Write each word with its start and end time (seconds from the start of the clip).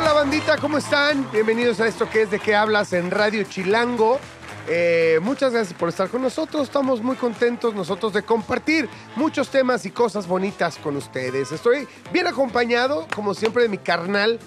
Hola 0.00 0.14
bandita, 0.14 0.56
¿cómo 0.56 0.78
están? 0.78 1.30
Bienvenidos 1.30 1.78
a 1.78 1.86
esto 1.86 2.08
que 2.08 2.22
es 2.22 2.30
de 2.30 2.40
qué 2.40 2.54
hablas 2.54 2.94
en 2.94 3.10
Radio 3.10 3.44
Chilango. 3.44 4.18
Eh, 4.66 5.18
muchas 5.20 5.52
gracias 5.52 5.78
por 5.78 5.90
estar 5.90 6.08
con 6.08 6.22
nosotros. 6.22 6.62
Estamos 6.62 7.02
muy 7.02 7.16
contentos 7.16 7.74
nosotros 7.74 8.14
de 8.14 8.22
compartir 8.22 8.88
muchos 9.14 9.50
temas 9.50 9.84
y 9.84 9.90
cosas 9.90 10.26
bonitas 10.26 10.78
con 10.78 10.96
ustedes. 10.96 11.52
Estoy 11.52 11.86
bien 12.14 12.26
acompañado, 12.26 13.06
como 13.14 13.34
siempre, 13.34 13.64
de 13.64 13.68
mi 13.68 13.76
carnal. 13.76 14.38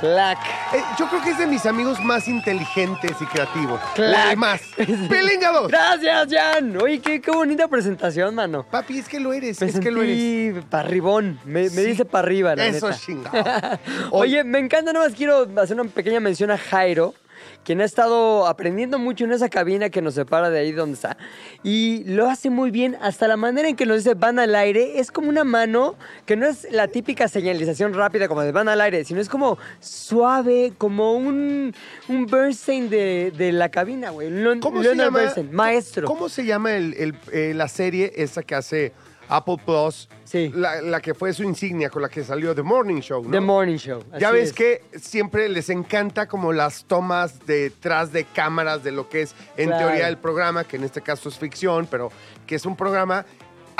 Clac. 0.00 0.38
Eh, 0.72 0.82
yo 0.98 1.06
creo 1.08 1.22
que 1.22 1.30
es 1.30 1.38
de 1.38 1.46
mis 1.46 1.66
amigos 1.66 2.00
más 2.00 2.26
inteligentes 2.26 3.12
y 3.20 3.26
creativos. 3.26 3.80
Clac. 3.94 4.32
El 4.32 4.36
más. 4.38 4.60
Pelinga 5.08 5.52
dos. 5.52 5.68
Gracias, 5.68 6.28
Jan. 6.30 6.76
Oye, 6.82 7.00
qué, 7.00 7.20
qué 7.20 7.30
bonita 7.30 7.68
presentación, 7.68 8.34
mano. 8.34 8.64
Papi, 8.70 8.98
es 8.98 9.08
que 9.08 9.20
lo 9.20 9.32
eres, 9.32 9.60
Me 9.60 9.66
es 9.68 9.78
que 9.78 9.90
lo 9.90 10.02
eres. 10.02 10.64
parribón. 10.70 11.38
Me, 11.44 11.64
me 11.64 11.68
Sí. 11.68 11.82
dice 11.84 12.04
para 12.04 12.26
arriba, 12.26 12.56
la 12.56 12.66
Eso 12.66 12.88
neta. 12.88 12.98
chingado. 12.98 13.78
Oye, 14.12 14.42
me 14.44 14.58
encanta, 14.58 14.92
nada 14.92 15.06
más 15.06 15.14
quiero 15.16 15.46
hacer 15.60 15.78
una 15.78 15.90
pequeña 15.90 16.20
mención 16.20 16.50
a 16.50 16.58
Jairo, 16.58 17.14
quien 17.64 17.80
ha 17.80 17.84
estado 17.84 18.46
aprendiendo 18.46 18.98
mucho 18.98 19.24
en 19.24 19.32
esa 19.32 19.48
cabina 19.48 19.90
que 19.90 20.00
nos 20.02 20.14
separa 20.14 20.50
de 20.50 20.58
ahí 20.60 20.72
donde 20.72 20.94
está. 20.94 21.16
Y 21.62 22.04
lo 22.04 22.28
hace 22.28 22.48
muy 22.50 22.70
bien, 22.70 22.96
hasta 23.02 23.28
la 23.28 23.36
manera 23.36 23.68
en 23.68 23.76
que 23.76 23.86
nos 23.86 23.98
dice 23.98 24.14
van 24.14 24.38
al 24.38 24.54
aire, 24.54 24.98
es 24.98 25.10
como 25.10 25.28
una 25.28 25.44
mano 25.44 25.94
que 26.26 26.36
no 26.36 26.46
es 26.46 26.66
la 26.70 26.88
típica 26.88 27.28
señalización 27.28 27.92
rápida 27.94 28.28
como 28.28 28.40
de 28.42 28.52
van 28.52 28.68
al 28.68 28.80
aire, 28.80 29.04
sino 29.04 29.20
es 29.20 29.28
como 29.28 29.58
suave, 29.80 30.72
como 30.78 31.12
un, 31.14 31.74
un 32.08 32.26
Bernstein 32.26 32.88
de, 32.88 33.32
de 33.36 33.52
la 33.52 33.68
cabina, 33.70 34.10
güey. 34.10 34.30
Leon- 34.30 34.60
¿Cómo 34.60 34.82
se 34.82 34.94
llama? 34.96 35.18
Bernstein, 35.18 35.52
maestro. 35.52 36.06
¿Cómo 36.06 36.28
se 36.28 36.44
llama 36.44 36.72
el- 36.74 36.94
el, 36.94 37.14
eh, 37.32 37.52
la 37.54 37.68
serie 37.68 38.12
esa 38.16 38.42
que 38.42 38.54
hace 38.54 38.92
Apple 39.30 39.56
Plus? 39.64 40.08
Sí. 40.24 40.50
La, 40.54 40.80
la 40.82 41.00
que 41.00 41.14
fue 41.14 41.32
su 41.32 41.42
insignia 41.42 41.88
con 41.90 42.02
la 42.02 42.08
que 42.08 42.22
salió 42.24 42.54
The 42.54 42.62
Morning 42.62 43.00
Show, 43.00 43.24
¿no? 43.24 43.30
The 43.30 43.40
Morning 43.40 43.76
Show. 43.76 44.02
Ya 44.18 44.30
ves 44.30 44.48
es. 44.48 44.52
que 44.52 44.82
siempre 44.98 45.48
les 45.48 45.70
encanta 45.70 46.26
como 46.28 46.52
las 46.52 46.84
tomas 46.84 47.46
detrás 47.46 48.12
de 48.12 48.24
cámaras 48.24 48.82
de 48.84 48.92
lo 48.92 49.08
que 49.08 49.22
es 49.22 49.34
en 49.56 49.68
Claro. 49.68 49.86
teoría 49.88 50.08
el 50.08 50.18
programa, 50.18 50.64
que 50.64 50.76
en 50.76 50.84
este 50.84 51.00
caso 51.00 51.28
es 51.28 51.38
ficción, 51.38 51.86
pero 51.90 52.10
que 52.46 52.54
es 52.56 52.66
un 52.66 52.76
programa. 52.76 53.24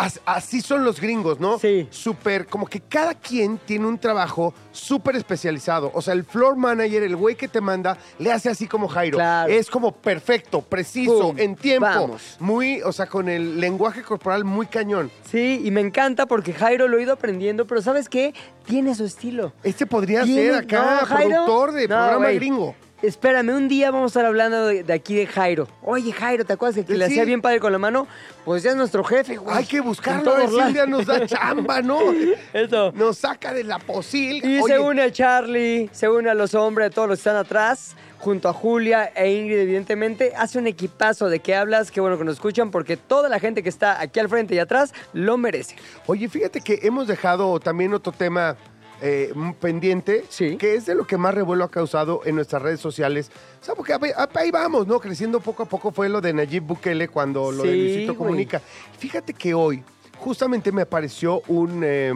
As- 0.01 0.21
Así 0.25 0.61
son 0.61 0.85
los 0.85 1.01
gringos, 1.01 1.41
¿no? 1.41 1.59
Sí. 1.59 1.87
Súper, 1.91 2.47
como 2.47 2.67
que 2.67 2.81
cada 2.81 3.15
quien 3.15 3.59
tiene 3.59 3.87
un 3.87 3.99
trabajo 3.99 4.55
súper 4.73 5.17
especializado. 5.17 5.91
O 5.95 6.03
sea, 6.03 6.15
el 6.15 6.25
floor 6.25 6.57
manager, 6.57 7.03
el 7.03 7.17
güey 7.17 7.35
que 7.37 7.49
te 7.49 7.61
manda, 7.61 7.97
le 8.19 8.33
hace 8.33 8.49
así 8.51 8.67
como 8.67 8.89
Jairo. 8.89 9.19
Claro. 9.19 9.53
Es 9.53 9.69
como 9.71 9.93
perfecto, 9.93 10.63
preciso, 10.63 11.29
Pum, 11.31 11.39
en 11.39 11.57
tiempo. 11.57 11.87
vamos. 11.87 12.37
Muy, 12.41 12.81
o 12.83 12.93
sea, 12.93 13.07
con 13.07 13.29
el 13.29 13.61
lenguaje 13.61 14.03
corporal 14.03 14.45
muy 14.45 14.67
cañón. 14.67 15.11
Sí, 15.31 15.61
y 15.65 15.71
me 15.71 15.81
encanta 15.81 16.27
porque 16.27 16.53
Jairo 16.53 16.89
lo 16.89 16.99
ha 16.99 17.03
ido 17.03 17.13
aprendiendo, 17.13 17.67
pero 17.67 17.83
¿sabes 17.83 18.09
qué? 18.09 18.35
Tiene 18.67 18.95
su 18.95 19.05
estilo. 19.05 19.53
Este 19.63 19.87
podría 19.87 20.23
Tiene- 20.25 20.43
ser 20.43 20.55
acá 20.55 21.01
No, 21.09 21.17
productor 21.17 21.73
de 21.73 21.89
No, 21.89 21.97
programa 21.97 22.31
gringo. 22.31 22.75
Espérame, 23.03 23.51
un 23.55 23.67
día 23.69 23.91
vamos 23.91 24.05
a 24.05 24.21
estar 24.21 24.25
hablando 24.27 24.67
de, 24.67 24.83
de 24.85 24.93
aquí 24.93 25.15
de 25.15 25.27
Jairo. 25.27 25.67
Oye, 25.83 26.13
Jairo, 26.13 26.45
¿te 26.45 26.53
acuerdas 26.53 26.77
que, 26.77 26.85
que 26.85 26.99
le 26.99 27.07
Sí. 27.07 27.13
hacía 27.13 27.25
bien 27.25 27.41
padre 27.41 27.59
con 27.59 27.73
la 27.73 27.79
mano? 27.79 28.07
Pues 28.45 28.63
ya 28.63 28.71
es 28.71 28.77
nuestro 28.77 29.03
jefe, 29.05 29.37
güey. 29.37 29.57
Hay 29.57 29.65
que 29.65 29.81
buscarlo, 29.81 30.35
a 30.35 30.39
ver 30.39 30.49
si 30.51 30.55
un 30.57 30.73
día 30.75 30.85
nos 30.87 31.07
da 31.07 31.27
chamba, 31.27 31.81
¿no? 31.81 31.99
Eso. 32.53 32.93
Nos 32.93 33.17
saca 33.19 33.55
de 33.55 33.65
la 33.65 33.79
posil. 33.79 34.45
Y 34.45 34.61
Oye, 34.61 34.75
se 34.75 34.79
une 34.81 35.01
a 35.03 35.11
Charlie, 35.11 35.89
se 35.93 36.09
une 36.11 36.29
a 36.29 36.35
los 36.35 36.55
hombres, 36.55 36.89
a 36.89 36.91
todos 36.91 37.09
los 37.09 37.19
que 37.19 37.21
están 37.21 37.37
atrás, 37.37 37.95
junto 38.19 38.51
a 38.51 38.53
Julia 38.53 39.11
e 39.17 39.33
Ingrid, 39.33 39.59
evidentemente. 39.61 40.33
Hace 40.37 40.59
un 40.59 40.67
equipazo 40.67 41.31
de 41.31 41.39
qué 41.41 41.55
hablas, 41.55 41.91
qué 41.91 42.03
bueno 42.03 42.19
que 42.19 42.25
nos 42.25 42.35
escuchan, 42.35 42.71
porque 42.71 42.99
toda 42.99 43.31
la 43.31 43.41
gente 43.41 43.63
que 43.63 43.71
está 43.71 43.99
aquí 44.01 44.21
al 44.21 44.29
frente 44.29 44.55
y 44.55 44.59
atrás 44.59 44.93
lo 45.15 45.39
merece. 45.39 45.75
Oye, 46.07 46.29
fíjate 46.29 46.61
que 46.61 46.81
hemos 46.83 47.07
dejado 47.07 47.59
también 47.61 47.95
otro 47.95 48.13
tema 48.13 48.57
eh, 49.03 49.33
pendiente, 49.61 50.25
Sí. 50.29 50.57
que 50.57 50.75
es 50.75 50.87
de 50.87 50.95
lo 50.95 51.07
que 51.07 51.17
más 51.17 51.35
revuelo 51.35 51.65
ha 51.65 51.71
causado 51.71 52.21
en 52.25 52.35
nuestras 52.37 52.61
redes 52.63 52.81
sociales. 52.81 53.31
O 53.61 53.65
sea, 53.65 53.75
porque 53.75 53.95
ahí- 53.95 54.51
vamos, 54.51 54.87
¿no? 54.87 55.01
Creciendo 55.01 55.41
poco 55.41 55.63
a 55.63 55.67
poco 55.67 55.91
fue 55.91 56.09
lo 56.09 56.21
de 56.21 56.33
Nayib 56.33 56.63
Bukele 56.65 57.09
cuando 57.09 57.51
lo 57.53 57.63
de 57.63 57.73
Sí, 57.73 57.79
Luisito 57.79 58.15
güey. 58.15 58.19
Comunica. 58.29 58.61
Fíjate 58.99 59.33
que 59.35 59.55
hoy 59.55 59.83
justamente 60.19 60.71
me 60.73 60.83
apareció 60.83 61.43
un... 61.49 61.83
eh, 61.85 62.13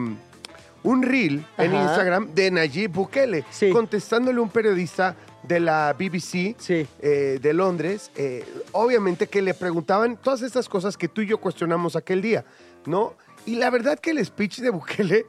un 0.83 1.03
reel 1.03 1.47
en. 1.57 1.75
Instagram 1.75 2.35
de 2.35 2.51
Nayib 2.51 2.91
Bukele, 2.93 3.43
Sí. 3.49 3.71
contestándole 3.71 4.39
a 4.39 4.43
un 4.43 4.51
periodista 4.51 5.17
de 5.43 5.59
la 5.59 5.95
BBC 5.99 6.55
Sí. 6.59 6.87
eh, 7.01 7.39
de 7.41 7.53
Londres, 7.55 8.11
eh, 8.17 8.45
obviamente 8.73 9.27
que 9.27 9.41
le 9.41 9.55
preguntaban 9.55 10.19
todas 10.19 10.43
estas 10.43 10.69
cosas 10.69 10.99
que 10.99 11.09
tú 11.09 11.23
y 11.23 11.27
yo 11.27 11.39
cuestionamos 11.39 11.97
aquel 11.97 12.21
día, 12.21 12.45
¿no? 12.85 13.15
Y 13.47 13.57
la 13.57 13.71
verdad 13.71 13.99
que 13.99 14.11
el 14.11 14.23
speech 14.27 14.59
de 14.59 14.69
Bukele, 14.69 15.25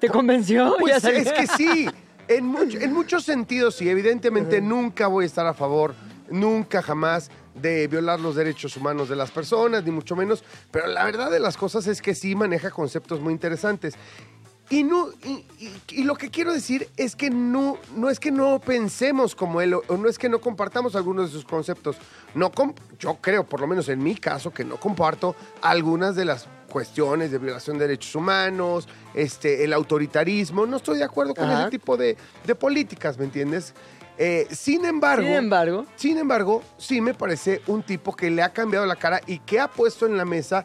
¿Te 0.00 0.08
convenció? 0.08 0.76
pues 0.80 1.02
Ya 1.02 1.10
es 1.10 1.32
que 1.32 1.46
sí, 1.46 1.88
en, 2.28 2.52
much- 2.52 2.80
en 2.80 2.92
muchos 2.92 3.24
sentidos 3.24 3.76
sí, 3.76 3.88
evidentemente 3.88 4.60
nunca 4.60 5.06
voy 5.06 5.24
a 5.24 5.26
estar 5.26 5.46
a 5.46 5.54
favor, 5.54 5.94
nunca 6.30 6.82
jamás 6.82 7.30
de 7.54 7.86
violar 7.88 8.20
los 8.20 8.36
derechos 8.36 8.76
humanos 8.76 9.08
de 9.08 9.16
las 9.16 9.30
personas, 9.30 9.84
ni 9.84 9.90
mucho 9.90 10.16
menos, 10.16 10.44
pero 10.70 10.86
la 10.86 11.04
verdad 11.04 11.30
de 11.30 11.40
las 11.40 11.56
cosas 11.56 11.86
es 11.88 12.00
que 12.00 12.14
sí 12.14 12.34
maneja 12.34 12.70
conceptos 12.70 13.20
muy 13.20 13.32
interesantes. 13.32 13.94
Y, 14.70 14.84
no, 14.84 15.08
y, 15.24 15.44
y- 15.58 15.72
y 15.88 16.04
lo 16.04 16.14
que 16.14 16.30
quiero 16.30 16.52
decir 16.52 16.88
es 16.96 17.16
que 17.16 17.28
no, 17.28 17.76
no 17.96 18.08
es 18.08 18.20
que 18.20 18.30
no 18.30 18.60
pensemos 18.60 19.34
como 19.34 19.60
él 19.60 19.74
o, 19.74 19.82
o 19.88 19.96
no 19.96 20.08
es 20.08 20.16
que 20.16 20.28
no 20.28 20.40
compartamos 20.40 20.94
algunos 20.94 21.26
de 21.26 21.32
sus 21.32 21.44
conceptos. 21.44 21.96
No 22.34 22.52
com- 22.52 22.72
yo 22.98 23.16
creo, 23.20 23.44
por 23.44 23.60
lo 23.60 23.66
menos 23.66 23.88
en 23.88 24.00
mi 24.00 24.14
caso, 24.14 24.52
que 24.52 24.64
no 24.64 24.76
comparto 24.76 25.34
algunas 25.60 26.14
de 26.14 26.24
las 26.24 26.46
cuestiones 26.68 27.32
de 27.32 27.38
violación 27.38 27.78
de 27.78 27.88
derechos 27.88 28.14
humanos, 28.14 28.86
este, 29.12 29.64
el 29.64 29.72
autoritarismo. 29.72 30.64
No 30.66 30.76
estoy 30.76 30.98
de 30.98 31.04
acuerdo 31.04 31.34
con 31.34 31.50
Ajá. 31.50 31.62
ese 31.62 31.70
tipo 31.70 31.96
de, 31.96 32.16
de 32.46 32.54
políticas, 32.54 33.18
¿me 33.18 33.24
entiendes? 33.24 33.74
Eh, 34.18 34.46
sin 34.52 34.84
embargo, 34.84 35.24
Sin 35.26 35.32
embargo, 35.34 35.86
sin 35.96 36.18
embargo, 36.18 36.62
sí 36.78 37.00
me 37.00 37.14
parece 37.14 37.60
un 37.66 37.82
tipo 37.82 38.14
que 38.14 38.30
le 38.30 38.42
ha 38.42 38.52
cambiado 38.52 38.86
la 38.86 38.94
cara 38.94 39.20
y 39.26 39.40
que 39.40 39.58
ha 39.58 39.66
puesto 39.68 40.06
en 40.06 40.16
la 40.16 40.24
mesa 40.24 40.64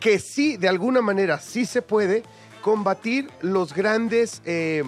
que 0.00 0.18
sí, 0.18 0.56
de 0.56 0.68
alguna 0.68 1.00
manera, 1.00 1.38
sí 1.38 1.66
se 1.66 1.80
puede 1.82 2.24
combatir 2.64 3.28
los 3.42 3.74
grandes, 3.74 4.40
eh, 4.46 4.84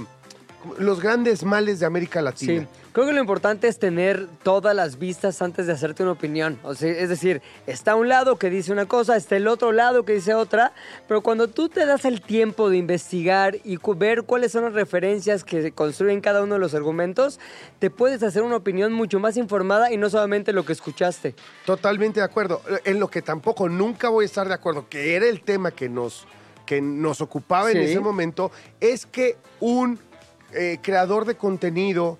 los 0.78 0.98
grandes 0.98 1.44
males 1.44 1.78
de 1.78 1.84
América 1.84 2.22
Latina. 2.22 2.62
Sí, 2.62 2.66
creo 2.92 3.04
que 3.04 3.12
lo 3.12 3.20
importante 3.20 3.68
es 3.68 3.78
tener 3.78 4.28
todas 4.42 4.74
las 4.74 4.98
vistas 4.98 5.42
antes 5.42 5.66
de 5.66 5.74
hacerte 5.74 6.02
una 6.02 6.12
opinión. 6.12 6.58
O 6.62 6.74
sea, 6.74 6.90
es 6.90 7.10
decir, 7.10 7.42
está 7.66 7.94
un 7.94 8.08
lado 8.08 8.36
que 8.36 8.48
dice 8.48 8.72
una 8.72 8.86
cosa, 8.86 9.14
está 9.14 9.36
el 9.36 9.46
otro 9.46 9.72
lado 9.72 10.06
que 10.06 10.14
dice 10.14 10.32
otra, 10.32 10.72
pero 11.06 11.20
cuando 11.20 11.48
tú 11.48 11.68
te 11.68 11.84
das 11.84 12.06
el 12.06 12.22
tiempo 12.22 12.70
de 12.70 12.78
investigar 12.78 13.58
y 13.62 13.78
ver 13.94 14.22
cuáles 14.22 14.52
son 14.52 14.64
las 14.64 14.72
referencias 14.72 15.44
que 15.44 15.70
construyen 15.72 16.22
cada 16.22 16.42
uno 16.42 16.54
de 16.54 16.60
los 16.60 16.74
argumentos, 16.74 17.38
te 17.78 17.90
puedes 17.90 18.22
hacer 18.22 18.42
una 18.42 18.56
opinión 18.56 18.94
mucho 18.94 19.20
más 19.20 19.36
informada 19.36 19.92
y 19.92 19.98
no 19.98 20.08
solamente 20.08 20.54
lo 20.54 20.64
que 20.64 20.72
escuchaste. 20.72 21.34
Totalmente 21.66 22.20
de 22.20 22.24
acuerdo. 22.24 22.62
En 22.86 22.98
lo 22.98 23.08
que 23.08 23.20
tampoco 23.20 23.68
nunca 23.68 24.08
voy 24.08 24.22
a 24.22 24.26
estar 24.26 24.48
de 24.48 24.54
acuerdo, 24.54 24.88
que 24.88 25.14
era 25.14 25.26
el 25.26 25.42
tema 25.42 25.72
que 25.72 25.90
nos, 25.90 26.26
que 26.66 26.82
nos 26.82 27.20
ocupaba 27.20 27.70
en 27.70 27.78
ese 27.78 28.00
momento, 28.00 28.50
es 28.80 29.06
que 29.06 29.36
un 29.60 29.98
eh, 30.52 30.78
creador 30.82 31.24
de 31.24 31.36
contenido 31.36 32.18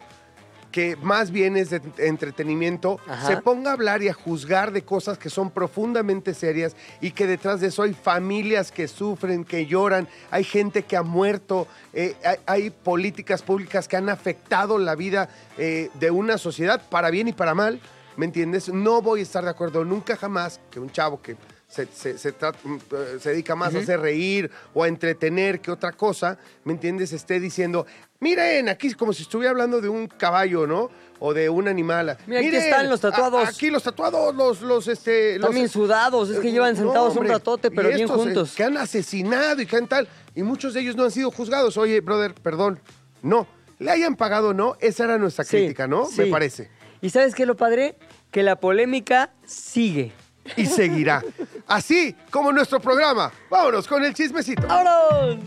que 0.77 0.95
más 0.97 1.31
bien 1.31 1.57
es 1.57 1.71
de 1.71 1.81
entretenimiento, 1.97 3.01
Ajá. 3.09 3.27
se 3.27 3.37
ponga 3.39 3.71
a 3.71 3.73
hablar 3.73 4.03
y 4.03 4.09
a 4.09 4.13
juzgar 4.13 4.73
de 4.73 4.83
cosas 4.83 5.17
que 5.17 5.31
son 5.31 5.51
profundamente 5.51 6.35
serias 6.35 6.77
y 7.01 7.13
que 7.13 7.27
detrás 7.27 7.63
de 7.63 7.69
eso 7.69 7.83
hay 7.83 7.95
familias 7.95 8.71
que 8.71 8.87
sufren, 8.87 9.45
que 9.47 9.65
lloran, 9.65 10.07
hay 10.31 10.45
gente 10.45 10.83
que 10.83 10.99
ha 10.99 11.03
muerto, 11.03 11.67
eh, 11.95 12.15
hay, 12.23 12.37
hay 12.45 12.71
políticas 12.71 13.41
públicas 13.41 13.89
que 13.89 13.97
han 13.97 14.11
afectado 14.11 14.77
la 14.77 14.95
vida 14.97 15.31
eh, 15.57 15.89
de 15.95 16.11
una 16.11 16.37
sociedad 16.37 16.83
para 16.91 17.09
bien 17.09 17.29
y 17.29 17.33
para 17.33 17.55
mal, 17.55 17.81
¿me 18.19 18.27
entiendes? 18.27 18.69
No 18.69 19.01
voy 19.01 19.21
a 19.21 19.23
estar 19.23 19.45
de 19.45 19.51
acuerdo 19.51 19.83
nunca 19.83 20.15
jamás 20.15 20.61
que 20.71 20.79
un 20.79 20.91
chavo 20.91 21.23
que 21.23 21.37
se, 21.69 21.87
se- 21.87 22.17
se 22.19 22.33
trata- 22.33 22.59
mm, 22.65 22.77
eh, 22.77 23.19
se 23.21 23.31
dedica 23.31 23.55
más 23.57 23.75
a 23.75 23.79
hacer 23.79 24.01
reír 24.01 24.51
o 24.75 24.83
a 24.85 24.89
entretener 24.89 25.61
que 25.61 25.71
otra 25.71 25.93
cosa, 25.93 26.39
¿me 26.65 26.73
entiendes? 26.73 27.13
Esté 27.13 27.41
diciendo, 27.41 27.87
miren, 28.21 28.69
aquí 28.69 28.93
como 28.95 29.13
si 29.13 29.23
estuviera 29.23 29.51
hablando 29.51 29.81
de 29.81 29.89
un 29.89 30.07
caballo, 30.07 30.67
¿no? 30.67 30.91
O 31.19 31.33
de 31.35 31.49
un 31.49 31.67
animal. 31.67 32.17
Mira, 32.27 32.41
aquí 32.41 32.49
Miren, 32.49 32.63
están 32.63 32.89
los 32.91 33.01
tatuados. 33.01 33.47
a- 33.47 33.49
aquí 33.49 33.71
los 33.71 33.83
tatuados, 33.83 34.35
los, 34.35 34.61
los, 34.61 34.87
este... 34.87 35.39
los- 35.39 35.47
También 35.49 35.69
sudados, 35.69 36.29
es 36.31 36.39
que 36.41 36.53
llevan 36.53 36.75
No, 36.75 36.81
sentados 36.81 37.17
hombre. 37.17 37.29
un 37.31 37.35
ratote, 37.35 37.71
pero 37.71 37.89
bien 37.89 38.03
eh, 38.03 38.07
juntos. 38.07 38.55
Que 38.55 38.65
han 38.65 38.77
asesinado 38.77 39.61
y 39.63 39.67
que 39.67 39.77
han 39.77 39.89
tal. 39.89 40.07
Y 40.35 40.43
muchos 40.43 40.75
de 40.75 40.81
ellos 40.81 40.95
no 40.95 41.05
han 41.05 41.11
sido 41.11 41.31
juzgados. 41.31 41.77
Oye, 41.79 42.01
brother, 42.01 42.35
perdón. 42.35 42.79
No. 43.23 43.47
le 43.79 43.91
hayan 43.91 44.15
pagado 44.17 44.51
o 44.51 44.55
no, 44.55 44.77
esa 44.81 45.05
era 45.05 45.19
nuestra 45.19 45.45
Sí, 45.45 45.57
crítica, 45.57 45.87
¿no? 45.87 46.09
Me 46.17 46.27
parece. 46.27 46.71
¿Y 47.03 47.11
sabes 47.11 47.35
qué 47.35 47.43
es 47.43 47.47
lo 47.49 47.57
padre? 47.57 47.97
Que 48.31 48.43
la 48.43 48.57
polémica 48.61 49.33
sigue. 49.45 50.13
Y 50.57 50.67
seguirá. 50.67 51.23
Así 51.67 52.15
como 52.31 52.53
nuestro 52.53 52.81
programa. 52.81 53.33
Vámonos 53.51 53.87
con 53.87 54.05
el 54.05 54.15
chismecito. 54.15 54.67
¡Vámonos! 54.67 55.39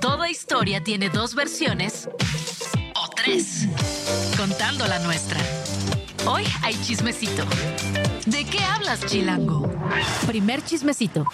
Toda 0.00 0.28
historia 0.30 0.82
tiene 0.82 1.08
dos 1.08 1.34
versiones 1.34 2.08
o 2.94 3.10
tres, 3.16 3.66
contando 4.36 4.86
la 4.86 4.98
nuestra. 4.98 5.40
Hoy 6.26 6.44
hay 6.62 6.74
chismecito. 6.82 7.44
¿De 8.26 8.44
qué 8.44 8.58
hablas, 8.60 9.04
Chilango? 9.06 9.70
Primer 10.26 10.62
chismecito. 10.62 11.24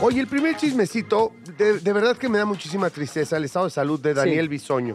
Oye, 0.00 0.20
el 0.20 0.26
primer 0.28 0.56
chismecito, 0.56 1.32
de, 1.58 1.78
de 1.78 1.92
verdad 1.92 2.16
que 2.16 2.28
me 2.28 2.38
da 2.38 2.44
muchísima 2.46 2.88
tristeza 2.90 3.36
el 3.36 3.44
estado 3.44 3.66
de 3.66 3.70
salud 3.70 4.00
de 4.00 4.14
Daniel 4.14 4.46
Sí. 4.46 4.48
Bisoño, 4.48 4.94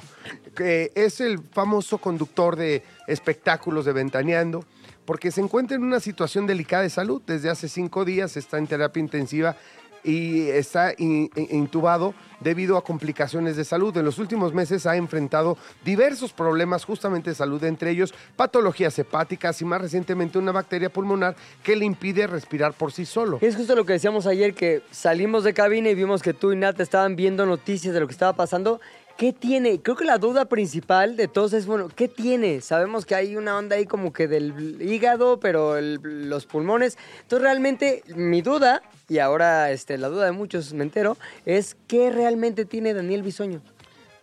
que 0.55 0.91
es 0.95 1.21
el 1.21 1.39
famoso 1.39 1.97
conductor 1.99 2.55
de 2.55 2.83
espectáculos 3.07 3.85
de 3.85 3.93
Ventaneando, 3.93 4.65
porque 5.05 5.31
se 5.31 5.41
encuentra 5.41 5.75
en 5.77 5.83
una 5.83 5.99
situación 5.99 6.47
delicada 6.47 6.83
de 6.83 6.89
salud. 6.89 7.21
Desde 7.25 7.49
hace 7.49 7.67
cinco 7.69 8.05
días 8.05 8.37
está 8.37 8.57
en 8.57 8.67
terapia 8.67 8.99
intensiva 8.99 9.55
y 10.03 10.49
está 10.49 10.93
in- 10.99 11.31
in- 11.35 11.47
intubado 11.49 12.13
debido 12.39 12.77
a 12.77 12.83
complicaciones 12.83 13.55
de 13.55 13.65
salud. 13.65 13.95
En 13.97 14.05
los 14.05 14.19
últimos 14.19 14.53
meses 14.53 14.85
ha 14.85 14.95
enfrentado 14.97 15.57
diversos 15.83 16.31
problemas 16.31 16.85
justamente 16.85 17.31
de 17.31 17.35
salud, 17.35 17.63
entre 17.63 17.89
ellos 17.89 18.13
patologías 18.35 18.99
hepáticas 18.99 19.59
y 19.61 19.65
más 19.65 19.81
recientemente 19.81 20.37
una 20.37 20.51
bacteria 20.51 20.89
pulmonar 20.91 21.35
que 21.63 21.75
le 21.75 21.85
impide 21.85 22.27
respirar 22.27 22.73
por 22.73 22.91
sí 22.91 23.03
solo. 23.05 23.39
Es 23.41 23.55
justo 23.55 23.75
lo 23.75 23.83
que 23.85 23.93
decíamos 23.93 24.27
ayer, 24.27 24.53
que 24.53 24.83
salimos 24.91 25.43
de 25.43 25.55
cabina 25.55 25.89
y 25.89 25.95
vimos 25.95 26.21
que 26.21 26.33
tú 26.35 26.51
y 26.51 26.55
Nat 26.55 26.79
estaban 26.79 27.15
viendo 27.15 27.47
noticias 27.47 27.91
de 27.93 27.99
lo 27.99 28.05
que 28.05 28.13
estaba 28.13 28.33
pasando. 28.33 28.79
¿Qué 29.17 29.31
tiene? 29.31 29.81
Creo 29.81 29.95
que 29.95 30.03
la 30.03 30.17
duda 30.17 30.43
principal 30.45 31.15
de 31.15 31.29
todos 31.29 31.53
es, 31.53 31.65
bueno, 31.65 31.87
¿qué 31.95 32.09
tiene? 32.09 32.59
Sabemos 32.59 33.05
que 33.05 33.15
hay 33.15 33.37
una 33.37 33.57
onda 33.57 33.77
ahí 33.77 33.85
como 33.85 34.11
que 34.11 34.27
del 34.27 34.81
hígado, 34.81 35.39
pero 35.39 35.77
el- 35.77 36.27
los 36.29 36.45
pulmones. 36.45 36.97
Entonces 37.21 37.41
realmente 37.43 38.03
mi 38.13 38.41
duda, 38.41 38.81
y 39.07 39.19
ahora 39.19 39.71
este, 39.71 39.97
la 39.97 40.09
duda 40.09 40.25
de 40.25 40.33
muchos 40.33 40.73
me 40.73 40.83
entero, 40.83 41.15
es 41.45 41.77
¿qué 41.87 42.09
realmente 42.11 42.65
tiene 42.65 42.93
Daniel 42.93 43.23
Bisoño? 43.23 43.61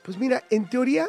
Pues 0.03 0.19
mira, 0.19 0.43
en 0.51 0.69
teoría, 0.69 1.07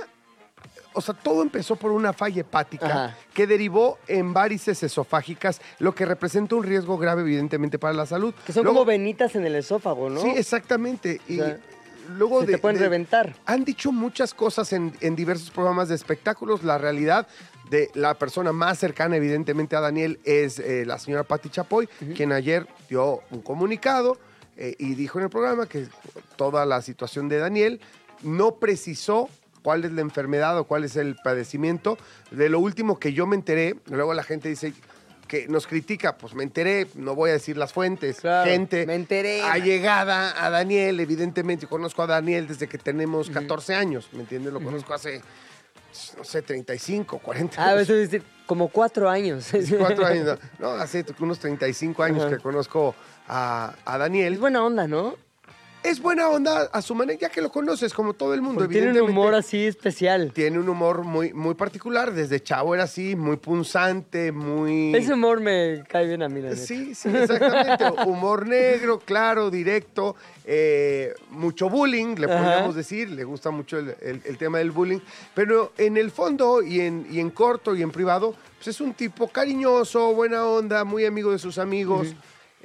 o 0.94 1.02
sea, 1.02 1.14
todo 1.14 1.42
empezó 1.42 1.76
por 1.76 1.92
una 1.92 2.14
falla 2.14 2.40
hepática 2.40 2.86
Ajá. 2.86 3.18
que 3.34 3.48
derivó 3.48 3.98
en 4.08 4.32
varices 4.32 4.82
esofágicas, 4.84 5.60
lo 5.80 5.94
que 5.94 6.06
representa 6.06 6.56
un 6.56 6.64
riesgo 6.64 6.98
grave, 6.98 7.24
evidentemente, 7.24 7.78
para 7.80 7.94
la 7.94 8.06
salud. 8.06 8.34
Que 8.46 8.54
son 8.54 8.64
Luego- 8.64 8.80
como 8.80 8.86
venitas 8.86 9.36
en 9.36 9.46
el 9.46 9.56
esófago, 9.56 10.10
¿no? 10.10 10.22
Sí, 10.22 10.30
exactamente. 10.38 11.20
Y 11.28 11.42
O 11.42 11.44
sea, 11.46 11.60
luego 12.18 12.42
se 12.42 12.48
de, 12.48 12.54
te 12.54 12.58
pueden 12.60 12.78
de- 12.78 12.84
reventar. 12.84 13.36
Han 13.46 13.64
dicho 13.66 13.92
muchas 13.92 14.34
cosas 14.34 14.74
en, 14.74 14.94
en 15.02 15.16
diversos 15.16 15.50
programas 15.52 15.90
de 15.90 15.96
espectáculos. 15.96 16.64
La 16.64 16.78
realidad 16.78 17.28
de 17.70 17.90
la 17.94 18.14
persona 18.16 18.52
más 18.52 18.78
cercana, 18.80 19.16
evidentemente, 19.16 19.76
a 19.76 19.80
Daniel 19.82 20.20
es 20.24 20.60
eh, 20.60 20.86
la 20.86 21.00
señora 21.00 21.24
Patti 21.24 21.50
Chapoy, 21.50 21.88
quien 22.16 22.32
ayer 22.32 22.68
dio 22.90 23.22
un 23.32 23.42
comunicado 23.42 24.18
eh, 24.58 24.76
y 24.78 24.96
dijo 24.96 25.18
en 25.20 25.26
el 25.26 25.30
programa 25.32 25.68
que 25.68 25.88
toda 26.36 26.66
la 26.66 26.82
situación 26.82 27.30
de 27.30 27.38
Daniel 27.40 27.80
no 28.22 28.56
precisó 28.56 29.30
cuál 29.64 29.86
es 29.86 29.92
la 29.94 30.02
enfermedad 30.02 30.58
o 30.60 30.66
cuál 30.66 30.84
es 30.84 30.96
el 30.98 31.16
padecimiento. 31.24 31.98
De 32.32 32.50
lo 32.50 32.60
último 32.60 33.00
que 33.00 33.14
yo 33.14 33.26
me 33.26 33.36
enteré, 33.36 33.76
luego 33.90 34.14
la 34.14 34.24
gente 34.24 34.50
dice 34.50 34.74
que 35.34 35.48
nos 35.48 35.66
critica, 35.66 36.16
pues 36.16 36.36
me 36.36 36.44
enteré, 36.44 36.86
no 36.94 37.16
voy 37.16 37.32
a 37.32 37.34
decir 37.34 37.58
las 37.58 37.74
fuentes, 37.74 38.20
Claro, 38.22 38.48
gente 38.52 38.86
me 38.86 38.94
enteré. 38.94 39.42
allegada 39.42 40.46
a 40.46 40.52
Daniel, 40.52 41.00
evidentemente, 41.00 41.66
conozco 41.66 42.04
a 42.04 42.08
Daniel 42.08 42.48
desde 42.48 42.68
que 42.68 42.78
tenemos 42.78 43.32
14 43.32 43.74
años, 43.74 44.10
¿me 44.12 44.20
entiendes? 44.20 44.54
Lo 44.54 44.60
conozco 44.62 44.94
hace, 44.94 45.24
no 46.18 46.24
sé, 46.24 46.44
35, 46.44 47.18
40 47.18 47.60
Ah, 47.60 47.70
años. 47.72 47.82
eso 47.82 47.96
es 47.96 48.12
decir, 48.12 48.24
como 48.46 48.68
cuatro 48.68 49.10
años. 49.10 49.48
Cuatro 49.80 50.06
años, 50.06 50.38
no, 50.60 50.68
hace 50.74 51.04
unos 51.20 51.40
35 51.40 52.04
años 52.04 52.26
que 52.32 52.38
conozco 52.38 52.94
a, 53.28 53.74
a 53.86 53.98
Daniel. 53.98 54.34
Es 54.34 54.40
buena 54.40 54.64
onda, 54.64 54.88
¿no? 54.88 55.16
Es 55.84 56.02
buena 56.02 56.30
onda 56.30 56.70
a 56.72 56.82
su 56.82 56.96
manera, 56.96 57.20
ya 57.20 57.30
que 57.30 57.42
lo 57.42 57.52
conoces 57.52 57.94
como 57.94 58.14
todo 58.14 58.34
el 58.34 58.42
mundo. 58.42 58.62
Porque 58.62 58.80
tiene 58.82 59.02
un 59.02 59.10
humor 59.10 59.36
así 59.36 59.66
especial. 59.66 60.32
Tiene 60.34 60.58
un 60.58 60.70
humor 60.70 61.04
muy, 61.04 61.34
muy 61.34 61.56
particular. 61.56 62.14
Desde 62.14 62.42
chavo 62.42 62.74
era 62.74 62.86
así, 62.86 63.18
muy 63.18 63.36
punzante, 63.36 64.32
muy... 64.32 64.96
Ese 64.96 65.14
humor 65.14 65.42
me 65.42 65.84
cae 65.90 66.08
bien 66.08 66.24
a 66.24 66.30
mí, 66.30 66.40
la. 66.42 66.56
Sí, 66.56 66.96
sí, 66.96 67.10
exactamente. 67.10 67.84
Humor 68.08 68.48
negro, 68.48 69.00
claro, 69.00 69.50
directo, 69.52 70.16
eh, 70.46 71.14
mucho 71.32 71.70
bullying, 71.70 72.16
le 72.18 72.28
Ajá. 72.28 72.38
podríamos 72.42 72.76
decir, 72.76 73.10
le 73.12 73.24
gusta 73.26 73.52
mucho 73.52 73.78
el, 73.78 73.96
el- 74.02 74.22
el 74.24 74.38
tema 74.38 74.60
del 74.60 74.72
bullying, 74.72 75.00
pero 75.36 75.74
en 75.78 75.98
el 75.98 76.12
fondo 76.12 76.62
y 76.62 76.80
en, 76.80 77.06
y 77.12 77.20
en 77.20 77.30
corto 77.30 77.76
y 77.76 77.82
en 77.82 77.92
privado, 77.92 78.36
pues 78.56 78.70
es 78.70 78.80
un 78.82 78.94
tipo 78.94 79.28
cariñoso, 79.28 80.14
buena 80.14 80.46
onda, 80.46 80.86
muy 80.86 81.06
amigo 81.06 81.32
de 81.32 81.40
sus 81.40 81.58
amigos. 81.58 82.14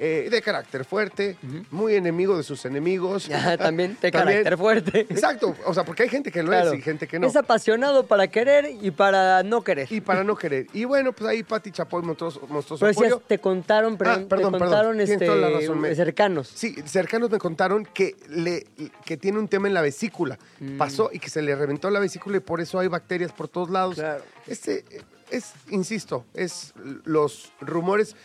Eh, 0.01 0.29
de 0.31 0.41
carácter 0.41 0.85
fuerte, 0.85 1.35
muy 1.71 1.95
enemigo 1.95 2.37
de 2.37 2.43
sus 2.43 2.63
enemigos. 2.65 3.29
Ajá, 3.29 3.57
también 3.57 3.97
de 4.01 4.11
También- 4.11 4.39
carácter 4.43 4.57
fuerte. 4.57 4.99
Exacto, 5.09 5.55
o 5.65 5.73
sea, 5.73 5.83
porque 5.83 6.03
hay 6.03 6.09
gente 6.09 6.31
que 6.31 6.41
lo 6.41 6.49
Claro. 6.49 6.71
es 6.71 6.79
y 6.79 6.81
gente 6.81 7.05
que 7.07 7.19
no. 7.19 7.27
Es 7.27 7.35
apasionado 7.35 8.07
para 8.07 8.27
querer 8.29 8.69
y 8.81 8.91
para 8.91 9.43
no 9.43 9.61
querer. 9.63 9.87
Y 9.91 9.99
para 10.01 10.23
no 10.23 10.35
querer. 10.37 10.67
Y 10.73 10.85
bueno, 10.85 11.11
pues 11.11 11.29
ahí 11.29 11.43
Pati 11.43 11.71
Chapoy 11.71 12.01
mostró, 12.01 12.31
mostró 12.47 12.77
su 12.77 12.85
Pero 12.85 12.91
apoyo. 12.91 13.21
te 13.27 13.39
contaron, 13.39 13.97
pero 13.97 14.11
Ah, 14.11 14.13
perdón, 14.15 14.27
te 14.29 14.35
perdón. 14.37 14.59
contaron 14.59 14.91
Tienes 14.93 15.09
este, 15.09 15.25
toda 15.25 15.37
la 15.37 15.49
razón, 15.49 15.79
me- 15.81 15.93
cercanos. 15.93 16.47
Sí, 16.55 16.75
cercanos 16.85 17.29
me 17.29 17.37
contaron 17.37 17.85
que, 17.85 18.15
le, 18.29 18.65
que 19.05 19.17
tiene 19.17 19.37
un 19.37 19.47
tema 19.49 19.67
en 19.67 19.73
la 19.73 19.81
vesícula. 19.81 20.39
Pasó 20.77 21.09
y 21.11 21.19
que 21.19 21.29
se 21.29 21.41
le 21.41 21.55
reventó 21.55 21.89
la 21.89 21.99
vesícula 21.99 22.37
y 22.37 22.39
por 22.39 22.61
eso 22.61 22.79
hay 22.79 22.87
bacterias 22.87 23.31
por 23.33 23.47
todos 23.49 23.69
lados. 23.69 23.95
Claro. 23.95 24.23
Este 24.47 24.85
es, 25.29 25.51
insisto, 25.69 26.25
es 26.33 26.73
los 27.03 27.51
rumores 27.61 28.15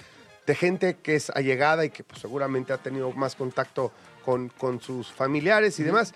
de 0.47 0.55
gente 0.55 0.97
que 1.03 1.15
es 1.17 1.31
allegada 1.31 1.85
y 1.85 1.91
que 1.91 2.05
pues, 2.05 2.21
seguramente 2.21 2.73
ha 2.73 2.79
tenido 2.79 3.11
más 3.13 3.35
contacto 3.37 3.93
con, 4.25 4.49
con 4.51 4.81
sus 4.81 5.13
familiares 5.13 5.79
y 5.81 5.83
demás. 5.85 6.15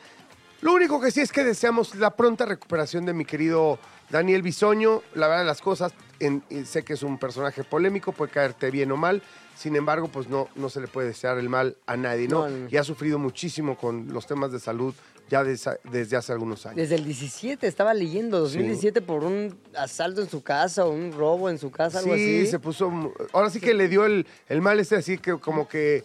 Lo 0.61 0.73
único 0.73 1.01
que 1.01 1.11
sí 1.11 1.21
es 1.21 1.31
que 1.33 1.45
deseamos 1.45 1.95
la 1.95 2.17
pronta 2.17 2.45
recuperación 2.45 3.07
de 3.07 3.13
mi 3.15 3.25
querido 3.25 3.79
Daniel 4.11 4.43
Bisoño. 4.43 5.03
La 5.15 5.29
verdad 5.29 5.43
de 5.43 5.47
las 5.47 5.61
cosas, 5.61 5.93
en- 6.19 6.43
sé 6.67 6.83
que 6.85 6.95
es 6.95 7.03
un 7.03 7.17
personaje 7.19 7.63
polémico, 7.65 8.13
puede 8.13 8.33
caerte 8.33 8.71
bien 8.71 8.91
o 8.91 8.97
mal. 8.97 9.23
Sin 9.57 9.77
embargo, 9.77 10.09
pues 10.09 10.29
no, 10.29 10.49
no 10.57 10.69
se 10.69 10.81
le 10.81 10.89
puede 10.89 11.09
desear 11.09 11.39
el 11.39 11.49
mal 11.49 11.77
a 11.87 11.97
nadie, 11.97 12.27
no, 12.29 12.49
no. 12.49 12.69
Y 12.69 12.77
ha 12.77 12.85
sufrido 12.85 13.19
muchísimo 13.19 13.77
con 13.77 14.09
los 14.13 14.27
temas 14.27 14.51
de 14.53 14.59
salud 14.61 14.95
ya 15.29 15.45
des- 15.45 15.69
desde 15.85 16.17
hace 16.17 16.33
algunos 16.33 16.65
años. 16.67 16.77
Desde 16.77 16.95
el 16.97 17.05
17, 17.05 17.67
estaba 17.67 17.93
leyendo, 17.95 18.41
2017 18.41 19.01
por 19.03 19.25
un 19.25 19.59
asalto 19.77 20.21
en 20.23 20.29
su 20.31 20.43
casa 20.43 20.85
o 20.85 20.91
un 20.91 21.13
robo 21.13 21.51
en 21.51 21.59
su 21.59 21.71
casa, 21.71 21.99
algo 22.01 22.15
Sí, 22.15 22.41
así. 22.43 22.47
se 22.47 22.59
puso. 22.59 22.91
Ahora 23.33 23.51
sí 23.51 23.61
que 23.61 23.75
le 23.75 23.89
dio 23.89 24.05
el, 24.07 24.27
el 24.49 24.61
mal 24.63 24.81
este, 24.81 24.97
así 24.97 25.19
que 25.19 25.33
como 25.39 25.69
que 25.69 26.03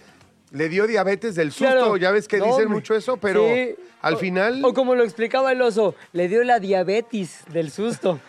le 0.51 0.69
dio 0.69 0.85
diabetes 0.85 1.35
del 1.35 1.51
susto. 1.51 1.65
Claro. 1.65 1.97
Ya 1.97 2.11
ves 2.11 2.27
que 2.27 2.37
No, 2.37 2.45
dicen 2.45 2.69
mucho 2.69 2.93
eso, 2.95 3.17
pero 3.17 3.43
Sí. 3.47 3.75
al 4.01 4.13
O- 4.15 4.17
final. 4.17 4.63
O 4.63 4.73
como 4.73 4.93
lo 4.93 5.03
explicaba 5.03 5.51
el 5.51 5.61
oso, 5.61 5.95
le 6.11 6.27
dio 6.27 6.43
la 6.43 6.59
diabetes 6.59 7.39
del 7.51 7.71
susto. 7.71 8.19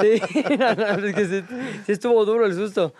Sí, 0.00 0.20
no, 0.58 0.74
no, 0.74 1.06
es 1.06 1.14
que 1.14 1.26
sí, 1.26 1.44
sí 1.86 1.92
estuvo 1.92 2.24
duro 2.24 2.46
el 2.46 2.54
susto. 2.54 2.94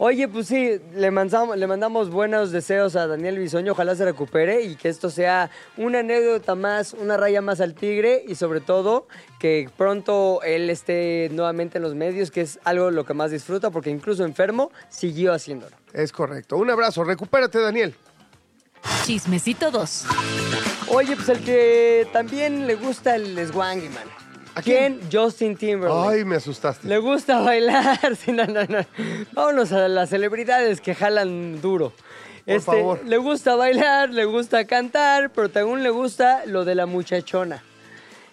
Oye, 0.00 0.28
pues 0.28 0.46
sí, 0.46 0.80
le 0.94 1.10
mandamos, 1.10 1.56
le 1.56 1.66
mandamos 1.66 2.08
buenos 2.08 2.52
deseos 2.52 2.94
a 2.94 3.08
Daniel 3.08 3.36
Bisoño, 3.36 3.72
ojalá 3.72 3.96
se 3.96 4.04
recupere 4.04 4.62
y 4.62 4.76
que 4.76 4.88
esto 4.88 5.10
sea 5.10 5.50
una 5.76 5.98
anécdota 5.98 6.54
más, 6.54 6.92
una 6.92 7.16
raya 7.16 7.42
más 7.42 7.60
al 7.60 7.74
tigre 7.74 8.22
y 8.28 8.36
sobre 8.36 8.60
todo 8.60 9.08
que 9.40 9.68
pronto 9.76 10.40
él 10.44 10.70
esté 10.70 11.30
nuevamente 11.32 11.78
en 11.78 11.82
los 11.82 11.96
medios, 11.96 12.30
que 12.30 12.42
es 12.42 12.60
algo 12.62 12.92
lo 12.92 13.04
que 13.04 13.12
más 13.12 13.32
disfruta 13.32 13.70
porque 13.70 13.90
incluso 13.90 14.24
enfermo 14.24 14.70
siguió 14.88 15.32
haciéndolo. 15.32 15.74
Es 15.92 16.12
correcto. 16.12 16.58
Un 16.58 16.70
abrazo. 16.70 17.02
Recupérate, 17.02 17.58
Daniel. 17.58 17.92
Chismecito 19.04 19.72
2. 19.72 20.04
Oye, 20.90 21.16
pues 21.16 21.28
el 21.28 21.40
que 21.40 22.06
también 22.12 22.68
le 22.68 22.76
gusta 22.76 23.16
el 23.16 23.34
swangy, 23.48 23.88
man. 23.88 24.17
¿A 24.58 24.62
quién? 24.62 25.00
Justin 25.12 25.56
Timberlake. 25.56 26.18
Ay, 26.18 26.24
me 26.24 26.36
asustaste. 26.36 26.88
Le 26.88 26.98
gusta 26.98 27.40
bailar. 27.40 27.98
Sí, 28.16 28.32
no, 28.32 28.44
no, 28.46 28.64
no. 28.64 28.84
Vámonos 29.32 29.70
a 29.70 29.86
las 29.86 30.10
celebridades 30.10 30.80
que 30.80 30.94
jalan 30.94 31.60
duro. 31.60 31.92
Este, 32.44 32.64
Por 32.66 32.76
favor. 32.76 33.04
Le 33.04 33.18
gusta 33.18 33.54
bailar, 33.54 34.10
le 34.10 34.24
gusta 34.24 34.66
cantar, 34.66 35.30
pero 35.30 35.48
también 35.48 35.82
le 35.82 35.90
gusta 35.90 36.44
lo 36.46 36.64
de 36.64 36.74
la 36.74 36.86
muchachona. 36.86 37.62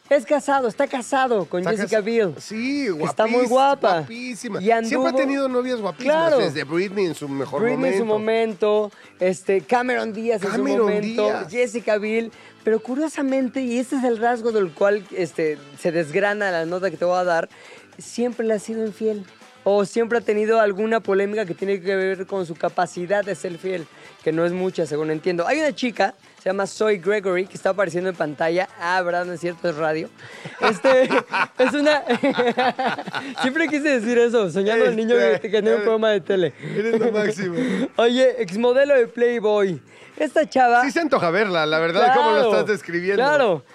Es 0.08 0.24
casado, 0.26 0.68
está 0.68 0.86
casado 0.88 1.46
con 1.46 1.62
Está 1.62 1.72
Jessica 1.72 1.98
cas- 1.98 2.06
Biel. 2.06 2.36
Sí, 2.38 2.88
guapísima. 2.90 3.10
Está 3.10 3.26
muy 3.28 3.46
guapa. 3.48 3.98
Guapísima. 4.00 4.62
Y 4.62 4.70
anduvo- 4.70 4.88
Siempre 4.88 5.10
ha 5.10 5.16
tenido 5.16 5.48
novias 5.50 5.82
guapísimas. 5.82 6.16
Claro. 6.18 6.38
Desde 6.38 6.64
Britney 6.64 7.06
en 7.08 7.16
su 7.16 7.28
mejor 7.28 7.62
Britney 7.64 7.78
momento. 7.78 7.96
en 7.96 8.00
su 8.02 8.06
momento, 8.06 8.92
este, 9.20 9.62
Cameron 9.62 10.14
Díaz 10.14 10.44
en 10.44 10.52
su 10.52 10.64
momento, 10.64 11.24
Díaz. 11.26 11.48
Jessica 11.52 11.98
Biel. 11.98 12.32
Pero 12.64 12.80
curiosamente, 12.82 13.62
y 13.62 13.80
este 13.80 13.96
es 13.96 14.04
el 14.04 14.18
rasgo 14.20 14.52
del 14.52 14.72
cual 14.72 15.04
este, 15.16 15.58
se 15.80 15.92
desgrana 15.92 16.52
la 16.52 16.66
nota 16.66 16.92
que 16.92 16.98
te 16.98 17.06
voy 17.06 17.18
a 17.18 17.24
dar, 17.24 17.50
siempre 17.98 18.46
le 18.46 18.54
ha 18.54 18.60
sido 18.60 18.86
infiel. 18.86 19.26
o 19.68 19.84
siempre 19.84 20.20
ha 20.20 20.22
tenido 20.22 20.60
alguna 20.60 21.00
polémica 21.00 21.44
que 21.48 21.56
tiene 21.56 21.82
que 21.82 21.96
ver 21.96 22.28
con 22.28 22.46
su 22.46 22.54
capacidad 22.54 23.26
de 23.26 23.34
ser 23.34 23.58
fiel, 23.58 23.88
que 24.24 24.32
no 24.32 24.46
es 24.46 24.52
mucha, 24.52 24.86
según 24.86 25.10
entiendo. 25.10 25.48
Hay 25.48 25.58
una 25.58 25.74
chica, 25.74 26.14
se 26.46 26.52
llama 26.52 26.68
Zoe 26.68 26.98
Gregory, 26.98 27.48
que 27.48 27.56
está 27.56 27.72
apareciendo 27.72 28.08
en 28.12 28.16
pantalla. 28.16 28.70
Ah, 28.80 29.02
¿verdad? 29.02 29.26
No 29.26 29.34
es 29.34 29.40
cierto, 29.40 29.68
es 29.68 29.76
radio. 29.78 30.10
Este, 30.62 31.10
es 31.58 31.74
una... 31.74 32.04
siempre 33.42 33.68
quise 33.68 34.00
decir 34.00 34.16
eso, 34.20 34.52
soñando 34.52 34.86
al 34.86 34.96
niño 34.96 35.16
que, 35.16 35.34
Este, 35.34 35.50
tenía 35.50 35.78
un 35.78 35.82
programa 35.82 36.12
de 36.12 36.22
tele. 36.22 36.54
Eres 36.62 37.00
lo 37.00 37.12
máximo. 37.12 37.56
Oye, 37.96 38.44
exmodelo 38.44 38.94
de 38.94 39.08
Playboy. 39.08 39.82
Esta 40.18 40.48
chava... 40.48 40.84
Sí 40.84 40.92
se 40.92 41.00
antoja 41.00 41.32
verla, 41.32 41.66
la 41.66 41.80
verdad, 41.80 42.14
cómo 42.16 42.34
lo 42.34 42.44
estás 42.52 42.68
describiendo. 42.68 43.24
Claro. 43.24 43.66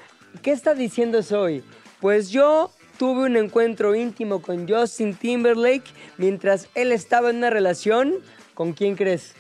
¿Qué 0.41 0.53
está 0.53 0.73
diciendo 0.75 1.25
Zoe? 1.25 1.65
Pues 2.01 2.31
yo 2.31 2.71
tuve 2.99 3.25
un 3.25 3.37
encuentro 3.37 3.97
íntimo 3.97 4.41
con 4.41 4.69
Justin 4.69 5.17
Timberlake 5.17 5.91
mientras 6.19 6.69
él 6.77 6.93
estaba 6.93 7.31
en 7.31 7.39
una 7.39 7.51
relación. 7.51 8.15
¿Con 8.55 8.75
quién 8.75 8.95
crees? 8.95 9.35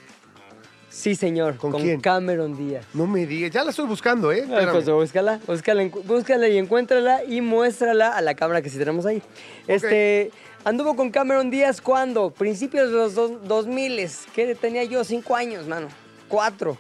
Sí, 0.90 1.14
señor. 1.14 1.56
¿Con 1.56 1.72
quién? 1.72 2.00
Cameron 2.00 2.56
Díaz. 2.56 2.84
No 2.92 3.06
me 3.06 3.24
digas, 3.24 3.52
ya 3.52 3.64
la 3.64 3.70
estoy 3.70 3.86
buscando, 3.86 4.32
¿eh? 4.32 4.40
Espérame. 4.40 4.72
pues 4.72 4.90
búscala, 4.90 5.40
búscala, 5.46 5.90
búscala 6.04 6.48
y 6.48 6.58
encuéntrala 6.58 7.24
y 7.24 7.40
muéstrala 7.40 8.16
a 8.16 8.20
la 8.20 8.34
cámara 8.34 8.60
que 8.60 8.68
sí 8.68 8.76
tenemos 8.76 9.06
ahí. 9.06 9.22
Este, 9.68 10.32
anduvo 10.64 10.96
con 10.96 11.10
Cameron 11.10 11.48
Díaz 11.50 11.80
cuando, 11.80 12.30
principios 12.30 12.90
de 12.90 12.96
los 12.96 13.14
dos, 13.14 13.32
2000, 13.46 14.10
que 14.34 14.54
tenía 14.56 14.84
yo 14.84 15.04
cinco 15.04 15.36
años, 15.36 15.66
mano, 15.68 15.88
cuatro 16.28 16.76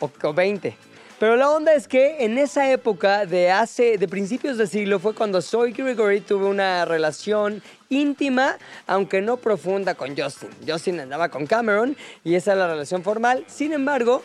o, 0.00 0.10
o 0.22 0.34
20. 0.34 0.76
Pero 1.18 1.36
la 1.36 1.48
onda 1.50 1.72
es 1.72 1.88
que 1.88 2.24
en 2.24 2.36
esa 2.36 2.70
época 2.70 3.24
de 3.24 3.50
hace, 3.50 3.96
de 3.96 4.06
principios 4.06 4.58
de 4.58 4.66
siglo 4.66 4.98
fue 4.98 5.14
cuando 5.14 5.40
Zoe 5.40 5.72
Gregory 5.72 6.20
tuvo 6.20 6.48
una 6.48 6.84
relación 6.84 7.62
íntima, 7.88 8.58
aunque 8.86 9.22
no 9.22 9.38
profunda 9.38 9.94
con 9.94 10.14
Justin. 10.14 10.50
Justin 10.66 11.00
andaba 11.00 11.30
con 11.30 11.46
Cameron 11.46 11.96
y 12.22 12.34
esa 12.34 12.52
es 12.52 12.58
la 12.58 12.66
relación 12.66 13.02
formal. 13.02 13.44
Sin 13.46 13.72
embargo, 13.72 14.22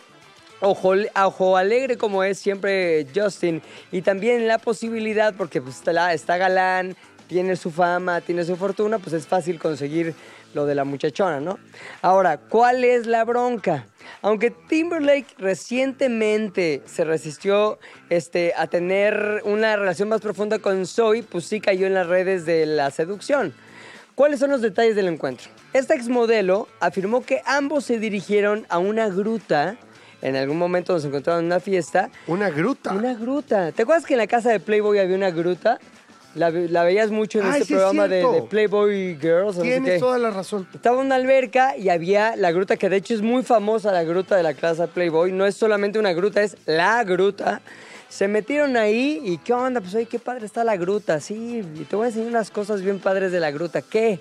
Ojo, 0.64 0.92
ojo 1.16 1.56
alegre 1.56 1.96
como 1.96 2.22
es 2.22 2.38
siempre 2.38 3.04
Justin 3.12 3.60
y 3.90 4.02
también 4.02 4.46
la 4.46 4.58
posibilidad 4.58 5.34
porque 5.34 5.60
pues, 5.60 5.78
está, 5.78 6.12
está 6.12 6.36
galán, 6.36 6.94
tiene 7.26 7.56
su 7.56 7.72
fama, 7.72 8.20
tiene 8.20 8.44
su 8.44 8.54
fortuna, 8.54 9.00
pues 9.00 9.12
es 9.12 9.26
fácil 9.26 9.58
conseguir 9.58 10.14
lo 10.54 10.66
de 10.66 10.74
la 10.74 10.84
muchachona, 10.84 11.40
¿no? 11.40 11.58
Ahora, 12.00 12.38
¿cuál 12.38 12.84
es 12.84 13.06
la 13.06 13.24
bronca? 13.24 13.86
Aunque 14.20 14.50
Timberlake 14.50 15.34
recientemente 15.38 16.82
se 16.86 17.04
resistió 17.04 17.78
este, 18.10 18.52
a 18.56 18.66
tener 18.66 19.42
una 19.44 19.76
relación 19.76 20.08
más 20.08 20.20
profunda 20.20 20.58
con 20.58 20.86
Zoe, 20.86 21.22
pues 21.22 21.46
sí 21.46 21.60
cayó 21.60 21.86
en 21.86 21.94
las 21.94 22.06
redes 22.06 22.46
de 22.46 22.66
la 22.66 22.90
seducción. 22.90 23.54
¿Cuáles 24.14 24.40
son 24.40 24.50
los 24.50 24.60
detalles 24.60 24.94
del 24.94 25.08
encuentro? 25.08 25.50
Esta 25.72 25.94
exmodelo 25.94 26.68
afirmó 26.80 27.24
que 27.24 27.40
ambos 27.46 27.84
se 27.84 27.98
dirigieron 27.98 28.66
a 28.68 28.78
una 28.78 29.08
gruta. 29.08 29.76
En 30.20 30.36
algún 30.36 30.58
momento 30.58 30.92
nos 30.92 31.04
encontraron 31.04 31.40
en 31.40 31.46
una 31.46 31.60
fiesta. 31.60 32.10
Una 32.26 32.50
gruta. 32.50 32.92
Una 32.92 33.14
gruta. 33.14 33.72
¿Te 33.72 33.82
acuerdas 33.82 34.04
que 34.04 34.14
en 34.14 34.18
la 34.18 34.26
casa 34.26 34.50
de 34.50 34.60
Playboy 34.60 34.98
había 34.98 35.16
una 35.16 35.30
gruta? 35.30 35.80
La, 36.34 36.50
la 36.50 36.82
veías 36.84 37.10
mucho 37.10 37.40
en 37.40 37.46
Ay, 37.46 37.52
este 37.52 37.64
sí 37.66 37.72
es 37.74 37.78
programa 37.78 38.08
de, 38.08 38.20
cierto. 38.20 38.34
de 38.34 38.42
Playboy 38.42 39.18
Girls. 39.20 39.42
o 39.42 39.44
no 39.46 39.52
sé 39.52 39.62
Tienes 39.62 39.92
qué. 39.94 39.98
toda 39.98 40.18
la 40.18 40.30
razón. 40.30 40.66
Estaba 40.74 40.98
una 40.98 41.14
alberca 41.16 41.76
y 41.76 41.88
había 41.90 42.36
la 42.36 42.52
gruta, 42.52 42.76
que 42.76 42.88
de 42.88 42.96
hecho 42.96 43.12
es 43.14 43.20
muy 43.22 43.42
famosa, 43.42 43.92
la 43.92 44.02
gruta 44.04 44.36
de 44.36 44.42
la 44.42 44.54
casa 44.54 44.86
Playboy. 44.86 45.32
No 45.32 45.44
es 45.46 45.54
solamente 45.56 45.98
una 45.98 46.12
gruta, 46.14 46.42
es 46.42 46.56
la 46.66 47.04
gruta. 47.04 47.60
Se 48.08 48.28
metieron 48.28 48.76
ahí 48.76 49.20
y 49.24 49.38
¿qué 49.38 49.52
onda? 49.52 49.80
Pues 49.80 49.94
oye, 49.94 50.06
qué 50.06 50.18
padre 50.18 50.46
está 50.46 50.64
la 50.64 50.76
gruta. 50.76 51.20
Sí, 51.20 51.62
y 51.74 51.84
te 51.84 51.96
voy 51.96 52.04
a 52.04 52.08
enseñar 52.08 52.28
unas 52.28 52.50
cosas 52.50 52.82
bien 52.82 52.98
padres 52.98 53.32
de 53.32 53.40
la 53.40 53.50
gruta. 53.50 53.82
¿Qué? 53.82 54.18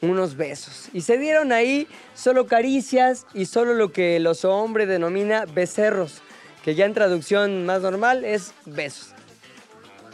Unos 0.00 0.36
besos. 0.36 0.88
Y 0.92 1.00
se 1.00 1.18
dieron 1.18 1.50
ahí 1.52 1.88
solo 2.14 2.46
caricias 2.46 3.26
y 3.34 3.46
solo 3.46 3.74
lo 3.74 3.90
que 3.90 4.20
los 4.20 4.44
hombres 4.44 4.86
denomina 4.88 5.44
becerros. 5.52 6.20
Que 6.64 6.74
ya 6.76 6.84
en 6.84 6.94
traducción 6.94 7.64
más 7.66 7.82
normal 7.82 8.24
es 8.24 8.52
besos. 8.64 9.14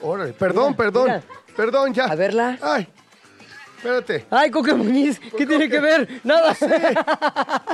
Órale, 0.05 0.33
perdón, 0.35 0.67
Mira, 0.67 0.77
perdón. 0.77 1.05
mira. 1.07 1.23
Perdón, 1.57 1.95
ya. 1.95 2.05
A 2.07 2.15
verla. 2.15 2.59
Ay, 2.61 2.89
espérate. 3.77 4.27
¡Ay, 4.31 4.51
Coque 4.51 4.75
Muñiz! 4.75 5.21
¿Qué 5.37 5.47
tiene 5.47 5.69
que 5.69 5.81
ver? 5.81 6.21
Nada. 6.25 6.55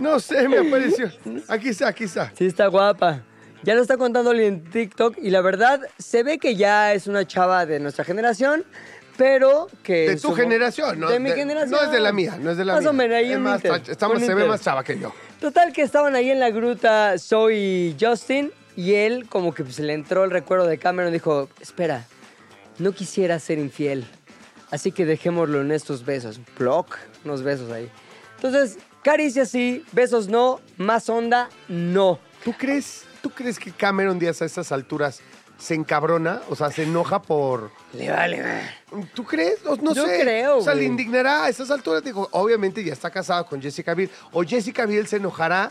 No 0.01 0.21
sé, 0.21 0.49
me 0.49 0.59
apareció. 0.59 1.11
Aquí 1.49 1.71
está, 1.71 1.89
aquí 1.89 2.05
está. 2.05 2.33
Sí, 2.37 2.47
está 2.47 2.67
guapa. 2.67 3.23
Ya 3.63 3.75
lo 3.75 3.83
está 3.83 3.97
contando 3.97 4.33
en 4.33 4.65
TikTok 4.65 5.19
y 5.19 5.31
la 5.31 5.41
verdad 5.43 5.81
se 5.99 6.23
ve 6.23 6.39
que 6.39 6.57
ya 6.57 6.93
es 6.95 7.07
una 7.07 7.27
chava 7.27 7.67
de 7.67 7.79
nuestra 7.81 8.05
generación, 8.05 8.65
pero 9.19 9.67
que... 9.83 10.09
De 10.11 10.15
tu 10.17 10.29
su- 10.29 10.35
generación, 10.35 10.99
¿no? 11.01 11.11
De 11.11 11.19
mi 11.21 11.29
De- 11.31 11.37
generación. 11.37 11.73
no 11.79 11.83
es 11.85 11.91
de 11.93 12.01
la 12.01 12.11
mía, 12.13 12.39
no 12.41 12.51
es 12.53 12.57
de 12.57 12.65
la 12.65 12.73
Más 12.75 12.83
mía. 12.83 12.91
o 12.91 12.93
menos, 12.95 13.17
ahí 13.19 13.31
Es 13.33 13.37
un 13.37 13.43
más, 13.43 13.57
inter, 13.57 13.73
está- 13.81 13.93
está 13.93 14.09
más- 14.09 14.19
un 14.19 14.25
se 14.27 14.35
ve 14.35 14.45
más 14.47 14.63
chava 14.63 14.83
que 14.83 14.99
yo. 14.99 15.13
Total 15.41 15.73
que 15.75 15.83
estaban 15.83 16.15
ahí 16.15 16.31
en 16.31 16.41
la 16.41 16.49
gruta 16.51 17.19
Zoe 17.19 17.55
y 17.55 17.97
Justin 18.01 18.51
y 18.77 18.95
él 18.95 19.27
como 19.29 19.53
que 19.53 19.63
pues, 19.63 19.79
le 19.79 19.93
entró 19.93 20.25
el 20.25 20.31
recuerdo 20.31 20.67
de 20.67 20.79
Cameron 20.79 21.11
y 21.11 21.15
dijo, 21.15 21.51
espera, 21.61 22.07
no 22.81 22.93
quisiera 22.93 23.39
ser 23.39 23.59
infiel, 23.59 24.05
así 24.71 24.91
que 24.91 25.05
dejémoslo 25.07 25.61
en 25.61 25.71
estos 25.71 26.05
besos. 26.05 26.41
Ploc, 26.57 26.97
unos 27.25 27.43
besos 27.43 27.71
ahí. 27.71 27.89
Entonces, 28.37 28.79
caricias 29.03 29.51
sí, 29.51 29.85
besos 29.93 30.29
no, 30.29 30.61
más 30.79 31.09
onda 31.09 31.49
no. 31.69 32.19
¿Tú 32.45 32.55
crees, 32.59 33.05
¿Tú 33.23 33.31
crees 33.31 33.59
que 33.59 33.71
Cameron 33.71 34.19
Díaz 34.19 34.41
a 34.41 34.47
estas 34.47 34.73
alturas 34.73 35.21
se 35.59 35.75
encabrona? 35.75 36.41
O 36.49 36.57
sea, 36.57 36.71
se 36.71 36.85
enoja 36.85 37.21
por... 37.21 37.71
Le 37.93 38.11
vale, 38.11 38.41
va. 38.43 39.03
¿Tú 39.13 39.25
crees? 39.25 39.63
No, 39.63 39.77
no 39.77 39.95
Yo 39.95 40.07
sé. 40.07 40.21
creo, 40.21 40.57
O 40.57 40.63
sea, 40.63 40.73
güey. 40.73 40.87
le 40.87 40.91
indignará 40.91 41.45
a 41.45 41.49
estas 41.51 41.71
alturas. 41.71 42.03
Digo, 42.03 42.29
obviamente 42.33 42.83
ya 42.83 42.95
está 42.95 43.11
casado 43.11 43.45
con 43.45 43.61
Jessica 43.61 43.93
Biel. 43.93 44.09
O 44.33 44.43
Jessica 44.43 44.87
Biel 44.87 45.07
se 45.07 45.17
enojará 45.17 45.71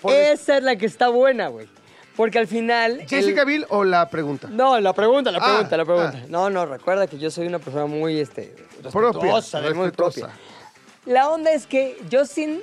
por... 0.00 0.12
Esa 0.12 0.58
es 0.58 0.62
la 0.62 0.76
que 0.76 0.86
está 0.86 1.08
buena, 1.08 1.48
güey. 1.48 1.68
Porque 2.16 2.38
al 2.38 2.46
final... 2.46 3.02
¿Jessica 3.08 3.40
el- 3.42 3.46
Biel 3.46 3.66
o 3.70 3.82
la 3.84 4.08
pregunta? 4.08 4.48
No, 4.50 4.78
la 4.80 4.92
pregunta, 4.92 5.30
la 5.32 5.38
Ah, 5.38 5.44
pregunta, 5.44 5.76
la 5.76 5.84
pregunta. 5.84 6.20
ah. 6.22 6.26
No, 6.28 6.48
no, 6.50 6.64
recuerda 6.66 7.06
que 7.06 7.18
yo 7.18 7.30
soy 7.30 7.46
una 7.46 7.58
persona 7.58 7.86
muy, 7.86 8.18
este, 8.20 8.54
Propia, 8.92 9.10
respetuosa, 9.10 9.60
muy 9.74 9.90
propia. 9.90 10.28
La 11.06 11.28
onda 11.28 11.50
es 11.52 11.66
que 11.66 11.96
Justin 12.10 12.60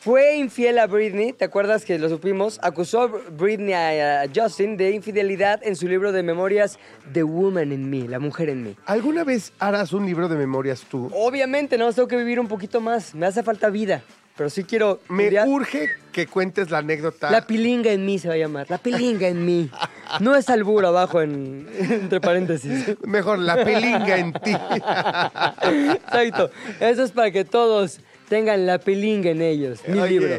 fue 0.00 0.36
infiel 0.36 0.78
a 0.78 0.86
Britney, 0.86 1.32
¿te 1.32 1.44
acuerdas 1.44 1.84
que 1.84 1.98
lo 1.98 2.08
supimos? 2.08 2.58
Acusó 2.62 3.02
a 3.02 3.06
Britney 3.06 3.72
a, 3.72 4.22
a 4.22 4.26
Justin 4.34 4.76
de 4.76 4.90
infidelidad 4.90 5.60
en 5.62 5.74
su 5.76 5.86
libro 5.88 6.12
de 6.12 6.22
memorias 6.22 6.78
The 7.12 7.22
Woman 7.22 7.72
in 7.72 7.88
Me, 7.88 8.08
la 8.08 8.18
mujer 8.18 8.48
en 8.50 8.62
mí. 8.62 8.76
¿Alguna 8.86 9.24
vez 9.24 9.52
harás 9.58 9.92
un 9.92 10.06
libro 10.06 10.28
de 10.28 10.36
memorias 10.36 10.82
tú? 10.90 11.10
Obviamente, 11.14 11.78
no, 11.78 11.92
tengo 11.92 12.08
que 12.08 12.16
vivir 12.16 12.38
un 12.40 12.48
poquito 12.48 12.80
más, 12.80 13.14
me 13.14 13.26
hace 13.26 13.42
falta 13.42 13.70
vida, 13.70 14.02
pero 14.38 14.48
sí 14.48 14.62
quiero... 14.62 15.00
Me 15.08 15.44
urge 15.44 15.90
que 16.12 16.28
cuentes 16.28 16.70
la 16.70 16.78
anécdota. 16.78 17.28
La 17.30 17.44
pilinga 17.44 17.90
en 17.90 18.06
mí 18.06 18.20
se 18.20 18.28
va 18.28 18.34
a 18.34 18.36
llamar, 18.36 18.70
la 18.70 18.78
pilinga 18.78 19.26
en 19.26 19.44
mí. 19.44 19.68
No 20.20 20.36
es 20.36 20.48
albur 20.48 20.86
abajo 20.86 21.20
en, 21.20 21.68
entre 21.76 22.20
paréntesis. 22.20 22.96
Mejor, 23.04 23.40
la 23.40 23.64
pilinga 23.64 24.16
en 24.16 24.32
ti. 24.32 24.52
Exacto. 25.62 26.50
Eso 26.78 27.02
es 27.02 27.10
para 27.10 27.32
que 27.32 27.44
todos 27.44 27.98
tengan 28.28 28.64
la 28.64 28.78
pilinga 28.78 29.30
en 29.30 29.42
ellos. 29.42 29.80
Mi 29.88 29.98
Oye, 29.98 30.20
libro. 30.20 30.36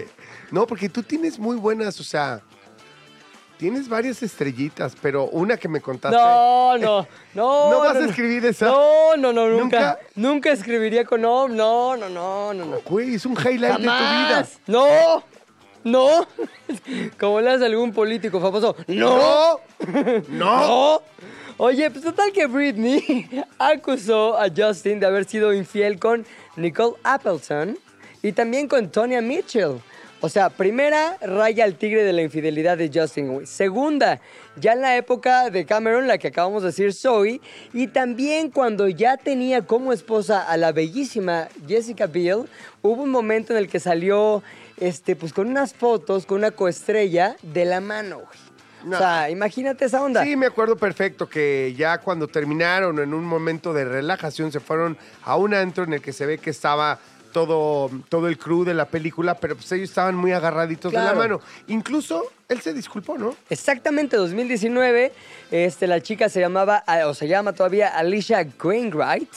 No, 0.50 0.66
porque 0.66 0.88
tú 0.88 1.04
tienes 1.04 1.38
muy 1.38 1.58
buenas, 1.58 2.00
o 2.00 2.04
sea, 2.04 2.42
tienes 3.60 3.90
varias 3.90 4.24
estrellitas, 4.24 4.96
pero 5.02 5.26
una 5.26 5.58
que 5.58 5.68
me 5.68 5.82
contaste. 5.82 6.18
No, 6.18 6.78
no, 6.78 7.08
no. 7.36 7.70
¿No 7.70 7.80
vas 7.80 7.98
a 7.98 8.06
escribir 8.06 8.46
esa? 8.46 8.68
No, 8.68 9.18
no, 9.18 9.34
no, 9.34 9.50
nunca. 9.50 9.60
¿Nunca? 9.60 10.00
Nunca, 10.16 10.52
escribiría 10.52 11.04
con 11.04 11.22
no, 11.22 11.50
no, 11.50 11.98
no, 11.98 12.10
no, 12.10 12.54
no. 12.54 12.80
Güey, 12.86 13.16
es 13.16 13.26
un 13.26 13.34
highlight 13.34 13.80
de 13.80 13.84
tu 13.84 13.84
vida. 13.84 14.48
No, 14.66 15.24
no. 15.84 16.26
Como 17.20 17.42
le 17.42 17.52
hace 17.52 17.66
algún 17.66 17.92
político 17.92 18.40
famoso. 18.40 18.76
No. 18.88 19.60
No. 19.90 20.20
No. 20.30 21.02
Oye, 21.58 21.92
pues 21.92 22.06
total 22.06 22.32
que 22.32 22.48
Britney 22.48 23.44
acusó 23.60 24.40
a 24.40 24.48
Justin 24.56 25.02
de 25.02 25.06
haber 25.06 25.26
sido 25.26 25.54
infiel 25.54 26.00
con 26.00 26.26
Nicole 26.56 26.96
Appleton 27.04 27.78
y 28.22 28.32
también 28.32 28.70
con 28.70 28.90
Tonya 28.90 29.20
Mitchell. 29.20 29.82
O 30.22 30.28
sea, 30.28 30.50
primera, 30.50 31.18
raya 31.22 31.64
al 31.64 31.76
tigre 31.76 32.04
de 32.04 32.12
la 32.12 32.22
infidelidad 32.22 32.78
de 32.78 32.92
Justin. 32.94 33.48
Segunda, 33.48 34.20
ya 34.58 34.74
en 34.74 34.82
la 34.82 34.98
época 34.98 35.50
de 35.50 35.66
Cameron, 35.66 36.08
la 36.08 36.18
que 36.18 36.28
acabamos 36.28 36.62
de 36.62 36.70
decir, 36.70 36.94
Zoe. 36.94 37.40
Y 37.74 37.88
también 37.88 38.52
cuando 38.52 38.90
ya 38.90 39.16
tenía 39.16 39.66
como 39.66 39.94
esposa 39.94 40.42
a 40.42 40.58
la 40.58 40.74
bellísima 40.74 41.48
Jessica 41.66 42.08
Biel, 42.08 42.50
hubo 42.82 43.04
un 43.04 43.10
momento 43.10 43.54
en 43.54 43.60
el 43.60 43.70
que 43.70 43.80
salió, 43.80 44.44
este, 44.78 45.16
pues 45.16 45.32
con 45.32 45.48
unas 45.48 45.74
fotos, 45.74 46.26
con 46.26 46.40
una 46.40 46.52
coestrella 46.52 47.38
de 47.42 47.64
la 47.64 47.80
mano, 47.80 48.18
güey. 48.18 48.50
No. 48.84 48.96
O 48.96 49.00
sea, 49.00 49.30
imagínate 49.30 49.86
esa 49.86 50.02
onda. 50.02 50.24
Sí, 50.24 50.36
me 50.36 50.46
acuerdo 50.46 50.78
perfecto 50.78 51.30
que 51.30 51.74
ya 51.78 51.98
cuando 51.98 52.28
terminaron 52.28 53.00
en 53.00 53.14
un 53.14 53.26
momento 53.26 53.74
de 53.74 53.84
relajación 53.84 54.54
se 54.54 54.62
fueron 54.62 54.98
a 55.24 55.36
un 55.36 55.54
antro 55.54 55.84
en 55.84 55.94
el 55.94 56.02
que 56.02 56.14
se 56.14 56.26
ve 56.26 56.38
que 56.38 56.50
estaba 56.50 56.98
todo, 57.32 57.90
todo 58.10 58.28
el 58.28 58.38
crew 58.38 58.64
de 58.64 58.74
la 58.74 58.86
película, 58.86 59.36
pero 59.36 59.56
pues 59.56 59.72
ellos 59.72 59.90
estaban 59.90 60.16
muy 60.16 60.32
agarraditos 60.32 60.92
de 60.92 60.98
la 60.98 61.14
mano. 61.14 61.42
Incluso 61.68 62.26
él 62.50 62.62
se 62.62 62.74
disculpó, 62.74 63.16
¿no? 63.16 63.36
Exactamente, 63.52 64.18
2019, 64.18 65.12
este, 65.52 65.86
la 65.86 66.02
chica 66.02 66.30
se 66.30 66.40
llamaba, 66.40 66.84
ah, 66.88 67.06
o 67.06 67.14
se 67.14 67.28
llama 67.28 67.54
todavía 67.54 67.90
Alicia 67.90 68.46
Wainwright, 68.62 69.30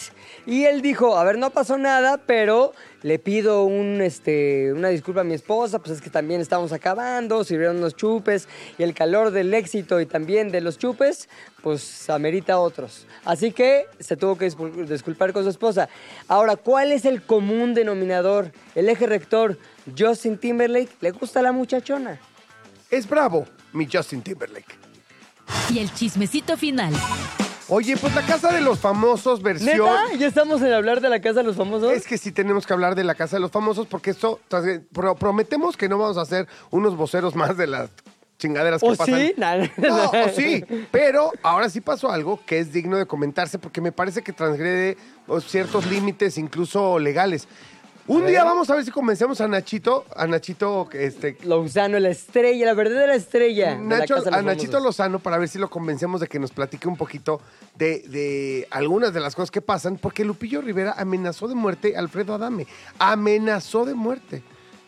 y 0.46 0.64
él 0.64 0.80
dijo, 0.80 1.18
a 1.18 1.22
ver, 1.24 1.36
no 1.36 1.50
pasó 1.50 1.76
nada, 1.76 2.16
pero 2.26 2.72
le 3.02 3.18
pido 3.18 3.64
un, 3.64 4.00
este, 4.00 4.72
una 4.72 4.88
disculpa 4.88 5.20
a 5.20 5.24
mi 5.24 5.34
esposa, 5.34 5.78
pues 5.78 5.90
es 5.96 6.00
que 6.00 6.08
también 6.08 6.40
estamos 6.40 6.72
acabando, 6.72 7.44
sirvieron 7.44 7.76
unos 7.76 7.94
chupes, 7.96 8.48
y 8.78 8.82
el 8.82 8.94
calor 8.94 9.30
del 9.30 9.52
éxito 9.52 10.00
y 10.00 10.06
también 10.06 10.50
de 10.50 10.62
los 10.62 10.78
chupes, 10.78 11.28
pues 11.62 12.08
amerita 12.08 12.58
otros. 12.58 13.06
Así 13.26 13.52
que 13.52 13.84
se 14.00 14.16
tuvo 14.16 14.38
que 14.38 14.50
discul- 14.50 14.86
disculpar 14.86 15.34
con 15.34 15.42
su 15.44 15.50
esposa. 15.50 15.90
Ahora, 16.28 16.56
¿cuál 16.56 16.90
es 16.92 17.04
el 17.04 17.22
común 17.22 17.74
denominador? 17.74 18.52
El 18.74 18.88
eje 18.88 19.04
rector, 19.06 19.58
Justin 19.98 20.38
Timberlake, 20.38 20.88
le 21.02 21.10
gusta 21.10 21.42
la 21.42 21.52
muchachona. 21.52 22.18
Es 22.92 23.08
bravo, 23.08 23.46
mi 23.72 23.88
Justin 23.90 24.20
Timberlake. 24.20 24.76
Y 25.70 25.78
el 25.78 25.90
chismecito 25.94 26.58
final. 26.58 26.92
Oye, 27.68 27.96
pues 27.96 28.14
la 28.14 28.20
casa 28.26 28.52
de 28.52 28.60
los 28.60 28.80
famosos 28.80 29.40
versión. 29.42 29.78
¿Neta? 29.78 30.14
¿Ya 30.18 30.26
estamos 30.26 30.60
en 30.60 30.74
hablar 30.74 31.00
de 31.00 31.08
la 31.08 31.22
casa 31.22 31.40
de 31.40 31.44
los 31.44 31.56
famosos? 31.56 31.90
Es 31.90 32.06
que 32.06 32.18
sí 32.18 32.32
tenemos 32.32 32.66
que 32.66 32.74
hablar 32.74 32.94
de 32.94 33.02
la 33.02 33.14
casa 33.14 33.36
de 33.36 33.40
los 33.40 33.50
famosos 33.50 33.86
porque 33.86 34.10
esto 34.10 34.40
pro- 34.92 35.14
prometemos 35.14 35.78
que 35.78 35.88
no 35.88 35.96
vamos 35.96 36.18
a 36.18 36.20
hacer 36.20 36.46
unos 36.70 36.94
voceros 36.94 37.34
más 37.34 37.56
de 37.56 37.66
las 37.66 37.88
chingaderas 38.38 38.82
que 38.82 38.88
¿O 38.88 38.94
pasan. 38.94 39.20
sí? 39.20 39.34
No, 39.78 40.10
o 40.10 40.28
sí, 40.36 40.62
pero 40.90 41.30
ahora 41.42 41.70
sí 41.70 41.80
pasó 41.80 42.10
algo 42.10 42.40
que 42.44 42.58
es 42.58 42.74
digno 42.74 42.98
de 42.98 43.06
comentarse 43.06 43.58
porque 43.58 43.80
me 43.80 43.92
parece 43.92 44.20
que 44.20 44.34
transgrede 44.34 44.98
pues, 45.26 45.44
ciertos 45.44 45.86
límites, 45.86 46.36
incluso 46.36 46.98
legales. 46.98 47.48
Un 48.08 48.26
día 48.26 48.42
vamos 48.42 48.68
a 48.68 48.74
ver 48.74 48.84
si 48.84 48.90
convencemos 48.90 49.40
a 49.40 49.46
Nachito, 49.46 50.04
a 50.16 50.26
Nachito, 50.26 50.88
este, 50.92 51.38
Lozano, 51.44 52.00
la 52.00 52.08
estrella, 52.08 52.66
la 52.66 52.74
verdadera 52.74 53.14
estrella. 53.14 53.76
la 53.76 53.98
Nacho, 53.98 54.16
de 54.16 54.30
los 54.30 54.34
a 54.34 54.42
Nachito 54.42 54.72
famosos. 54.72 54.82
Lozano 54.98 55.18
para 55.20 55.38
ver 55.38 55.48
si 55.48 55.58
lo 55.58 55.70
convencemos 55.70 56.20
de 56.20 56.26
que 56.26 56.40
nos 56.40 56.50
platique 56.50 56.88
un 56.88 56.96
poquito 56.96 57.40
de, 57.76 58.00
de 58.08 58.66
algunas 58.70 59.14
de 59.14 59.20
las 59.20 59.36
cosas 59.36 59.52
que 59.52 59.60
pasan, 59.62 59.98
porque 59.98 60.24
Lupillo 60.24 60.60
Rivera 60.60 60.94
amenazó 60.98 61.46
de 61.46 61.54
muerte 61.54 61.94
a 61.94 62.00
Alfredo 62.00 62.34
Adame. 62.34 62.66
Amenazó 62.98 63.84
de 63.84 63.94
muerte. 63.94 64.42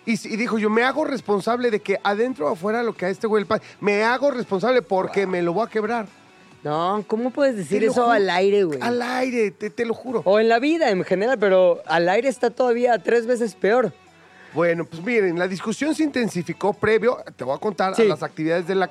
Y, 0.07 0.13
y 0.13 0.37
dijo, 0.37 0.59
yo 0.59 0.69
me 0.69 0.83
hago 0.83 1.05
responsable 1.05 1.71
de 1.71 1.81
que 1.81 1.99
adentro 2.03 2.49
o 2.49 2.53
afuera 2.53 2.83
lo 2.83 2.95
que 2.95 3.07
a 3.07 3.11
este 3.11 3.29
güey 3.29 3.45
le 3.45 3.47
pasa, 3.47 3.63
me 3.81 4.03
hago 4.03 4.33
responsable 4.33 4.83
porque 4.83 5.27
me 5.27 5.41
lo 5.41 5.53
voy 5.53 5.67
a 5.67 5.71
quebrar. 5.71 6.09
No, 6.65 7.05
¿cómo 7.07 7.31
puedes 7.31 7.57
decir 7.57 7.85
eso 7.85 8.11
al 8.11 8.29
aire, 8.31 8.65
güey? 8.65 8.79
Al 8.81 9.01
aire, 9.03 9.51
te, 9.51 9.69
te 9.71 9.85
lo 9.85 9.93
juro. 9.95 10.23
O 10.25 10.41
en 10.41 10.49
la 10.49 10.59
vida 10.59 10.91
en 10.91 11.05
general, 11.05 11.39
pero 11.39 11.83
al 11.87 12.09
aire 12.09 12.29
está 12.29 12.51
todavía 12.51 12.99
tres 12.99 13.27
veces 13.27 13.55
peor. 13.55 13.93
Bueno, 14.55 14.85
pues 14.87 15.03
miren, 15.05 15.39
la 15.39 15.47
discusión 15.47 15.95
se 15.95 16.05
intensificó 16.05 16.73
previo, 16.73 17.19
te 17.37 17.45
voy 17.45 17.55
a 17.55 17.59
contar, 17.59 17.95
Sí. 17.95 18.03
a 18.03 18.07
las 18.07 18.23
actividades 18.23 18.67
de 18.67 18.77
la... 18.77 18.91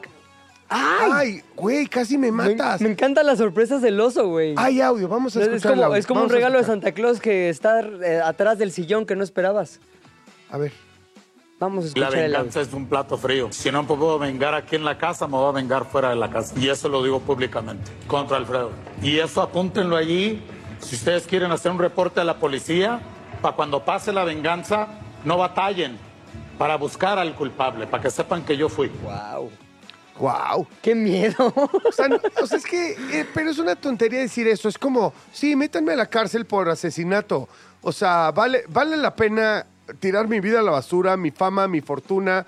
¡Ay! 0.70 1.12
Ay, 1.12 1.44
güey, 1.56 1.86
casi 1.88 2.18
me 2.18 2.32
matas. 2.32 2.82
me 2.82 2.89
encantan 2.89 3.25
las 3.25 3.38
sorpresas 3.38 3.82
del 3.82 4.00
oso, 4.00 4.27
güey. 4.27 4.56
Hay 4.58 4.82
audio, 4.82 5.08
vamos 5.08 5.36
a 5.36 5.39
escuchar 5.42 5.58
es 5.58 5.65
el 5.65 5.72
como, 5.72 5.84
audio. 5.86 5.96
es 5.98 6.08
como 6.08 6.24
un 6.24 6.30
regalo 6.30 6.58
de. 6.58 6.63
Santa 6.65 6.92
Claus 6.94 7.20
que 7.20 7.50
está 7.50 7.80
eh, 7.82 8.22
atrás 8.24 8.58
del 8.58 8.72
sillón 8.72 9.06
que 9.06 9.15
no 9.15 9.24
esperabas. 9.24 9.80
A 10.50 10.58
ver. 10.58 10.72
Vamos 11.63 11.86
a 11.86 11.88
La 12.00 12.08
escuchar 12.08 12.13
el 12.13 12.25
audio. 12.36 12.38
venganza 12.39 12.62
es 12.62 12.74
un 12.74 12.88
plato 12.88 13.17
frío. 13.17 13.48
Si 13.51 13.72
no 13.72 13.84
me 13.84 13.88
puedo 13.88 14.20
vengar 14.20 14.53
aquí 14.53 14.75
en 14.75 14.84
la 14.84 14.98
casa, 14.98 15.27
me 15.27 15.38
voy 15.38 15.48
a 15.48 15.51
vengar 15.53 15.86
fuera 15.86 16.10
de 16.10 16.17
la 16.17 16.29
casa. 16.29 16.53
Y 16.60 16.67
eso 16.67 16.89
lo 16.89 17.01
digo 17.01 17.22
públicamente, 17.22 17.89
contra 18.08 18.36
Alfredo. 18.36 18.72
Y 19.01 19.20
eso 19.20 19.41
apúntenlo 19.41 19.96
allí. 19.96 20.43
Si 20.79 20.96
ustedes 20.96 21.25
quieren 21.25 21.51
hacer 21.53 21.72
un 21.72 21.79
reporte 21.79 22.20
a 22.20 22.25
la 22.25 22.38
policía, 22.38 23.00
para 23.41 23.55
cuando 23.55 23.86
pase 23.86 24.12
la 24.12 24.25
venganza, 24.25 24.88
no 25.24 25.38
batallen 25.38 25.98
para 26.58 26.75
buscar 26.75 27.17
al 27.17 27.34
culpable, 27.34 27.88
para 27.88 28.03
que 28.03 28.12
sepan 28.12 28.43
que 28.43 28.58
yo 28.58 28.67
fui. 28.67 28.91
Wow. 29.01 29.50
Wow. 30.20 30.67
¡Qué 30.82 30.93
miedo! 30.93 31.53
O 31.88 31.91
sea, 31.93 32.10
no- 32.10 32.20
o 32.41 32.46
sea, 32.46 32.58
es 32.58 32.65
que, 32.65 32.91
eh, 33.12 33.25
pero 33.34 33.50
es 33.51 33.58
una 33.58 33.75
tontería 33.77 34.20
decir 34.20 34.48
eso. 34.50 34.67
Es 34.67 34.77
como, 34.77 35.13
sí, 35.32 35.55
métanme 35.55 35.93
a 35.93 35.96
la 35.96 36.05
cárcel 36.08 36.46
por 36.46 36.67
asesinato. 36.70 37.48
O 37.82 37.91
sea, 37.93 38.32
vale, 38.32 38.65
vale 38.67 38.98
la 38.98 39.15
pena 39.15 39.65
tirar 40.00 40.28
mi 40.28 40.40
vida 40.40 40.60
a 40.60 40.63
la 40.63 40.72
basura, 40.72 41.18
mi 41.18 41.32
fama, 41.32 41.68
mi 41.68 41.82
fortuna. 41.82 42.46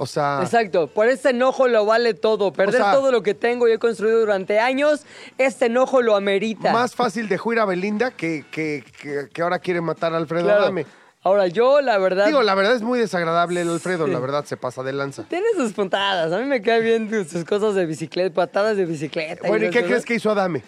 O 0.00 0.06
sea, 0.06 0.38
Exacto, 0.44 0.86
por 0.86 1.08
este 1.08 1.30
enojo 1.30 1.66
lo 1.66 1.84
vale 1.84 2.14
todo. 2.14 2.52
Perder 2.52 2.80
O 2.82 2.84
sea- 2.84 2.92
todo 2.94 3.10
lo 3.10 3.22
que 3.24 3.34
tengo 3.34 3.66
y 3.66 3.72
he 3.72 3.78
construido 3.78 4.20
durante 4.20 4.60
años, 4.60 5.04
este 5.38 5.66
enojo 5.66 6.02
lo 6.02 6.14
amerita. 6.14 6.72
más 6.72 6.94
fácil 6.94 7.28
de 7.28 7.36
juir 7.36 7.58
a 7.58 7.64
Belinda 7.64 8.12
que, 8.12 8.44
que, 8.50 8.84
que- 9.02 9.28
que 9.32 9.42
ahora 9.42 9.58
quiere 9.58 9.80
matar 9.80 10.14
a 10.14 10.18
Alfredo 10.18 10.44
Claro. 10.44 10.62
Adame. 10.62 10.86
Ahora, 11.24 11.48
yo, 11.48 11.80
la 11.80 11.98
verdad. 11.98 12.26
Digo, 12.26 12.42
la 12.44 12.54
verdad 12.54 12.76
es 12.76 12.82
muy 12.82 12.96
desagradable 13.00 13.60
el 13.60 13.68
Alfredo, 13.70 14.06
la 14.06 14.20
verdad 14.20 14.44
se 14.44 14.56
pasa 14.56 14.84
de 14.84 14.92
lanza. 14.92 15.24
Tiene 15.24 15.48
sus 15.56 15.72
puntadas. 15.72 16.32
A 16.32 16.38
mí 16.38 16.44
me 16.44 16.62
cae 16.62 16.80
bien 16.80 17.10
sus- 17.28 17.44
cosas 17.44 17.74
de 17.74 17.84
bicicleta, 17.84 18.32
patadas 18.32 18.76
de 18.76 18.84
bicicleta. 18.86 19.48
Bueno, 19.48 19.66
¿y 19.66 19.70
qué 19.70 19.78
cosas. 19.80 19.88
crees 19.88 20.04
que 20.04 20.14
hizo 20.14 20.30
Adame? 20.30 20.62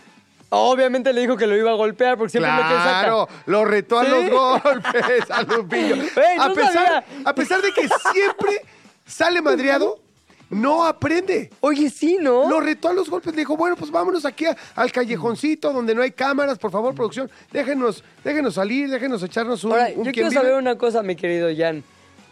Obviamente 0.51 1.13
le 1.13 1.21
dijo 1.21 1.37
que 1.37 1.47
lo 1.47 1.57
iba 1.57 1.71
a 1.71 1.75
golpear 1.75 2.19
porque 2.19 2.33
siempre 2.33 2.51
me 2.53 2.59
queda 2.59 2.83
Claro, 2.83 3.29
lo 3.47 3.65
retó 3.65 4.01
a 4.01 4.05
¿Sí? 4.05 4.11
los 4.11 4.31
golpes 4.63 5.31
a 5.31 5.43
Lupillo. 5.43 5.97
No 5.97 6.03
a, 6.43 6.53
pesar, 6.53 6.73
sabía. 6.73 7.05
a 7.25 7.35
pesar 7.35 7.63
de 7.63 7.73
que 7.73 7.89
siempre 8.13 8.61
sale 9.07 9.41
madreado, 9.41 10.01
no 10.49 10.85
aprende. 10.85 11.51
Oye, 11.61 11.89
sí, 11.89 12.19
¿no? 12.21 12.51
Lo 12.51 12.59
retó 12.59 12.89
a 12.89 12.93
los 12.93 13.09
golpes. 13.09 13.33
Le 13.33 13.43
dijo, 13.43 13.57
bueno, 13.57 13.77
pues 13.77 13.93
vámonos 13.93 14.25
aquí 14.25 14.47
a- 14.47 14.57
al 14.75 14.91
callejoncito 14.91 15.73
donde 15.73 15.95
no 15.95 16.03
hay 16.03 16.11
cámaras. 16.11 16.59
Por 16.59 16.73
favor, 16.73 16.93
producción, 16.97 17.31
déjenos, 17.53 18.03
déjenos 18.25 18.55
salir, 18.55 18.91
déjenos 18.91 19.23
echarnos 19.23 19.63
un, 19.63 19.71
Ahora, 19.71 19.91
un 19.95 20.05
yo 20.05 20.11
quiero 20.11 20.33
saber 20.33 20.55
una 20.55 20.77
cosa, 20.77 21.05
mi 21.05 21.15
querido 21.15 21.49
Jan. 21.57 21.85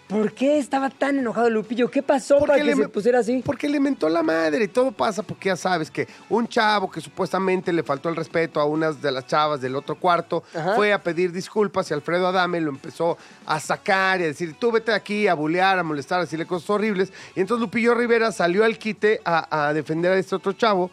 ¿Por 0.09 0.33
qué 0.33 0.59
estaba 0.59 0.89
tan 0.89 1.19
enojado 1.19 1.51
Lupillo? 1.51 1.91
¿Qué 1.91 2.03
pasó 2.03 2.39
para 2.39 2.57
que 2.57 2.75
se 2.75 2.89
pusiera 2.89 3.19
así? 3.19 3.43
Porque 3.45 3.69
le 3.69 3.79
mentó 3.79 4.09
la 4.09 4.23
madre 4.23 4.65
y 4.65 4.69
todo 4.69 4.91
pasa 4.91 5.23
porque 5.23 5.51
ya 5.51 5.57
sabes 5.57 5.91
que 5.91 6.09
un 6.31 6.49
chavo 6.49 6.91
que 6.91 7.03
supuestamente 7.03 7.75
le 7.75 7.83
faltó 7.83 8.09
el 8.09 8.17
respeto 8.17 8.59
a 8.59 8.65
unas 8.65 9.03
de 9.03 9.13
las 9.13 9.27
chavas 9.27 9.61
del 9.61 9.77
otro 9.77 9.97
cuarto 9.97 10.43
Ajá. 10.55 10.75
fue 10.77 10.95
a 10.95 11.03
pedir 11.03 11.31
disculpas 11.31 11.91
y 11.91 11.95
Alfredo 11.95 12.27
Adame 12.27 12.59
lo 12.59 12.71
empezó 12.71 13.19
a 13.45 13.61
sacar 13.61 14.21
y 14.21 14.25
a 14.25 14.27
decir, 14.29 14.57
tú 14.59 14.73
vete 14.73 14.93
aquí 14.93 15.29
a 15.29 15.35
bulear, 15.35 15.79
a 15.79 15.83
molestar, 15.83 16.21
a 16.21 16.23
decirle 16.23 16.47
cosas 16.47 16.71
horribles. 16.71 17.13
Y 17.37 17.41
entonces 17.41 17.61
Lupillo 17.61 17.95
Rivera 17.95 18.33
salió 18.33 18.65
al 18.65 18.79
quite 18.79 19.21
a, 19.27 19.69
a 19.69 19.75
defender 19.75 20.13
a 20.13 20.19
este 20.19 20.35
otro 20.35 20.53
chavo. 20.55 20.91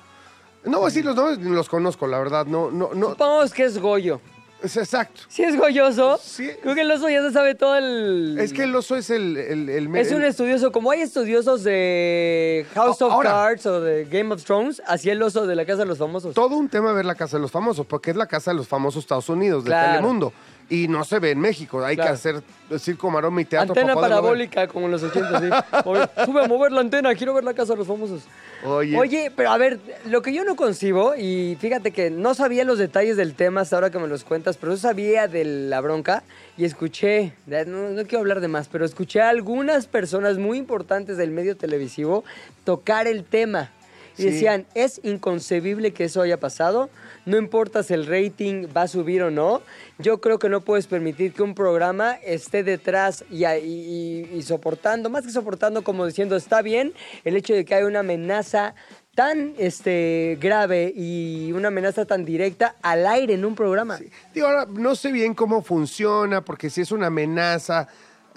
No 0.66 0.80
voy 0.80 0.88
a 0.88 0.90
decir 0.90 1.06
los 1.06 1.16
nombres, 1.16 1.40
los 1.40 1.70
conozco, 1.70 2.06
la 2.06 2.20
verdad, 2.20 2.46
no, 2.48 2.70
no, 2.70 2.94
no. 2.94 3.12
Supongamos 3.12 3.54
que 3.54 3.64
es 3.64 3.78
Goyo. 3.78 4.20
Es 4.66 4.78
exacto. 4.78 5.22
Si 5.28 5.44
es 5.44 5.56
goyoso, 5.58 6.18
Sí. 6.22 6.50
creo 6.62 6.76
que 6.76 6.82
el 6.82 6.92
oso 6.92 7.08
ya 7.10 7.22
se 7.22 7.32
sabe 7.32 7.56
todo 7.56 7.76
el... 7.78 8.38
Es 8.40 8.52
que 8.54 8.64
el 8.64 8.76
oso 8.76 8.96
es 8.96 9.10
el... 9.10 9.38
el, 9.38 9.70
el- 9.70 9.96
Es 9.96 10.12
un 10.12 10.24
estudioso, 10.24 10.72
como 10.72 10.92
hay 10.92 11.02
estudiosos 11.02 11.64
de 11.64 12.66
House 12.74 13.02
of 13.02 13.12
Ahora- 13.12 13.30
Cards 13.32 13.66
o 13.68 13.82
de 13.82 14.06
Game 14.06 14.34
of 14.34 14.44
Thrones, 14.44 14.82
así 14.88 15.10
el 15.10 15.22
oso 15.22 15.46
de 15.46 15.56
la 15.56 15.66
Casa 15.66 15.80
de 15.80 15.86
los 15.86 15.98
Famosos. 15.98 16.34
todo 16.34 16.56
un 16.58 16.68
tema 16.70 16.92
ver 16.94 17.06
la 17.06 17.16
Casa 17.16 17.38
de 17.38 17.42
los 17.42 17.52
Famosos, 17.52 17.86
porque 17.86 18.12
es 18.12 18.18
la 18.18 18.28
Casa 18.28 18.52
de 18.52 18.58
los 18.58 18.68
Famosos 18.68 19.04
Estados 19.04 19.30
Unidos, 19.30 19.64
de 19.64 19.70
Claro. 19.70 19.92
Telemundo. 19.94 20.34
Y 20.70 20.88
no 20.88 21.04
se 21.04 21.20
ve 21.20 21.32
en 21.32 21.40
México. 21.40 21.84
Hay 21.86 21.96
Claro. 21.96 22.10
que 22.12 22.14
hacer 22.16 22.44
circo, 22.80 23.12
maroma 23.12 23.40
y 23.42 23.46
teatro. 23.46 23.72
Antena 23.74 23.94
para 23.94 24.08
parabólica, 24.08 24.68
como 24.68 24.86
en 24.88 24.92
los 24.94 25.04
80, 25.04 25.40
sí. 25.40 25.46
Mover- 25.86 26.10
Sube 26.26 26.44
a 26.44 26.48
mover 26.48 26.72
la 26.72 26.82
antena, 26.82 27.14
quiero 27.14 27.34
ver 27.36 27.44
la 27.44 27.54
Casa 27.54 27.74
de 27.74 27.78
los 27.80 27.88
Famosos. 27.88 28.24
Oye. 28.64 28.98
Oye, 28.98 29.32
pero 29.36 29.52
a 29.52 29.58
ver, 29.60 29.80
lo 30.06 30.24
que 30.24 30.34
yo 30.34 30.44
no 30.44 30.56
concibo, 30.56 31.14
y 31.16 31.56
fíjate 31.60 31.92
que 31.92 32.10
no 32.10 32.34
sabía 32.34 32.64
los 32.64 32.80
detalles 32.80 33.16
del 33.16 33.36
tema 33.36 33.62
hasta 33.62 33.76
ahora 33.76 33.92
que 33.92 34.00
me 34.00 34.08
los 34.08 34.24
cuentas, 34.24 34.58
pero 34.58 34.72
yo 34.74 34.78
sabía 34.78 35.28
de 35.28 35.46
la 35.46 35.82
bronca 35.82 36.24
y 36.58 36.66
escuché, 36.66 37.34
no, 37.46 37.90
no 37.92 38.04
quiero 38.04 38.20
hablar 38.20 38.40
de 38.42 38.48
más, 38.48 38.68
pero 38.68 38.86
escuché 38.86 39.22
a 39.22 39.30
algunas 39.30 39.86
personas 39.86 40.40
muy 40.40 40.58
importantes 40.58 41.18
del 41.18 41.30
medio 41.30 41.56
televisivo 41.56 42.24
tocar 42.64 43.06
el 43.08 43.24
tema. 43.24 43.70
Y 44.18 44.22
Sí. 44.24 44.30
decían, 44.30 44.66
es 44.76 45.02
inconcebible 45.04 45.92
que 45.92 46.06
eso 46.06 46.22
haya 46.22 46.40
pasado, 46.40 46.90
no 47.26 47.38
importa 47.38 47.84
si 47.84 47.94
el 47.94 48.06
rating 48.08 48.68
va 48.76 48.84
a 48.84 48.88
subir 48.88 49.24
o 49.24 49.32
no, 49.32 49.62
yo 50.00 50.22
creo 50.22 50.40
que 50.40 50.48
no 50.48 50.62
puedes 50.62 50.88
permitir 50.88 51.34
que 51.34 51.44
un 51.44 51.54
programa 51.56 52.14
esté 52.24 52.64
detrás 52.64 53.26
y, 53.30 53.46
y- 53.46 54.30
y- 54.32 54.38
y 54.38 54.42
soportando, 54.44 55.10
más 55.10 55.26
que 55.26 55.32
soportando, 55.32 55.84
como 55.84 56.06
diciendo, 56.06 56.36
está 56.36 56.62
bien 56.62 56.94
el 57.24 57.36
hecho 57.36 57.54
de 57.54 57.66
que 57.66 57.76
hay 57.76 57.84
una 57.84 58.00
amenaza 58.00 58.74
tan 59.16 59.54
este, 59.58 60.38
grave 60.42 60.92
y 60.96 61.52
una 61.54 61.70
amenaza 61.70 62.06
tan 62.06 62.26
directa 62.26 62.76
al 62.82 63.08
aire 63.08 63.34
en 63.34 63.46
un 63.46 63.56
programa. 63.56 63.98
Digo, 64.34 64.48
ahora 64.48 64.66
no 64.70 64.96
sé 64.96 65.12
bien 65.12 65.34
cómo 65.34 65.62
funciona, 65.62 66.42
porque 66.42 66.70
si 66.70 66.82
es 66.82 66.92
una 66.92 67.08
amenaza, 67.08 67.88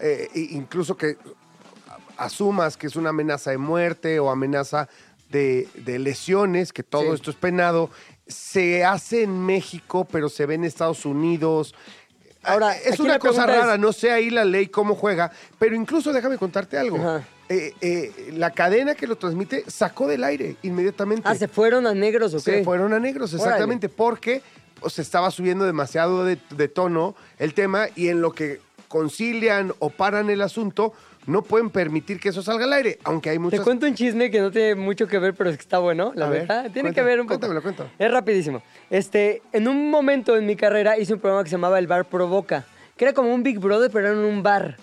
eh, 0.01 0.29
incluso 0.35 0.97
que 0.97 1.17
asumas 2.17 2.77
que 2.77 2.87
es 2.89 2.97
una 2.97 3.11
amenaza 3.11 3.51
de 3.51 3.59
muerte 3.59 4.19
o 4.19 4.31
amenaza 4.31 4.89
de, 5.31 5.69
de 5.75 5.99
lesiones, 5.99 6.73
que 6.73 6.83
todo 6.83 7.03
Sí. 7.03 7.09
esto 7.15 7.31
es 7.31 7.37
penado, 7.37 7.91
se 8.27 8.85
hace 8.85 9.23
en 9.23 9.45
México, 9.45 10.07
pero 10.11 10.29
se 10.29 10.47
ve 10.47 10.55
en 10.55 10.65
Estados 10.65 11.05
Unidos. 11.07 11.75
Ahora, 12.43 12.69
Ah, 12.71 12.77
es 12.85 13.01
una 13.01 13.19
cosa 13.19 13.43
es- 13.43 13.47
rara, 13.49 13.79
no 13.79 13.93
sé 13.93 14.11
ahí 14.13 14.31
la 14.31 14.45
ley 14.45 14.69
cómo 14.69 14.95
juega, 14.95 15.31
pero 15.59 15.75
incluso 15.75 16.13
déjame 16.13 16.39
contarte 16.39 16.79
algo. 16.79 16.97
Ajá. 16.99 17.27
Eh, 17.51 17.73
eh, 17.81 18.31
la 18.35 18.51
cadena 18.51 18.95
que 18.95 19.07
lo 19.07 19.17
transmite 19.17 19.65
sacó 19.71 20.07
del 20.07 20.23
aire 20.23 20.57
inmediatamente. 20.63 21.23
Ah, 21.27 21.35
¿se 21.35 21.49
fueron 21.49 21.87
a 21.87 21.95
negros 21.95 22.35
o 22.35 22.41
Se 22.41 22.59
qué? 22.59 22.65
fueron 22.65 22.93
a 22.93 22.99
negros, 23.01 23.33
Órale. 23.33 23.45
exactamente, 23.49 23.89
porque 23.89 24.43
pues, 24.81 24.93
se 24.93 25.03
estaba 25.03 25.31
subiendo 25.31 25.65
demasiado 25.65 26.25
de, 26.25 26.39
de 26.51 26.69
tono 26.69 27.17
el 27.39 27.55
tema 27.55 27.87
y 27.97 28.09
en 28.09 28.21
lo 28.21 28.33
que 28.33 28.61
concilian 28.89 29.73
o 29.79 29.91
paran 29.91 30.29
el 30.31 30.43
asunto, 30.43 30.93
no 31.29 31.43
pueden 31.43 31.71
permitir 31.71 32.19
que 32.19 32.31
eso 32.31 32.43
salga 32.43 32.65
al 32.65 32.73
aire, 32.73 32.99
aunque 33.05 33.31
hay 33.31 33.37
Te 33.37 33.41
muchas... 33.41 33.61
cuento 33.61 33.87
un 33.87 33.95
chisme 33.95 34.31
que 34.31 34.41
no 34.41 34.51
tiene 34.51 34.75
mucho 34.75 35.07
que 35.07 35.19
ver, 35.19 35.35
pero 35.35 35.51
es 35.51 35.57
que 35.57 35.63
está 35.63 35.79
bueno, 35.79 36.13
la 36.15 36.27
A 36.27 36.29
ver, 36.31 36.41
verdad. 36.41 36.63
Tiene 36.73 36.73
cuéntame, 36.89 36.95
que 36.95 37.03
ver 37.03 37.21
un 37.21 37.27
poco. 37.27 37.39
cuéntamelo, 37.39 37.63
cuéntalo. 37.63 37.91
Es 37.99 38.11
rapidísimo. 38.11 38.63
Este, 38.91 39.43
en 39.53 39.69
un 39.69 39.91
momento 39.91 40.37
en 40.37 40.47
mi 40.47 40.57
carrera 40.57 40.99
hice 40.99 41.15
un 41.15 41.21
programa 41.21 41.45
que 41.45 41.51
se 41.51 41.57
llamaba 41.57 41.79
El 41.79 41.87
Bar 41.87 42.07
Provoca, 42.07 42.65
que 42.97 43.05
era 43.05 43.15
como 43.15 43.33
un 43.33 43.43
Big 43.43 43.59
Brother, 43.59 43.91
pero 43.93 44.09
era 44.09 44.17
en 44.17 44.25
un 44.25 44.43
bar. 44.43 44.77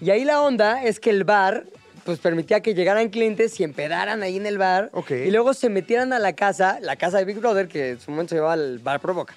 Y 0.00 0.10
ahí 0.10 0.24
la 0.24 0.40
onda 0.42 0.84
es 0.84 1.00
que 1.00 1.10
el 1.10 1.24
bar 1.24 1.64
pues 2.04 2.18
permitía 2.18 2.60
que 2.60 2.74
llegaran 2.74 3.08
clientes 3.10 3.60
y 3.60 3.64
empedaran 3.64 4.22
ahí 4.22 4.36
en 4.38 4.46
el 4.46 4.56
bar 4.56 4.90
y 5.10 5.30
luego 5.30 5.52
se 5.52 5.68
metieran 5.68 6.12
a 6.14 6.18
la 6.18 6.32
casa, 6.32 6.78
la 6.80 6.96
casa 6.96 7.18
de 7.18 7.24
Big 7.26 7.38
Brother, 7.38 7.68
que 7.68 7.90
en 7.90 8.00
su 8.00 8.10
momento 8.10 8.30
se 8.30 8.36
llamaba 8.36 8.54
el 8.54 8.78
Bar 8.78 9.00
Provoca. 9.00 9.34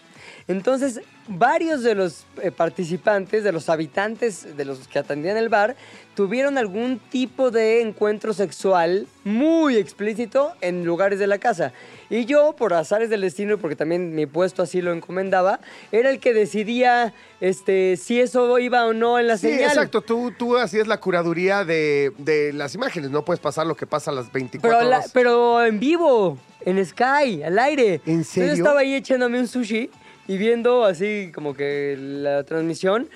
Entonces, 0.48 1.02
varios 1.28 1.84
de 1.84 1.96
los 1.96 2.26
eh, 2.42 2.52
participantes, 2.52 3.44
de 3.44 3.52
los 3.52 3.70
habitantes, 3.70 4.58
de 4.58 4.66
los 4.66 4.88
que 4.88 5.00
atendían 5.00 5.38
el 5.38 5.50
bar, 5.50 5.76
tuvieron 6.16 6.58
algún 6.58 7.00
tipo 7.00 7.50
de 7.50 7.82
encuentro 7.82 8.34
sexual 8.34 9.08
muy 9.24 9.78
explícito 9.78 10.52
en 10.62 10.86
lugares 10.86 11.20
de 11.20 11.28
la 11.28 11.38
casa. 11.40 11.72
Y 12.10 12.26
yo, 12.26 12.54
por 12.56 12.74
azares 12.74 13.10
del 13.10 13.22
destino, 13.22 13.58
porque 13.58 13.76
también 13.76 14.14
mi 14.14 14.26
puesto 14.26 14.62
así 14.62 14.82
lo 14.82 14.92
encomendaba, 14.94 15.60
era 15.92 16.10
el 16.12 16.20
que 16.20 16.34
decidía 16.34 17.14
este, 17.42 17.98
si 17.98 18.20
eso 18.20 18.60
iba 18.60 18.86
o 18.86 18.94
no 18.94 19.18
en 19.18 19.28
la 19.28 19.38
Sí, 19.38 19.48
señal. 19.50 19.70
exacto. 19.70 20.02
Tú, 20.02 20.32
tú 20.38 20.58
hacías 20.58 20.88
la 20.88 21.00
curaduría 21.00 21.64
de, 21.66 22.12
de 22.20 22.54
las 22.54 22.76
imágenes. 22.76 23.10
No 23.10 23.26
puedes 23.26 23.40
pasar 23.40 23.66
lo 23.66 23.76
que 23.76 23.88
pasa 23.88 24.12
a 24.12 24.14
las 24.14 24.32
24 24.32 24.78
Pero, 24.78 24.90
la- 24.90 24.98
horas. 24.98 25.12
pero 25.14 25.66
en 25.66 25.80
vivo, 25.80 26.38
en 26.66 26.86
Sky, 26.86 27.42
al 27.44 27.58
aire. 27.58 27.96
¿En 28.06 28.12
Entonces 28.22 28.28
serio? 28.28 28.50
Yo 28.50 28.54
estaba 28.56 28.82
ahí 28.82 28.94
echándome 28.94 29.40
un 29.40 29.48
sushi 29.48 29.90
y 30.28 30.38
viendo 30.38 30.86
así 30.86 31.32
como 31.34 31.54
que 31.54 31.96
la 31.98 32.44
transmisión 32.44 33.10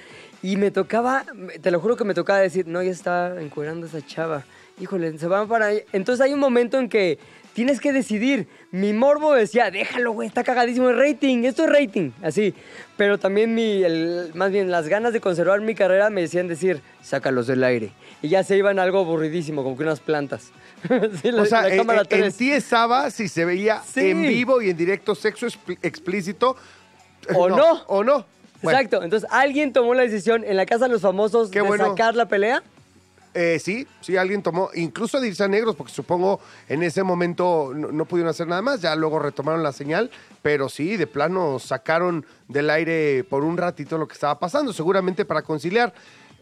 y 0.44 0.58
me 0.58 0.72
tocaba, 0.72 1.26
te 1.62 1.72
lo 1.72 1.80
juro 1.80 1.96
que 1.98 2.04
me 2.04 2.14
tocaba 2.14 2.40
decir, 2.40 2.68
no, 2.68 2.82
ya 2.84 2.92
está 2.92 3.42
encuerando 3.42 3.88
esa 3.88 4.06
chava. 4.06 4.44
Híjole, 4.80 5.18
se 5.18 5.26
van 5.28 5.48
para 5.48 5.68
ahí. 5.68 5.82
Entonces 5.94 6.24
hay 6.24 6.34
un 6.34 6.40
momento 6.40 6.78
en 6.78 6.88
que 6.88 7.18
tienes 7.54 7.80
que 7.82 7.92
decidir. 7.92 8.48
Mi 8.70 8.94
morbo 8.94 9.34
decía, 9.34 9.72
déjalo, 9.72 10.12
güey, 10.12 10.28
está 10.28 10.44
cagadísimo 10.44 10.90
el 10.92 10.98
rating, 11.00 11.46
esto 11.46 11.64
es 11.64 11.72
rating, 11.72 12.12
así. 12.22 12.54
Pero 12.96 13.18
también 13.18 13.56
mi, 13.56 13.84
el- 13.84 14.30
más 14.36 14.52
bien 14.52 14.70
las 14.70 14.88
ganas 14.88 15.14
de 15.14 15.20
conservar 15.20 15.62
mi 15.62 15.74
carrera 15.74 16.12
me 16.12 16.22
decían 16.22 16.48
decir, 16.48 16.82
sácalos 17.02 17.48
del 17.48 17.64
aire. 17.64 17.92
Y 18.22 18.30
ya 18.30 18.44
se 18.44 18.56
iban 18.56 18.78
algo 18.78 19.00
aburridísimo, 19.00 19.64
como 19.64 19.76
que 19.76 19.84
unas 19.84 20.00
plantas. 20.02 20.52
Sí, 21.24 21.32
la- 21.32 21.42
o 21.42 21.46
sea, 21.48 21.64
la 21.64 21.70
en, 21.70 21.78
cámara 21.78 22.04
en- 22.08 22.24
en 22.26 22.32
ti 22.32 22.52
estaba 22.52 23.10
si 23.10 23.28
se 23.28 23.44
veía 23.46 23.82
Sí. 23.82 24.12
en 24.12 24.22
vivo 24.22 24.62
y 24.62 24.70
en 24.70 24.78
directo 24.78 25.16
sexo 25.16 25.48
expl- 25.48 25.80
explícito. 25.82 26.56
¿O 27.36 27.50
no? 27.50 27.84
O 27.88 28.04
no. 28.04 28.26
Bueno, 28.62 28.80
Exacto. 28.80 29.04
Entonces, 29.04 29.30
alguien 29.32 29.72
tomó 29.74 29.94
la 29.94 30.04
decisión 30.04 30.44
en 30.44 30.58
la 30.58 30.66
Casa 30.66 30.86
de 30.86 30.92
los 30.94 31.02
Famosos 31.02 31.50
Qué 31.50 31.62
de 31.62 31.68
bueno. 31.68 31.86
sacar 31.90 32.16
la 32.16 32.28
pelea. 32.28 32.64
eh, 33.34 33.60
sí, 33.60 33.86
sí, 34.02 34.18
alguien 34.18 34.42
tomó, 34.42 34.70
incluso 34.74 35.20
de 35.20 35.28
irse 35.28 35.44
a 35.44 35.48
negros, 35.48 35.76
porque 35.76 35.94
supongo 35.94 36.40
en 36.68 36.82
ese 36.82 37.04
momento 37.04 37.72
no, 37.76 37.92
no 37.92 38.06
pudieron 38.06 38.32
hacer 38.32 38.48
nada 38.48 38.64
más, 38.64 38.82
ya 38.82 38.96
luego 38.96 39.20
retomaron 39.20 39.62
la 39.62 39.74
señal, 39.74 40.10
pero 40.42 40.70
sí, 40.70 40.98
de 40.98 41.06
plano 41.06 41.60
sacaron 41.60 42.26
del 42.48 42.70
aire 42.72 43.24
por 43.30 43.44
un 43.44 43.58
ratito 43.58 44.00
lo 44.00 44.08
que 44.08 44.14
estaba 44.16 44.40
pasando, 44.40 44.74
seguramente 44.74 45.24
para 45.24 45.44
conciliar. 45.44 45.94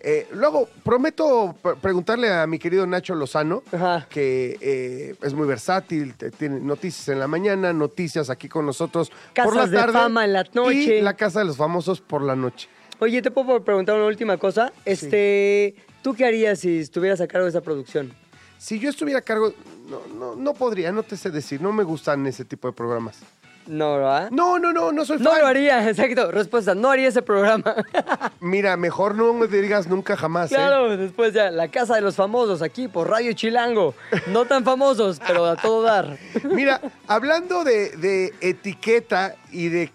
Eh, 0.02 0.28
luego, 0.34 0.70
prometo 0.84 1.56
pre- 1.64 1.76
preguntarle 1.76 2.32
a 2.32 2.46
mi 2.46 2.60
querido 2.60 2.86
Nacho 2.86 3.16
Lozano, 3.16 3.64
Ajá. 3.72 4.06
que 4.10 4.58
eh, 4.62 5.16
es 5.24 5.34
muy 5.34 5.48
versátil, 5.48 6.14
tiene 6.38 6.60
noticias 6.60 7.08
en 7.10 7.20
la 7.20 7.28
mañana, 7.28 7.74
noticias 7.74 8.30
aquí 8.30 8.48
con 8.48 8.66
nosotros 8.68 9.10
por 9.10 9.34
Casas 9.34 9.56
la 9.56 9.66
de 9.68 9.78
tarde. 9.78 9.94
fama 9.94 10.26
en 10.26 10.34
la 10.34 10.46
noche. 10.54 10.98
Y 11.00 11.02
la 11.02 11.16
Casa 11.16 11.40
de 11.40 11.46
los 11.46 11.58
Famosos 11.58 12.02
por 12.02 12.22
la 12.22 12.36
noche. 12.36 12.68
Oye, 13.00 13.22
¿te 13.22 13.32
puedo 13.32 13.64
preguntar 13.64 13.96
una 13.96 14.06
última 14.06 14.38
cosa? 14.38 14.72
Este, 14.86 15.76
¿Tú 16.04 16.14
qué 16.14 16.26
harías 16.26 16.60
si 16.60 16.80
estuvieras 16.80 17.20
a 17.20 17.28
cargo 17.28 17.46
de 17.46 17.50
esa 17.50 17.62
producción? 17.62 18.14
Si 18.60 18.80
yo 18.80 18.90
estuviera 18.90 19.20
a 19.20 19.24
cargo, 19.24 19.54
no, 19.90 20.02
no, 20.18 20.36
no 20.36 20.54
podría, 20.54 20.92
no 20.92 21.04
te 21.04 21.18
sé 21.18 21.30
decir, 21.32 21.62
no 21.62 21.72
me 21.74 21.84
gustan 21.84 22.26
ese 22.28 22.46
tipo 22.46 22.68
de 22.68 22.74
programas. 22.74 23.20
No, 23.68 23.96
¿verdad? 23.96 24.30
No, 24.32 24.60
no, 24.60 24.72
no, 24.72 24.92
no 24.92 25.06
soy 25.06 25.18
No 25.20 25.32
fan. 25.32 25.42
lo 25.42 25.48
haría, 25.48 25.90
exacto. 25.90 26.32
Respuesta, 26.32 26.76
no 26.76 26.92
haría 26.92 27.08
ese 27.08 27.22
programa. 27.22 27.76
Mira, 28.40 28.78
mejor 28.78 29.16
no 29.16 29.34
me 29.34 29.48
digas 29.48 29.88
nunca 29.88 30.16
jamás, 30.16 30.52
¿eh? 30.52 30.56
claro, 30.56 30.96
después 30.98 31.34
ya, 31.34 31.50
la 31.52 31.68
Casa 31.70 31.96
de 31.96 32.02
los 32.02 32.16
Famosos, 32.16 32.62
aquí 32.62 32.88
por 32.88 33.10
Radio 33.10 33.34
Chilango. 33.34 33.96
No 34.28 34.46
tan 34.46 34.64
famosos, 34.64 35.20
pero 35.26 35.46
a 35.46 35.56
todo 35.56 35.82
dar. 35.82 36.18
Mira, 36.44 36.80
hablando 37.08 37.64
de, 37.64 37.90
de 37.98 38.34
etiqueta 38.42 39.36
y 39.52 39.70
de 39.70 39.92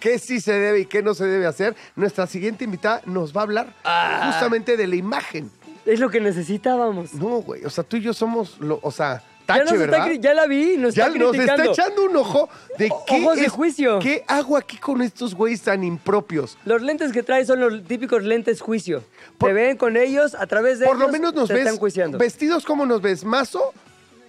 qué 0.00 0.18
sí 0.18 0.40
se 0.40 0.52
debe 0.52 0.80
y 0.80 0.86
qué 0.86 1.02
no 1.02 1.14
se 1.14 1.24
debe 1.26 1.46
hacer, 1.46 1.74
nuestra 1.96 2.26
siguiente 2.26 2.64
invitada 2.64 3.02
nos 3.06 3.36
va 3.36 3.40
a 3.40 3.44
hablar 3.44 3.74
Ah. 3.84 4.30
justamente 4.32 4.76
de 4.76 4.86
la 4.86 4.96
imagen. 4.96 5.50
Es 5.84 6.00
lo 6.00 6.08
que 6.10 6.20
necesitábamos. 6.20 7.14
No, 7.14 7.42
güey, 7.42 7.64
o 7.64 7.70
sea, 7.70 7.84
tú 7.84 7.96
y 7.96 8.00
yo 8.00 8.12
somos, 8.12 8.58
lo, 8.58 8.78
o 8.82 8.90
sea, 8.90 9.22
ya, 9.46 10.34
la 10.34 10.46
vi, 10.46 10.76
nos 10.76 10.94
Ya 10.94 11.06
está 11.06 11.18
nos 11.18 11.34
está 11.36 11.64
echando 11.64 12.04
un 12.04 12.16
ojo 12.16 12.48
de 12.78 12.88
O- 12.90 13.04
qué 13.06 13.22
ojos 13.22 13.36
de 13.36 13.46
es- 13.46 13.52
juicio. 13.52 13.98
¿Qué 14.00 14.24
hago 14.26 14.56
aquí 14.56 14.76
con 14.76 15.02
estos 15.02 15.34
güeyes 15.34 15.62
tan 15.62 15.84
impropios? 15.84 16.58
Los 16.64 16.82
lentes 16.82 17.12
que 17.12 17.22
traes 17.22 17.46
son 17.46 17.60
los 17.60 17.84
típicos 17.84 18.22
lentes 18.24 18.60
juicio. 18.60 19.02
Por- 19.38 19.50
Te 19.50 19.54
ven 19.54 19.76
con 19.76 19.96
ellos, 19.96 20.34
a 20.34 20.46
través 20.46 20.78
de 20.78 20.86
Por 20.86 20.98
lo 20.98 21.08
menos 21.08 21.34
nos 21.34 21.48
te 21.48 21.54
ves 21.54 21.62
están 21.64 21.78
juiciando. 21.78 22.18
vestidos 22.18 22.64
como 22.64 22.86
nos 22.86 23.00
ves, 23.02 23.24
mazo, 23.24 23.72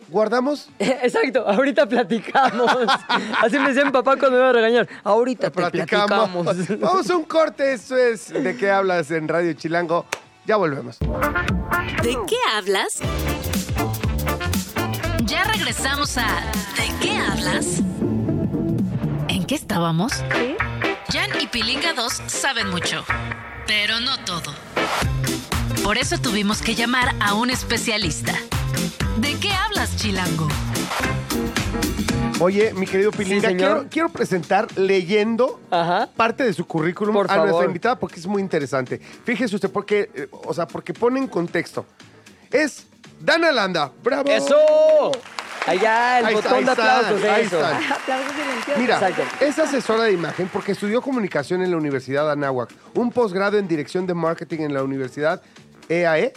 guardamos 0.10 0.69
Exacto, 0.80 1.47
ahorita 1.47 1.88
platicamos. 1.88 2.71
Así 3.41 3.58
me 3.60 3.69
decía 3.69 3.86
mi 3.86 3.91
papá 3.91 4.15
cuando 4.17 4.32
me 4.32 4.38
iba 4.38 4.49
a 4.49 4.53
regañar. 4.53 4.88
Ahorita 5.03 5.49
te 5.49 5.51
platicamos. 5.51 6.30
platicamos. 6.45 6.80
Vamos 6.80 7.10
a 7.10 7.17
un 7.17 7.23
corte, 7.25 7.73
eso 7.73 7.97
es 7.97 8.32
de 8.32 8.56
qué 8.56 8.69
hablas 8.71 9.12
en 9.12 9.27
Radio 9.27 9.53
Chilango. 9.53 10.06
Ya 10.45 10.56
volvemos. 10.56 10.97
¿De 12.03 12.17
qué 12.27 12.38
hablas? 12.56 12.99
Ya 15.27 15.43
regresamos 15.43 16.17
a 16.17 16.25
¿De 16.77 16.89
qué 17.01 17.17
hablas? 17.17 17.79
¿En 19.27 19.45
qué 19.45 19.55
estábamos? 19.55 20.13
Jan 21.11 21.29
y 21.41 21.47
Pilinga 21.47 21.93
2 21.93 22.13
saben 22.27 22.69
mucho, 22.69 23.03
pero 23.67 23.99
no 23.99 24.17
todo. 24.23 24.53
Por 25.83 25.97
eso 25.97 26.17
tuvimos 26.17 26.61
que 26.61 26.75
llamar 26.75 27.13
a 27.19 27.33
un 27.33 27.49
especialista. 27.49 28.33
¿De 29.17 29.35
qué 29.35 29.51
hablas, 29.51 29.97
Chilango? 29.97 30.47
Oye, 32.39 32.73
mi 32.73 32.85
querido 32.85 33.11
Pilinga, 33.11 33.49
quiero, 33.49 33.87
quiero 33.89 34.09
presentar 34.09 34.67
leyendo 34.77 35.59
Ajá. 35.71 36.09
parte 36.15 36.43
de 36.43 36.53
su 36.53 36.65
currículum 36.65 37.13
Por 37.13 37.29
a 37.29 37.37
nuestra 37.37 37.65
invitada 37.65 37.99
porque 37.99 38.19
es 38.19 38.27
muy 38.27 38.41
interesante. 38.41 38.99
Fíjese 39.25 39.55
usted, 39.55 39.71
porque, 39.71 40.09
eh, 40.15 40.27
o 40.31 40.53
sea, 40.53 40.67
porque 40.67 40.93
pone 40.93 41.19
en 41.19 41.27
contexto. 41.27 41.85
Es 42.49 42.87
Dana 43.19 43.51
Landa. 43.51 43.91
¡Bravo! 44.03 44.30
¡Eso! 44.30 45.12
Allá, 45.65 46.19
el 46.19 46.25
Ahí 46.27 46.36
está, 46.36 46.49
botón 46.49 46.65
de 46.65 46.71
aplausos, 46.71 47.23
ahí 47.23 47.41
eso. 47.45 47.58
están. 47.58 47.84
Aplausos 47.91 48.32
silenciosos. 48.32 48.77
Mira, 48.77 48.93
Exacto. 48.95 49.23
es 49.41 49.60
asesora 49.60 50.03
de 50.03 50.13
imagen 50.13 50.49
porque 50.53 50.71
estudió 50.71 51.01
comunicación 51.01 51.62
en 51.62 51.71
la 51.71 51.77
Universidad 51.77 52.32
Anáhuac, 52.32 52.69
un 52.93 53.12
posgrado 53.12 53.58
en 53.58 53.67
dirección 53.67 54.08
de 54.08 54.13
marketing 54.13 54.60
en 54.62 54.73
la 54.73 54.84
Universidad 54.84 55.41
EAE, 55.89 56.32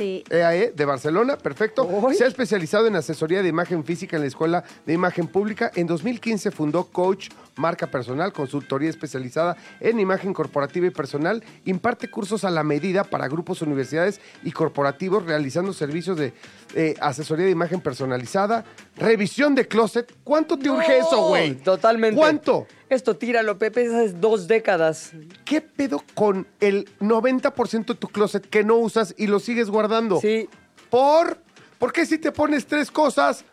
Sí. 0.00 0.24
EAE 0.30 0.72
de 0.74 0.84
Barcelona, 0.86 1.36
perfecto. 1.36 1.84
Uy. 1.84 2.14
Se 2.14 2.24
ha 2.24 2.26
especializado 2.26 2.86
en 2.86 2.96
asesoría 2.96 3.42
de 3.42 3.50
imagen 3.50 3.84
física 3.84 4.16
en 4.16 4.22
la 4.22 4.28
Escuela 4.28 4.64
de 4.86 4.94
Imagen 4.94 5.26
Pública. 5.26 5.70
En 5.74 5.86
2015 5.86 6.50
fundó 6.50 6.84
Coach 6.84 7.28
Marca 7.56 7.86
Personal, 7.86 8.32
consultoría 8.32 8.88
especializada 8.88 9.58
en 9.78 10.00
imagen 10.00 10.32
corporativa 10.32 10.86
y 10.86 10.90
personal. 10.90 11.44
Imparte 11.66 12.10
cursos 12.10 12.44
a 12.44 12.50
la 12.50 12.64
medida 12.64 13.04
para 13.04 13.28
grupos, 13.28 13.60
universidades 13.60 14.22
y 14.42 14.52
corporativos, 14.52 15.26
realizando 15.26 15.74
servicios 15.74 16.16
de 16.16 16.32
eh, 16.74 16.94
asesoría 17.00 17.46
de 17.46 17.50
imagen 17.50 17.80
personalizada, 17.80 18.64
revisión 18.96 19.54
de 19.54 19.66
closet. 19.66 20.14
¿Cuánto 20.24 20.58
te 20.58 20.70
urge 20.70 20.98
eso, 20.98 21.28
güey? 21.28 21.54
Totalmente. 21.56 22.18
¿Cuánto? 22.18 22.66
Esto 22.88 23.16
tíralo, 23.16 23.58
Pepe, 23.58 23.84
esas 23.84 24.20
dos 24.20 24.48
décadas. 24.48 25.12
¿Qué 25.44 25.60
pedo 25.60 26.02
con 26.14 26.46
el 26.60 26.88
90% 27.00 27.86
de 27.86 27.94
tu 27.94 28.08
closet 28.08 28.48
que 28.48 28.64
no 28.64 28.76
usas 28.76 29.14
y 29.16 29.26
lo 29.26 29.40
sigues 29.40 29.70
guardando? 29.70 30.20
Sí. 30.20 30.48
¿Por? 30.90 31.38
¿Por 31.78 31.92
qué 31.92 32.04
si 32.04 32.18
te 32.18 32.32
pones 32.32 32.66
tres 32.66 32.90
cosas, 32.90 33.44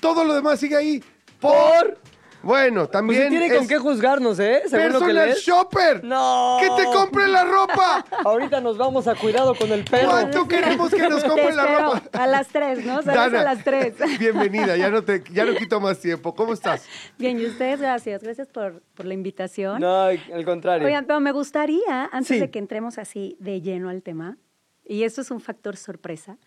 todo 0.00 0.24
lo 0.24 0.34
demás 0.34 0.60
sigue 0.60 0.76
ahí? 0.76 1.04
¿Por? 1.40 1.98
Bueno, 2.42 2.82
Pues 2.82 2.90
también 2.90 3.22
sí 3.24 3.28
tiene 3.30 3.54
con 3.56 3.66
qué 3.66 3.78
juzgarnos, 3.78 4.38
¿eh? 4.38 4.62
Según 4.66 4.92
lo 4.92 4.98
que 5.00 5.04
personal 5.06 5.26
lees. 5.28 5.42
shopper. 5.42 6.04
No. 6.04 6.58
¡Que 6.60 6.68
te 6.82 6.84
compre 6.84 7.26
la 7.26 7.44
ropa! 7.44 8.04
Ahorita 8.24 8.60
nos 8.60 8.78
vamos 8.78 9.08
a 9.08 9.14
cuidado 9.16 9.54
con 9.54 9.72
el 9.72 9.84
perro. 9.84 10.10
¿Cuánto 10.10 10.46
queremos 10.46 10.90
que 10.90 11.08
nos 11.08 11.24
compre 11.24 11.52
la 11.54 11.64
espero 11.64 11.94
ropa? 11.94 12.02
A 12.12 12.26
las 12.26 12.48
tres, 12.48 12.84
¿no? 12.84 13.02
Sales 13.02 13.32
Dana, 13.32 13.40
a 13.40 13.44
las 13.54 13.64
tres. 13.64 13.94
Bienvenida, 14.20 14.76
ya 14.76 14.90
no, 14.90 15.02
te, 15.02 15.24
ya 15.32 15.44
no 15.44 15.54
quito 15.54 15.80
más 15.80 15.98
tiempo. 15.98 16.34
¿Cómo 16.34 16.52
estás? 16.52 16.86
Bien, 17.18 17.40
y 17.40 17.46
ustedes, 17.46 17.80
gracias. 17.80 18.22
Gracias 18.22 18.48
por, 18.48 18.82
por 18.94 19.06
la 19.06 19.14
invitación. 19.14 19.80
No, 19.80 20.02
al 20.04 20.44
contrario. 20.44 20.86
Oigan, 20.86 21.04
pero 21.06 21.20
me 21.20 21.32
gustaría, 21.32 22.08
antes 22.12 22.28
Sí. 22.28 22.38
de 22.38 22.50
que 22.50 22.58
entremos 22.58 22.98
así 22.98 23.36
de 23.40 23.60
lleno 23.60 23.88
al 23.88 24.02
tema, 24.02 24.36
y 24.84 25.02
esto 25.02 25.20
es 25.20 25.30
un 25.32 25.40
factor 25.40 25.76
sorpresa, 25.76 26.38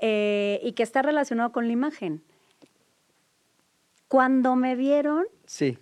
eh, 0.00 0.60
y 0.62 0.72
que 0.72 0.82
está 0.82 1.02
relacionado 1.02 1.52
con 1.52 1.66
la 1.66 1.72
imagen. 1.72 2.22
Cuando 4.10 4.56
me 4.56 4.74
vieron, 4.74 5.24
Sí. 5.46 5.78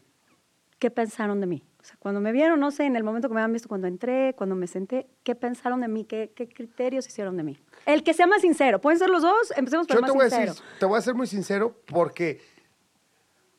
¿qué 0.79 0.91
pensaron 0.91 1.41
de 1.41 1.47
mí? 1.47 1.65
O 1.81 1.83
sea, 1.83 1.97
cuando 1.99 2.21
me 2.21 2.31
vieron, 2.31 2.61
no 2.61 2.71
sé, 2.71 2.85
en 2.85 2.95
el 2.95 3.03
momento 3.03 3.27
que 3.29 3.35
me 3.35 3.41
habían 3.41 3.55
visto, 3.55 3.71
cuando 3.71 3.87
entré, 3.87 4.35
cuando 4.37 4.55
me 4.55 4.67
senté, 4.67 5.07
¿qué 5.23 5.35
pensaron 5.35 5.81
de 5.81 5.89
mí? 5.89 6.05
¿Qué, 6.05 6.31
qué 6.37 6.47
criterios 6.47 7.07
hicieron 7.07 7.39
de 7.39 7.43
mí? 7.45 7.59
El 7.87 8.03
que 8.05 8.13
sea 8.13 8.27
más 8.27 8.43
sincero. 8.43 8.83
¿Pueden 8.83 8.99
ser 8.99 9.09
los 9.09 9.23
dos? 9.23 9.51
Empecemos 9.57 9.87
por 9.87 9.95
Yo 9.97 10.01
el 10.01 10.05
te 10.05 10.11
más 10.13 10.17
voy, 10.17 10.27
a 10.27 10.29
sincero. 10.29 10.53
decir, 10.53 10.67
te 10.79 10.85
voy 10.85 10.99
a 10.99 11.01
ser 11.01 11.15
muy 11.15 11.27
sincero 11.27 11.81
porque 11.87 12.43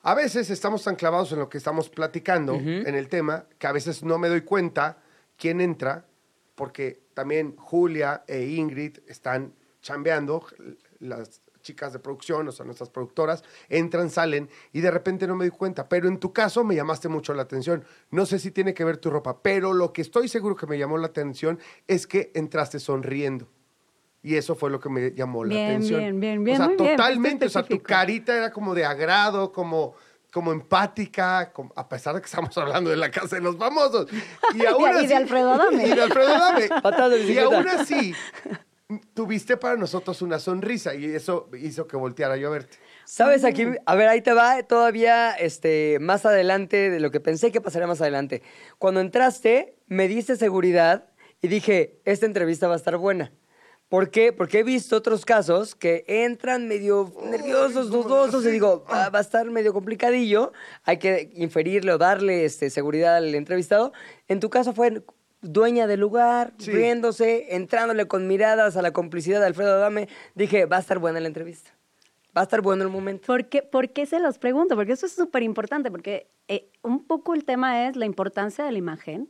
a 0.03 0.13
veces 0.13 0.51
estamos 0.51 0.83
tan 0.83 0.95
clavados 0.95 1.31
en 1.31 1.39
lo 1.39 1.49
que 1.49 1.57
estamos 1.57 1.89
platicando, 1.89 2.53
en 2.53 2.93
el 2.93 3.07
tema, 3.09 3.45
que 3.57 3.65
a 3.65 3.71
veces 3.71 4.03
no 4.03 4.19
me 4.19 4.29
doy 4.29 4.41
cuenta 4.41 4.99
quién 5.35 5.61
entra, 5.61 6.05
porque 6.53 7.01
también 7.15 7.55
Julia 7.57 8.23
e 8.27 8.45
Ingrid 8.49 8.99
están 9.07 9.55
chambeando, 9.81 10.45
las 10.99 11.41
chicas 11.69 11.93
de 11.93 11.99
producción, 11.99 12.47
o 12.47 12.51
sea, 12.51 12.65
nuestras 12.65 12.89
productoras, 12.89 13.43
entran, 13.69 14.09
salen, 14.09 14.49
y 14.73 14.81
de 14.81 14.89
repente 14.89 15.27
no 15.27 15.35
me 15.35 15.45
doy 15.45 15.55
cuenta. 15.55 15.87
Pero 15.87 16.07
en 16.07 16.17
tu 16.19 16.33
caso 16.33 16.63
me 16.63 16.73
llamaste 16.75 17.09
mucho 17.09 17.33
la 17.35 17.43
atención. 17.43 17.83
No 18.09 18.25
sé 18.25 18.39
si 18.39 18.49
tiene 18.49 18.73
que 18.73 18.83
ver 18.83 18.97
tu 18.97 19.11
ropa, 19.11 19.41
pero 19.43 19.73
lo 19.73 19.93
que 19.93 20.01
estoy 20.01 20.27
seguro 20.27 20.55
que 20.55 20.65
me 20.65 20.79
llamó 20.79 20.97
la 20.97 21.07
atención 21.07 21.59
es 21.87 22.07
que 22.07 22.31
entraste 22.33 22.79
sonriendo. 22.79 23.47
Y 24.23 24.35
eso 24.35 24.55
fue 24.55 24.69
lo 24.71 24.79
que 24.79 24.89
me 24.89 25.11
llamó 25.11 25.45
la 25.45 25.53
Bien, 25.53 25.67
atención. 25.69 25.99
bien, 25.99 26.19
bien, 26.19 26.43
bien, 26.43 26.55
O 26.55 26.57
sea, 26.57 26.67
muy 26.67 26.75
bien, 26.77 26.97
totalmente. 26.97 27.45
fuiste 27.45 27.59
O 27.59 27.63
sea, 27.63 27.77
tu 27.77 27.83
carita 27.83 28.35
era 28.35 28.51
como 28.51 28.73
de 28.73 28.83
agrado, 28.85 29.51
como, 29.51 29.93
como 30.33 30.51
empática, 30.51 31.51
como- 31.53 31.71
a 31.75 31.87
pesar 31.87 32.15
de 32.15 32.21
que 32.21 32.25
estamos 32.25 32.57
hablando 32.57 32.89
de 32.89 32.97
la 32.97 33.11
casa 33.11 33.35
de 33.35 33.41
los 33.43 33.55
famosos. 33.57 34.07
Y 34.55 34.65
aún 34.65 34.89
Y 34.89 34.93
de 34.93 34.99
así. 35.05 35.13
Alfredo. 35.13 35.71
Y 35.71 35.75
de 35.95 36.01
Alfredo 36.01 36.29
Adame. 36.33 36.67
Patadas 36.81 37.11
de 37.11 37.17
y 37.17 37.21
bicicleta. 37.27 37.55
aún 37.57 37.67
así, 37.69 38.13
tuviste 39.13 39.57
para 39.57 39.75
nosotros 39.75 40.21
una 40.21 40.39
sonrisa 40.39 40.95
y 40.95 41.05
eso 41.05 41.49
hizo 41.59 41.87
que 41.87 41.95
volteara 41.95 42.37
yo 42.37 42.47
a 42.47 42.51
verte. 42.51 42.77
¿Sabes 43.05 43.43
aquí? 43.43 43.65
A 43.85 43.95
ver, 43.95 44.07
ahí 44.07 44.21
te 44.21 44.33
va 44.33 44.63
todavía 44.63 45.33
este, 45.33 45.97
más 45.99 46.25
adelante 46.25 46.89
de 46.89 46.99
lo 46.99 47.11
que 47.11 47.19
pensé 47.19 47.51
que 47.51 47.61
pasaría 47.61 47.87
más 47.87 48.01
adelante. 48.01 48.41
Cuando 48.79 48.99
entraste, 48.99 49.75
me 49.87 50.07
diste 50.07 50.35
seguridad 50.35 51.09
y 51.41 51.47
dije, 51.47 51.99
esta 52.05 52.25
entrevista 52.25 52.67
va 52.67 52.73
a 52.73 52.77
estar 52.77 52.97
buena. 52.97 53.31
¿Por 53.89 54.11
qué? 54.11 54.33
Porque 54.33 54.59
he 54.59 54.63
visto 54.63 54.95
otros 54.95 55.25
casos 55.25 55.73
que 55.73 56.05
entran 56.07 56.67
medio 56.67 57.11
nerviosos, 57.23 57.89
dudosos, 57.89 58.45
y 58.45 58.51
digo, 58.51 58.85
va, 58.91 59.09
va 59.09 59.17
a 59.17 59.21
estar 59.21 59.49
medio 59.49 59.73
complicadillo, 59.73 60.51
hay 60.83 60.97
que 60.97 61.31
inferirle 61.33 61.93
o 61.93 61.97
darle 61.97 62.45
este, 62.45 62.69
seguridad 62.69 63.17
al 63.17 63.33
entrevistado. 63.33 63.91
En 64.27 64.39
tu 64.39 64.51
caso 64.51 64.73
fue 64.73 65.03
dueña 65.41 65.87
del 65.87 65.99
lugar, 65.99 66.53
Sí. 66.57 66.71
riéndose, 66.71 67.55
entrándole 67.55 68.07
con 68.07 68.27
miradas 68.27 68.75
a 68.77 68.81
la 68.81 68.91
complicidad 68.91 69.39
de 69.39 69.47
Alfredo 69.47 69.73
Adame. 69.73 70.07
Dije, 70.35 70.65
va 70.65 70.77
a 70.77 70.79
estar 70.79 70.99
buena 70.99 71.19
la 71.19 71.27
entrevista. 71.27 71.71
Va 72.37 72.41
a 72.41 72.43
estar 72.43 72.61
bueno 72.61 72.83
el 72.83 72.89
momento. 72.89 73.25
¿Por 73.25 73.45
qué, 73.47 73.61
por 73.63 73.89
qué 73.89 74.05
se 74.05 74.19
los 74.19 74.37
pregunto? 74.37 74.75
Porque 74.75 74.93
eso 74.93 75.05
es 75.05 75.13
súper 75.13 75.41
importante, 75.43 75.89
porque 75.89 76.27
eh, 76.47 76.69
un 76.83 77.05
poco 77.05 77.33
el 77.33 77.43
tema 77.45 77.87
es 77.87 77.95
la 77.95 78.05
importancia 78.05 78.63
de 78.63 78.71
la 78.71 78.77
imagen 78.77 79.29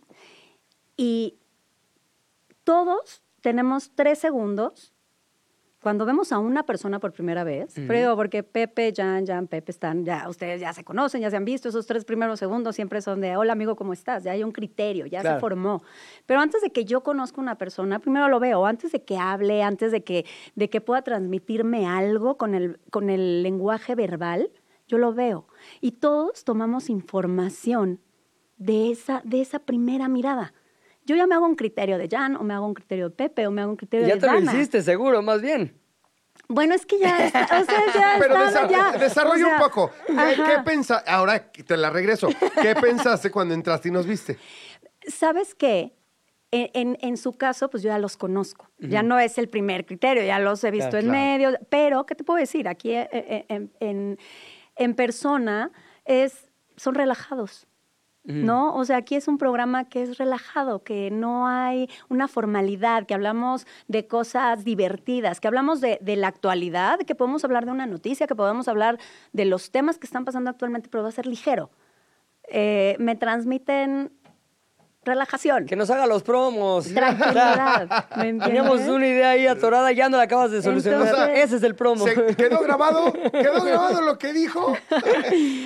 y 0.97 1.37
todos 2.63 3.23
tenemos 3.41 3.91
tres 3.95 4.19
segundos 4.19 4.93
cuando 5.81 6.05
vemos 6.05 6.31
a 6.33 6.39
una 6.39 6.63
persona 6.63 6.99
por 6.99 7.13
primera 7.13 7.43
vez, 7.45 7.73
digo, 7.75 8.15
porque 8.17 8.43
Pepe, 8.43 8.93
Jan, 8.95 9.25
Jan, 9.25 9.47
Pepe 9.47 9.71
están, 9.71 10.03
ya 10.03 10.27
ustedes 10.27 10.59
ya 10.59 10.73
se 10.73 10.83
conocen, 10.83 11.21
ya 11.21 11.29
se 11.29 11.37
han 11.37 11.45
visto, 11.45 11.69
esos 11.69 11.85
tres 11.87 12.03
primeros 12.03 12.37
segundos 12.39 12.75
siempre 12.75 13.01
son 13.01 13.21
de, 13.21 13.37
hola 13.37 13.53
amigo, 13.53 13.75
¿cómo 13.77 13.93
estás? 13.93 14.23
Ya 14.25 14.31
hay 14.33 14.43
un 14.43 14.51
criterio, 14.51 15.05
ya 15.05 15.21
Claro. 15.21 15.37
se 15.37 15.39
formó. 15.39 15.81
Pero 16.25 16.41
antes 16.41 16.61
de 16.61 16.71
que 16.71 16.83
yo 16.83 17.01
conozca 17.01 17.39
una 17.39 17.55
persona, 17.57 17.99
primero 17.99 18.27
lo 18.27 18.39
veo, 18.41 18.65
antes 18.65 18.91
de 18.91 19.03
que 19.03 19.17
hable, 19.17 19.63
antes 19.63 19.91
de 19.93 20.03
que, 20.03 20.25
de 20.55 20.69
que 20.69 20.81
pueda 20.81 21.01
transmitirme 21.01 21.87
algo 21.87 22.37
con 22.37 22.55
el, 22.55 22.79
con 22.91 23.09
el 23.09 23.41
lenguaje 23.41 23.95
verbal, 23.95 24.51
yo 24.87 24.97
lo 24.97 25.13
veo. 25.13 25.47
Y 25.79 25.91
todos 25.93 26.43
tomamos 26.43 26.89
información 26.89 27.99
de 28.57 28.91
esa, 28.91 29.21
de 29.23 29.39
esa 29.39 29.59
primera 29.59 30.09
mirada. 30.09 30.53
Yo 31.09 31.15
ya 31.15 31.25
me 31.25 31.33
hago 31.33 31.47
un 31.47 31.55
criterio 31.55 31.97
de 31.97 32.07
Jan, 32.07 32.35
o 32.35 32.43
me 32.43 32.53
hago 32.53 32.67
un 32.67 32.75
criterio 32.75 33.09
de 33.09 33.15
Pepe, 33.15 33.47
o 33.47 33.51
me 33.51 33.61
hago 33.61 33.71
un 33.71 33.77
criterio 33.77 34.05
Ya 34.07 34.13
de 34.13 34.19
te 34.21 34.27
lo 34.27 34.33
Dana. 34.33 34.53
hiciste, 34.53 34.83
seguro, 34.83 35.23
más 35.23 35.41
bien. 35.41 35.75
Bueno, 36.47 36.75
es 36.75 36.85
que 36.85 36.99
ya, 36.99 37.25
está, 37.25 37.43
o 37.45 37.65
sea, 37.65 37.79
ya 37.95 38.15
Pero 38.19 38.43
estaba, 38.45 38.67
desa- 38.67 38.69
ya, 38.69 38.97
desarrolla 38.99 39.45
o 39.45 39.47
sea, 39.47 39.55
un 39.55 39.61
poco. 39.63 39.91
¿Qué, 40.05 40.13
qué 40.35 40.59
pensa- 40.63 41.03
Ahora 41.07 41.51
te 41.51 41.77
la 41.77 41.89
regreso. 41.89 42.27
¿Qué 42.61 42.75
pensaste 42.81 43.31
cuando 43.31 43.55
entraste 43.55 43.89
y 43.89 43.91
nos 43.91 44.05
viste? 44.05 44.37
¿Sabes 45.07 45.55
qué? 45.55 45.95
En, 46.51 46.69
en- 46.73 46.97
en 47.01 47.17
su 47.17 47.33
caso, 47.33 47.69
pues 47.71 47.81
yo 47.83 47.89
ya 47.89 47.97
los 47.99 48.17
conozco. 48.17 48.69
Ya 48.79 49.01
no 49.03 49.17
es 49.19 49.37
el 49.39 49.49
primer 49.49 49.85
criterio, 49.85 50.23
ya 50.23 50.37
los 50.39 50.63
he 50.63 50.69
visto 50.71 50.89
Claro, 50.91 51.05
en 51.05 51.11
claro. 51.11 51.25
medio. 51.25 51.59
Pero, 51.69 52.05
¿qué 52.05 52.13
te 52.15 52.23
puedo 52.23 52.39
decir? 52.39 52.67
Aquí 52.67 52.91
eh, 52.91 53.07
eh, 53.11 53.45
en, 53.49 53.71
en- 53.79 54.17
en 54.75 54.93
persona 54.95 55.71
es, 56.05 56.49
son 56.77 56.93
relajados. 56.95 57.67
¿No? 58.25 58.75
O 58.75 58.85
sea, 58.85 58.97
aquí 58.97 59.15
es 59.15 59.27
un 59.27 59.39
programa 59.39 59.85
que 59.85 60.03
es 60.03 60.19
relajado, 60.19 60.83
que 60.83 61.09
no 61.09 61.47
hay 61.47 61.89
una 62.09 62.27
formalidad, 62.27 63.07
que 63.07 63.15
hablamos 63.15 63.65
de 63.87 64.05
cosas 64.05 64.63
divertidas, 64.63 65.39
que 65.39 65.47
hablamos 65.47 65.81
de, 65.81 65.97
de 66.01 66.15
la 66.15 66.27
actualidad, 66.27 66.99
que 66.99 67.15
podemos 67.15 67.43
hablar 67.43 67.65
de 67.65 67.71
una 67.71 67.87
noticia, 67.87 68.27
que 68.27 68.35
podemos 68.35 68.67
hablar 68.67 68.99
de 69.33 69.45
los 69.45 69.71
temas 69.71 69.97
que 69.97 70.05
están 70.05 70.25
pasando 70.25 70.51
actualmente, 70.51 70.89
pero 70.89 71.01
va 71.01 71.09
a 71.09 71.13
ser 71.13 71.25
ligero. 71.25 71.71
Eh, 72.51 72.95
me 72.99 73.15
transmiten 73.15 74.11
relajación. 75.03 75.65
Que 75.65 75.75
nos 75.75 75.89
haga 75.89 76.05
los 76.05 76.23
promos. 76.23 76.85
Tranquilidad, 76.93 78.07
¿me? 78.17 78.33
Teníamos 78.39 78.81
una 78.81 79.07
idea 79.07 79.29
ahí 79.31 79.47
atorada, 79.47 79.91
ya 79.91 80.09
no 80.09 80.17
la 80.17 80.23
acabas 80.23 80.51
de 80.51 80.61
solucionar. 80.61 81.07
Entonces- 81.07 81.39
Ese 81.43 81.55
es 81.57 81.63
el 81.63 81.75
promo. 81.75 82.05
¿Se 82.05 82.35
quedó 82.35 82.59
grabado? 82.61 83.11
¿Quedó 83.31 83.63
grabado 83.63 84.01
lo 84.01 84.17
que 84.17 84.33
dijo? 84.33 84.75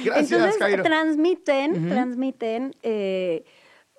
Gracias, 0.05 0.31
Entonces 0.31 0.57
Jairo. 0.59 0.83
transmiten, 0.83 1.89
transmiten, 1.89 2.75
eh, 2.83 3.43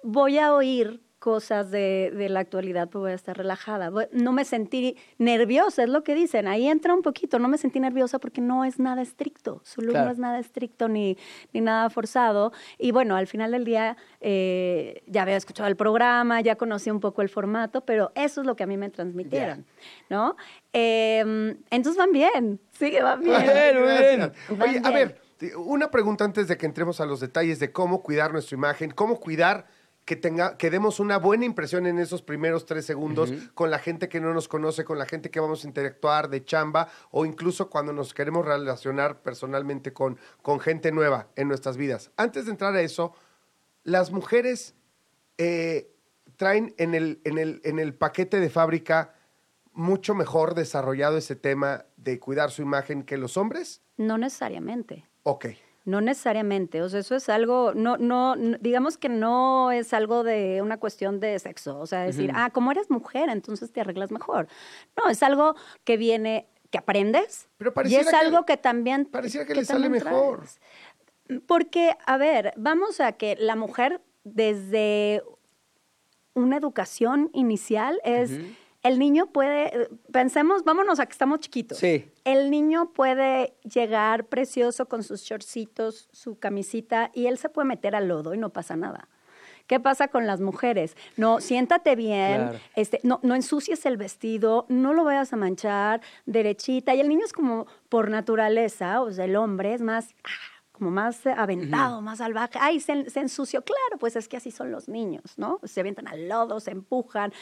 voy 0.02 0.38
a 0.38 0.54
oír 0.54 1.00
cosas 1.24 1.70
de, 1.70 2.12
de 2.14 2.28
la 2.28 2.40
actualidad, 2.40 2.90
pues 2.90 3.00
voy 3.00 3.12
a 3.12 3.14
estar 3.14 3.34
relajada. 3.34 3.90
No 4.12 4.32
me 4.32 4.44
sentí 4.44 4.94
nerviosa, 5.16 5.82
es 5.82 5.88
lo 5.88 6.04
que 6.04 6.14
dicen. 6.14 6.46
Ahí 6.46 6.68
entra 6.68 6.92
un 6.92 7.00
poquito, 7.00 7.38
no 7.38 7.48
me 7.48 7.56
sentí 7.56 7.80
nerviosa 7.80 8.18
porque 8.18 8.42
no 8.42 8.62
es 8.62 8.78
nada 8.78 9.00
estricto. 9.00 9.62
Su 9.64 9.80
look 9.80 9.92
Claro. 9.92 10.04
no 10.08 10.12
es 10.12 10.18
nada 10.18 10.38
estricto 10.38 10.86
ni, 10.86 11.16
ni 11.54 11.62
nada 11.62 11.88
forzado. 11.88 12.52
Y 12.76 12.90
bueno, 12.90 13.16
al 13.16 13.26
final 13.26 13.52
del 13.52 13.64
día 13.64 13.96
eh, 14.20 15.02
ya 15.06 15.22
había 15.22 15.38
escuchado 15.38 15.66
el 15.66 15.76
programa, 15.76 16.42
ya 16.42 16.56
conocí 16.56 16.90
un 16.90 17.00
poco 17.00 17.22
el 17.22 17.30
formato, 17.30 17.80
pero 17.86 18.12
eso 18.14 18.42
es 18.42 18.46
lo 18.46 18.54
que 18.54 18.64
a 18.64 18.66
mí 18.66 18.76
me 18.76 18.90
transmitieron, 18.90 19.64
¿no? 20.10 20.36
Eh, 20.74 21.56
entonces 21.70 21.96
van 21.96 22.12
bien, 22.12 22.60
sí 22.78 22.90
que 22.90 23.02
van 23.02 23.20
bien. 23.22 23.40
Bien, 23.40 23.78
muy 23.78 23.88
bien. 23.88 24.18
Gracias. 24.18 24.58
Van 24.58 24.68
Oye, 24.68 24.80
a 24.84 24.90
ver, 24.90 25.22
una 25.56 25.90
pregunta 25.90 26.24
antes 26.24 26.48
de 26.48 26.58
que 26.58 26.66
entremos 26.66 27.00
a 27.00 27.06
los 27.06 27.20
detalles 27.20 27.60
de 27.60 27.72
cómo 27.72 28.02
cuidar 28.02 28.30
nuestra 28.32 28.56
imagen, 28.56 28.90
cómo 28.90 29.18
cuidar 29.18 29.66
que 30.04 30.16
tenga, 30.16 30.56
que 30.58 30.70
demos 30.70 31.00
una 31.00 31.18
buena 31.18 31.44
impresión 31.44 31.86
en 31.86 31.98
esos 31.98 32.22
primeros 32.22 32.66
tres 32.66 32.84
segundos 32.84 33.32
con 33.54 33.70
la 33.70 33.78
gente 33.78 34.08
que 34.08 34.20
no 34.20 34.34
nos 34.34 34.48
conoce, 34.48 34.84
con 34.84 34.98
la 34.98 35.06
gente 35.06 35.30
que 35.30 35.40
vamos 35.40 35.64
a 35.64 35.68
interactuar 35.68 36.28
de 36.28 36.44
chamba 36.44 36.88
o 37.10 37.24
incluso 37.24 37.70
cuando 37.70 37.92
nos 37.92 38.12
queremos 38.12 38.44
relacionar 38.44 39.22
personalmente 39.22 39.92
con, 39.92 40.18
con 40.42 40.60
gente 40.60 40.92
nueva 40.92 41.28
en 41.36 41.48
nuestras 41.48 41.76
vidas. 41.76 42.10
Antes 42.16 42.44
de 42.44 42.50
entrar 42.50 42.74
a 42.74 42.82
eso, 42.82 43.14
las 43.82 44.10
mujeres 44.10 44.74
eh, 45.38 45.90
traen 46.36 46.74
en 46.76 46.94
el, 46.94 47.20
en, 47.24 47.38
el, 47.38 47.60
en 47.64 47.78
el 47.78 47.94
paquete 47.94 48.40
de 48.40 48.50
fábrica 48.50 49.14
mucho 49.72 50.14
mejor 50.14 50.54
desarrollado 50.54 51.16
ese 51.16 51.34
tema 51.34 51.86
de 51.96 52.20
cuidar 52.20 52.50
su 52.50 52.62
imagen 52.62 53.02
que 53.02 53.16
los 53.16 53.36
hombres. 53.36 53.82
No 53.96 54.18
necesariamente. 54.18 55.08
Ok. 55.22 55.46
No 55.84 56.00
necesariamente, 56.00 56.80
o 56.80 56.88
sea, 56.88 57.00
eso 57.00 57.14
es 57.14 57.28
algo, 57.28 57.72
no, 57.74 57.98
no, 57.98 58.36
digamos 58.36 58.96
que 58.96 59.10
no 59.10 59.70
es 59.70 59.92
algo 59.92 60.22
de 60.24 60.62
una 60.62 60.78
cuestión 60.78 61.20
de 61.20 61.38
sexo, 61.38 61.78
o 61.78 61.86
sea, 61.86 62.04
decir, 62.04 62.30
ah, 62.34 62.48
como 62.50 62.70
eres 62.72 62.90
mujer, 62.90 63.28
entonces 63.28 63.70
te 63.70 63.82
arreglas 63.82 64.10
mejor. 64.10 64.48
No, 64.96 65.10
es 65.10 65.22
algo 65.22 65.54
que 65.84 65.98
viene, 65.98 66.48
que 66.70 66.78
aprendes, 66.78 67.48
Pero 67.58 67.74
y 67.84 67.96
es 67.96 68.08
que- 68.08 68.16
algo 68.16 68.46
que 68.46 68.56
también... 68.56 69.04
pareciera 69.04 69.44
que 69.46 69.54
le 69.54 69.64
sale 69.66 69.90
mejor. 69.90 70.38
traes. 70.38 70.60
Porque, 71.46 71.90
a 72.06 72.16
ver, 72.16 72.54
vamos 72.56 73.00
a 73.00 73.12
que 73.12 73.36
la 73.38 73.54
mujer 73.54 74.00
desde 74.24 75.22
una 76.32 76.56
educación 76.56 77.28
inicial 77.34 78.00
es, 78.04 78.30
el 78.84 78.98
niño 79.00 79.26
puede, 79.32 79.88
pensemos, 80.12 80.62
vámonos 80.62 81.00
a 81.00 81.06
que 81.06 81.12
estamos 81.12 81.40
chiquitos. 81.40 81.78
Sí. 81.78 82.08
El 82.24 82.50
niño 82.50 82.92
puede 82.92 83.56
llegar 83.64 84.26
precioso 84.26 84.86
con 84.86 85.02
sus 85.02 85.22
shortcitos, 85.22 86.08
su 86.12 86.38
camisita, 86.38 87.10
y 87.14 87.26
él 87.26 87.38
se 87.38 87.48
puede 87.48 87.66
meter 87.66 87.96
al 87.96 88.06
lodo 88.06 88.34
y 88.34 88.38
no 88.38 88.50
pasa 88.50 88.76
nada. 88.76 89.08
¿Qué 89.66 89.80
pasa 89.80 90.08
con 90.08 90.26
las 90.26 90.42
mujeres? 90.42 90.94
No, 91.16 91.40
siéntate 91.40 91.96
bien, 91.96 92.36
Claro. 92.42 92.58
este, 92.76 93.00
no, 93.02 93.18
no 93.22 93.34
ensucies 93.34 93.86
el 93.86 93.96
vestido, 93.96 94.66
no 94.68 94.92
lo 94.92 95.04
vayas 95.04 95.32
a 95.32 95.36
manchar, 95.36 96.02
derechita. 96.26 96.94
Y 96.94 97.00
el 97.00 97.08
niño 97.08 97.24
es 97.24 97.32
como 97.32 97.66
por 97.88 98.10
naturaleza, 98.10 99.00
o 99.00 99.10
sea, 99.10 99.24
el 99.24 99.36
hombre 99.36 99.72
es 99.72 99.80
más, 99.80 100.14
ah, 100.24 100.28
como 100.72 100.90
más 100.90 101.26
aventado, 101.26 102.02
más 102.02 102.18
salvaje. 102.18 102.58
Ay, 102.60 102.78
se, 102.80 103.08
se 103.08 103.20
ensució. 103.20 103.62
Claro, 103.64 103.96
pues 103.98 104.16
es 104.16 104.28
que 104.28 104.36
así 104.36 104.50
son 104.50 104.70
los 104.70 104.86
niños, 104.88 105.38
¿no? 105.38 105.60
Se 105.62 105.80
avientan 105.80 106.08
al 106.08 106.28
lodo, 106.28 106.60
se 106.60 106.72
empujan. 106.72 107.32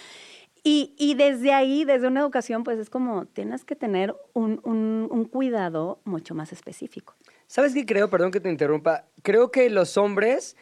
Y, 0.64 0.94
y 0.96 1.14
desde 1.14 1.52
ahí, 1.52 1.84
desde 1.84 2.06
una 2.06 2.20
educación, 2.20 2.62
pues 2.62 2.78
es 2.78 2.88
como 2.88 3.26
tienes 3.26 3.64
que 3.64 3.74
tener 3.74 4.14
un, 4.32 4.60
un- 4.62 5.08
un 5.10 5.24
cuidado 5.24 6.00
mucho 6.04 6.34
más 6.36 6.52
específico. 6.52 7.14
¿Sabes 7.48 7.74
qué 7.74 7.84
creo? 7.84 8.08
Perdón 8.10 8.30
que 8.30 8.40
te 8.40 8.48
interrumpa. 8.48 9.04
Creo 9.22 9.50
que 9.50 9.68
los 9.70 9.96
hombres 9.96 10.56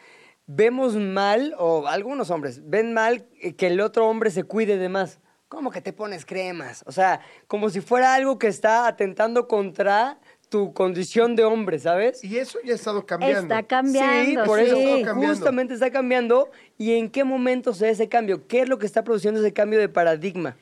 vemos 0.47 0.95
mal, 0.95 1.53
o 1.59 1.87
algunos 1.87 2.31
hombres, 2.31 2.61
ven 2.67 2.93
mal 2.93 3.27
eh, 3.41 3.53
que 3.53 3.67
el 3.67 3.79
otro 3.79 4.07
hombre 4.09 4.31
se 4.31 4.43
cuide 4.43 4.77
de 4.77 4.89
más. 4.89 5.19
¿Cómo 5.47 5.69
que 5.69 5.81
te 5.81 5.93
pones 5.93 6.25
cremas? 6.25 6.83
O 6.87 6.91
sea, 6.91 7.19
como 7.47 7.69
si 7.69 7.79
fuera 7.81 8.15
algo 8.15 8.39
que 8.39 8.47
está 8.47 8.87
atentando 8.87 9.47
contra 9.47 10.19
tu 10.51 10.73
condición 10.73 11.37
de 11.37 11.45
hombre, 11.45 11.79
¿sabes? 11.79 12.21
Y 12.25 12.37
eso 12.37 12.59
ya 12.65 12.73
ha 12.73 12.75
estado 12.75 13.05
cambiando. 13.05 13.39
Está 13.39 13.63
cambiando. 13.63 14.43
sí, 14.43 14.47
por 14.49 14.59
sí. 14.59 14.65
eso 14.65 14.75
Está 14.75 15.05
cambiando. 15.07 15.35
justamente 15.37 15.73
está 15.73 15.91
cambiando. 15.91 16.49
¿Y 16.77 16.91
en 16.95 17.09
qué 17.09 17.23
momento 17.23 17.73
se 17.73 17.85
da 17.85 17.91
ese 17.91 18.09
cambio? 18.09 18.47
¿Qué 18.47 18.59
es 18.63 18.67
lo 18.69 18.77
que 18.77 18.85
está 18.85 19.05
produciendo 19.05 19.39
ese 19.39 19.53
cambio 19.53 19.79
de 19.79 19.87
paradigma? 19.87 20.57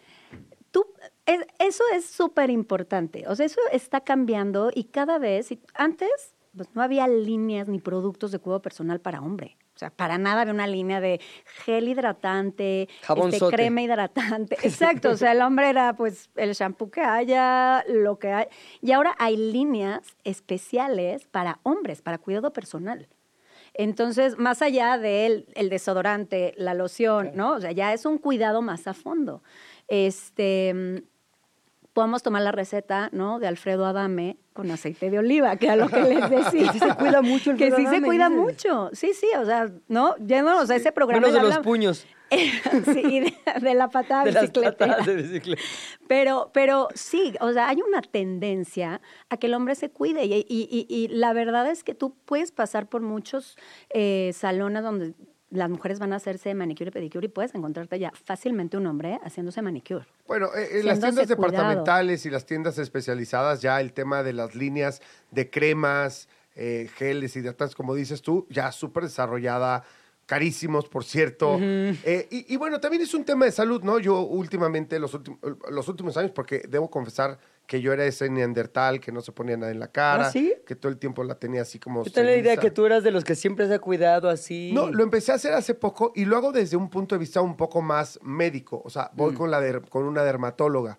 Tú, 0.70 0.86
es- 1.26 1.44
eso 1.58 1.84
es 1.96 2.06
súper 2.06 2.52
importante. 2.52 3.26
O 3.28 3.36
sea, 3.36 3.48
eso 3.48 3.60
está 3.72 4.02
cambiando 4.02 4.70
y 4.74 4.84
cada 4.84 5.18
vez, 5.18 5.52
y 5.52 5.60
antes, 5.74 6.36
pues 6.56 6.70
no 6.76 6.84
había 6.84 7.08
líneas 7.08 7.68
ni 7.68 7.80
productos 7.80 8.32
de 8.32 8.38
cuidado 8.38 8.62
personal 8.62 9.02
para 9.02 9.22
hombre. 9.22 9.58
O 9.80 9.86
sea, 9.88 9.92
para 9.92 10.18
nada 10.18 10.42
había 10.42 10.54
una 10.54 10.68
línea 10.68 11.00
de 11.00 11.22
gel 11.64 11.88
hidratante, 11.88 12.90
este, 13.02 13.48
crema 13.48 13.82
hidratante. 13.82 14.58
Exacto. 14.64 15.12
O 15.12 15.16
sea, 15.16 15.32
el 15.32 15.42
hombre 15.42 15.70
era 15.70 15.96
pues 15.96 16.30
el 16.36 16.52
shampoo 16.52 16.92
que 16.92 17.00
haya, 17.00 17.86
lo 17.88 18.20
que 18.20 18.28
hay. 18.30 18.48
Y 18.82 18.92
ahora 18.92 19.16
hay 19.18 19.38
líneas 19.38 20.02
especiales 20.26 21.28
para 21.28 21.62
hombres, 21.64 22.02
para 22.02 22.18
cuidado 22.18 22.52
personal. 22.52 23.08
Entonces, 23.74 24.38
más 24.38 24.62
allá 24.62 24.98
del 24.98 25.48
el 25.56 25.70
desodorante, 25.70 26.54
la 26.58 26.74
loción, 26.74 27.32
¿no? 27.36 27.54
O 27.54 27.62
sea, 27.62 27.72
ya 27.72 27.94
es 27.94 28.06
un 28.06 28.18
cuidado 28.18 28.62
más 28.62 28.86
a 28.86 28.94
fondo. 28.94 29.44
Este, 29.88 31.06
podemos 32.00 32.24
tomar 32.24 32.42
la 32.42 32.52
receta, 32.54 33.10
¿no? 33.12 33.40
De 33.40 33.48
Alfredo 33.48 33.86
Adame 33.86 34.38
con 34.54 34.72
aceite 34.72 35.10
de 35.12 35.20
oliva, 35.20 35.56
que 35.58 35.70
a 35.70 35.76
lo 35.76 35.90
que 35.90 36.02
les 36.02 36.30
decía. 36.30 36.72
Que 36.72 36.80
sí 36.80 36.80
se 36.80 36.96
cuida 36.96 37.22
mucho 37.22 37.56
Que 37.56 37.66
Alfredo 37.66 37.90
sí 37.90 37.96
se 37.98 38.02
cuida 38.02 38.30
dices. 38.30 38.42
mucho. 38.44 38.90
Sí, 38.94 39.14
sí, 39.14 39.28
o 39.38 39.46
sea, 39.46 39.70
¿no? 39.88 40.16
Yéndonos 40.18 40.70
a 40.70 40.76
ese 40.76 40.92
programa. 40.92 41.28
Menos 41.28 41.42
de 41.42 41.48
los 41.50 41.60
puños. 41.60 42.06
sí, 42.32 43.02
y 43.04 43.20
de, 43.22 43.34
de 43.62 43.74
la 43.74 43.90
patada 43.90 44.24
De 44.24 44.32
las 44.32 44.50
patadas 44.52 45.06
de 45.06 45.16
bicicleta. 45.16 45.62
Pero, 46.08 46.52
pero 46.54 46.88
sí, 46.94 47.34
o 47.42 47.52
sea, 47.52 47.68
hay 47.70 47.82
una 47.82 48.02
tendencia 48.02 49.02
a 49.30 49.38
que 49.38 49.48
el 49.48 49.54
hombre 49.56 49.76
se 49.76 49.90
cuide 49.90 50.26
y, 50.26 50.34
y- 50.34 50.46
y- 50.48 50.86
y 50.90 51.08
la 51.10 51.34
verdad 51.34 51.70
es 51.70 51.84
que 51.84 51.96
tú 51.96 52.16
puedes 52.26 52.52
pasar 52.52 52.88
por 52.88 53.02
muchos 53.02 53.58
eh, 53.90 54.32
salones 54.36 54.84
donde 54.84 55.16
las 55.52 55.70
mujeres 55.70 56.00
van 56.00 56.14
a 56.14 56.18
hacerse 56.18 56.54
manicure 56.54 56.90
y 56.90 56.92
pedicure 56.92 57.26
y 57.26 57.30
puedes 57.30 57.56
encontrarte 57.56 57.98
ya 57.98 58.12
fácilmente 58.12 58.78
un 58.78 58.86
hombre 58.88 59.20
haciéndose 59.24 59.62
manicure. 59.62 60.06
Bueno, 60.28 60.48
eh, 60.56 60.80
en 60.80 60.86
las 60.86 61.00
tiendas 61.00 61.26
cuidado. 61.26 61.52
departamentales 61.52 62.26
y 62.26 62.30
las 62.30 62.46
tiendas 62.46 62.78
especializadas 62.78 63.62
ya 63.62 63.82
el 63.82 63.94
tema 63.94 64.24
de 64.24 64.34
las 64.34 64.56
líneas 64.56 65.02
de 65.32 65.50
cremas, 65.50 66.30
eh, 66.56 66.90
geles, 66.96 67.36
hidratantes, 67.36 67.76
como 67.76 67.96
dices 67.96 68.22
tú, 68.22 68.46
ya 68.50 68.72
súper 68.72 69.04
desarrollada, 69.04 69.84
carísimos, 70.26 70.88
por 70.88 71.04
cierto. 71.04 71.58
Eh, 71.60 72.28
y, 72.30 72.54
y 72.54 72.58
bueno, 72.58 72.80
también 72.80 73.02
es 73.02 73.14
un 73.16 73.26
tema 73.26 73.46
de 73.46 73.52
salud, 73.52 73.82
¿no? 73.82 73.98
Yo 73.98 74.22
últimamente, 74.22 75.00
los, 75.00 75.20
los 75.72 75.88
últimos 75.88 76.16
años, 76.18 76.32
porque 76.32 76.64
debo 76.70 76.90
confesar 76.92 77.40
que 77.70 77.82
yo 77.82 77.94
era 77.94 78.04
ese 78.04 78.28
neandertal 78.32 79.00
que 79.00 79.12
no 79.12 79.22
se 79.22 79.32
ponía 79.32 79.56
nada 79.56 79.72
en 79.72 79.80
la 79.80 79.90
cara, 79.92 80.26
¿Ah, 80.26 80.32
sí? 80.32 80.56
que 80.66 80.76
todo 80.76 80.92
el 80.92 80.98
tiempo 80.98 81.24
la 81.24 81.36
tenía 81.36 81.62
así 81.62 81.78
como... 81.78 82.04
Yo 82.04 82.12
tenía 82.12 82.32
la 82.32 82.38
idea 82.38 82.58
que 82.58 82.72
tú 82.72 82.84
eras 82.88 83.04
de 83.04 83.12
los 83.12 83.24
que 83.24 83.36
siempre 83.36 83.68
se 83.68 83.76
ha 83.76 83.80
cuidado 83.80 84.28
así. 84.28 84.72
No, 84.74 84.90
lo 84.90 85.04
empecé 85.04 85.32
a 85.32 85.36
hacer 85.36 85.54
hace 85.54 85.76
poco 85.76 86.12
y 86.16 86.26
lo 86.26 86.36
hago 86.36 86.52
desde 86.52 86.78
un 86.78 86.90
punto 86.90 87.14
de 87.14 87.20
vista 87.20 87.42
un 87.42 87.56
poco 87.56 87.84
más 87.84 88.18
médico. 88.24 88.82
O 88.84 88.90
sea, 88.90 89.12
Mm. 89.14 89.18
voy 89.18 89.34
con, 89.36 89.52
la 89.52 89.62
der- 89.62 89.88
con 89.88 90.04
una 90.06 90.24
dermatóloga, 90.24 90.98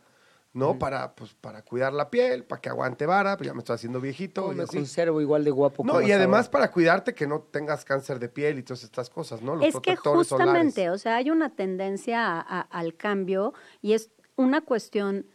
¿no? 0.52 0.78
Para, 0.78 1.12
pues, 1.16 1.34
para 1.34 1.62
cuidar 1.62 1.92
la 1.92 2.08
piel, 2.08 2.44
para 2.44 2.60
que 2.60 2.68
aguante 2.68 3.04
vara, 3.04 3.36
pues 3.36 3.48
ya 3.48 3.52
me 3.52 3.58
estoy 3.58 3.74
haciendo 3.74 4.00
viejito. 4.00 4.42
¿Cómo 4.42 4.52
y 4.52 4.56
me 4.58 4.62
así. 4.62 4.76
conservo 4.76 5.20
igual 5.20 5.42
de 5.42 5.50
guapo 5.50 5.82
No, 5.82 5.94
como 5.94 6.06
y 6.06 6.12
además 6.12 6.46
ahora? 6.46 6.50
para 6.52 6.70
cuidarte 6.70 7.14
que 7.14 7.26
no 7.26 7.40
tengas 7.50 7.84
cáncer 7.84 8.20
de 8.20 8.28
piel 8.28 8.60
y 8.60 8.62
todas 8.62 8.84
estas 8.84 9.10
cosas, 9.10 9.42
¿no? 9.42 9.56
Los 9.56 9.64
es 9.66 9.74
que 9.74 9.80
protectores 9.80 10.28
justamente, 10.28 10.82
solares. 10.82 11.00
o 11.00 11.02
sea, 11.02 11.16
hay 11.16 11.30
una 11.32 11.50
tendencia 11.50 12.28
a- 12.28 12.40
a- 12.40 12.60
al 12.60 12.94
cambio 12.94 13.54
y 13.82 13.94
es 13.94 14.12
una 14.36 14.60
cuestión 14.60 15.26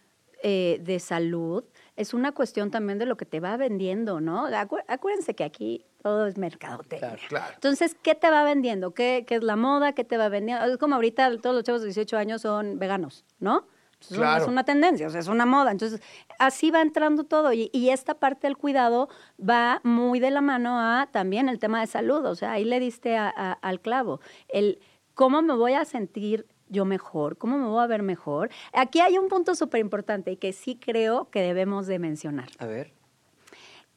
eh, 0.44 0.80
de 0.82 1.00
salud, 1.00 1.64
es 1.96 2.14
una 2.14 2.32
cuestión 2.34 2.72
también 2.72 3.00
de 3.00 3.06
lo 3.06 3.18
que 3.18 3.26
te 3.26 3.40
va 3.40 3.56
vendiendo, 3.58 4.20
¿no? 4.22 4.48
Acu- 4.50 4.84
acuérdense 4.88 5.34
que 5.36 5.44
aquí 5.44 5.86
todo 6.02 6.28
es 6.28 6.38
mercadotecnia. 6.38 7.10
Claro, 7.16 7.22
claro. 7.30 7.54
Entonces, 7.56 7.96
¿qué 8.02 8.16
te 8.16 8.30
va 8.30 8.44
vendiendo? 8.44 8.94
¿Qué, 8.94 9.24
qué 9.28 9.36
es 9.36 9.44
la 9.44 9.56
moda? 9.56 9.94
¿Qué 9.94 10.04
te 10.04 10.18
va 10.18 10.30
vendiendo? 10.30 10.66
Es 10.66 10.78
como 10.78 10.96
ahorita 10.96 11.38
todos 11.40 11.56
los 11.56 11.64
chavos 11.64 11.82
de 11.82 11.88
18 11.88 12.18
años 12.18 12.42
son 12.42 12.78
veganos, 12.80 13.26
¿no? 13.40 13.68
Es 14.02 14.12
una- 14.12 14.20
Claro. 14.20 14.44
Es 14.44 14.50
una 14.50 14.64
tendencia, 14.66 15.08
o 15.08 15.10
sea, 15.10 15.22
es 15.22 15.28
una 15.30 15.46
moda. 15.46 15.72
Entonces, 15.72 16.02
así 16.38 16.70
va 16.70 16.82
entrando 16.82 17.24
todo. 17.24 17.54
Y, 17.54 17.70
y 17.74 17.90
esta 17.90 18.16
parte 18.16 18.46
del 18.46 18.58
cuidado 18.58 19.08
va 19.40 19.80
muy 19.84 20.20
de 20.20 20.32
la 20.32 20.42
mano 20.42 20.78
a 20.80 21.08
también 21.12 21.48
el 21.50 21.60
tema 21.60 21.80
de 21.80 21.88
salud. 21.88 22.26
O 22.26 22.36
sea, 22.36 22.52
ahí 22.52 22.66
le 22.66 22.80
diste 22.80 23.16
a- 23.18 23.34
a- 23.36 23.54
al 23.54 23.80
clavo. 23.80 24.20
El 24.50 24.80
cómo 25.14 25.42
me 25.42 25.56
voy 25.56 25.74
a 25.74 25.86
sentir 25.86 26.46
yo 26.70 26.86
mejor, 26.86 27.38
cómo 27.38 27.58
me 27.58 27.68
voy 27.68 27.84
a 27.84 27.88
ver 27.88 28.02
mejor. 28.02 28.50
Aquí 28.74 29.00
hay 29.00 29.18
un 29.18 29.28
punto 29.28 29.56
súper 29.56 29.80
importante 29.82 30.32
y 30.32 30.38
que 30.38 30.52
sí 30.54 30.76
creo 30.76 31.30
que 31.30 31.42
debemos 31.42 31.88
de 31.88 32.00
mencionar. 32.00 32.50
A 32.60 32.66
ver. 32.66 32.92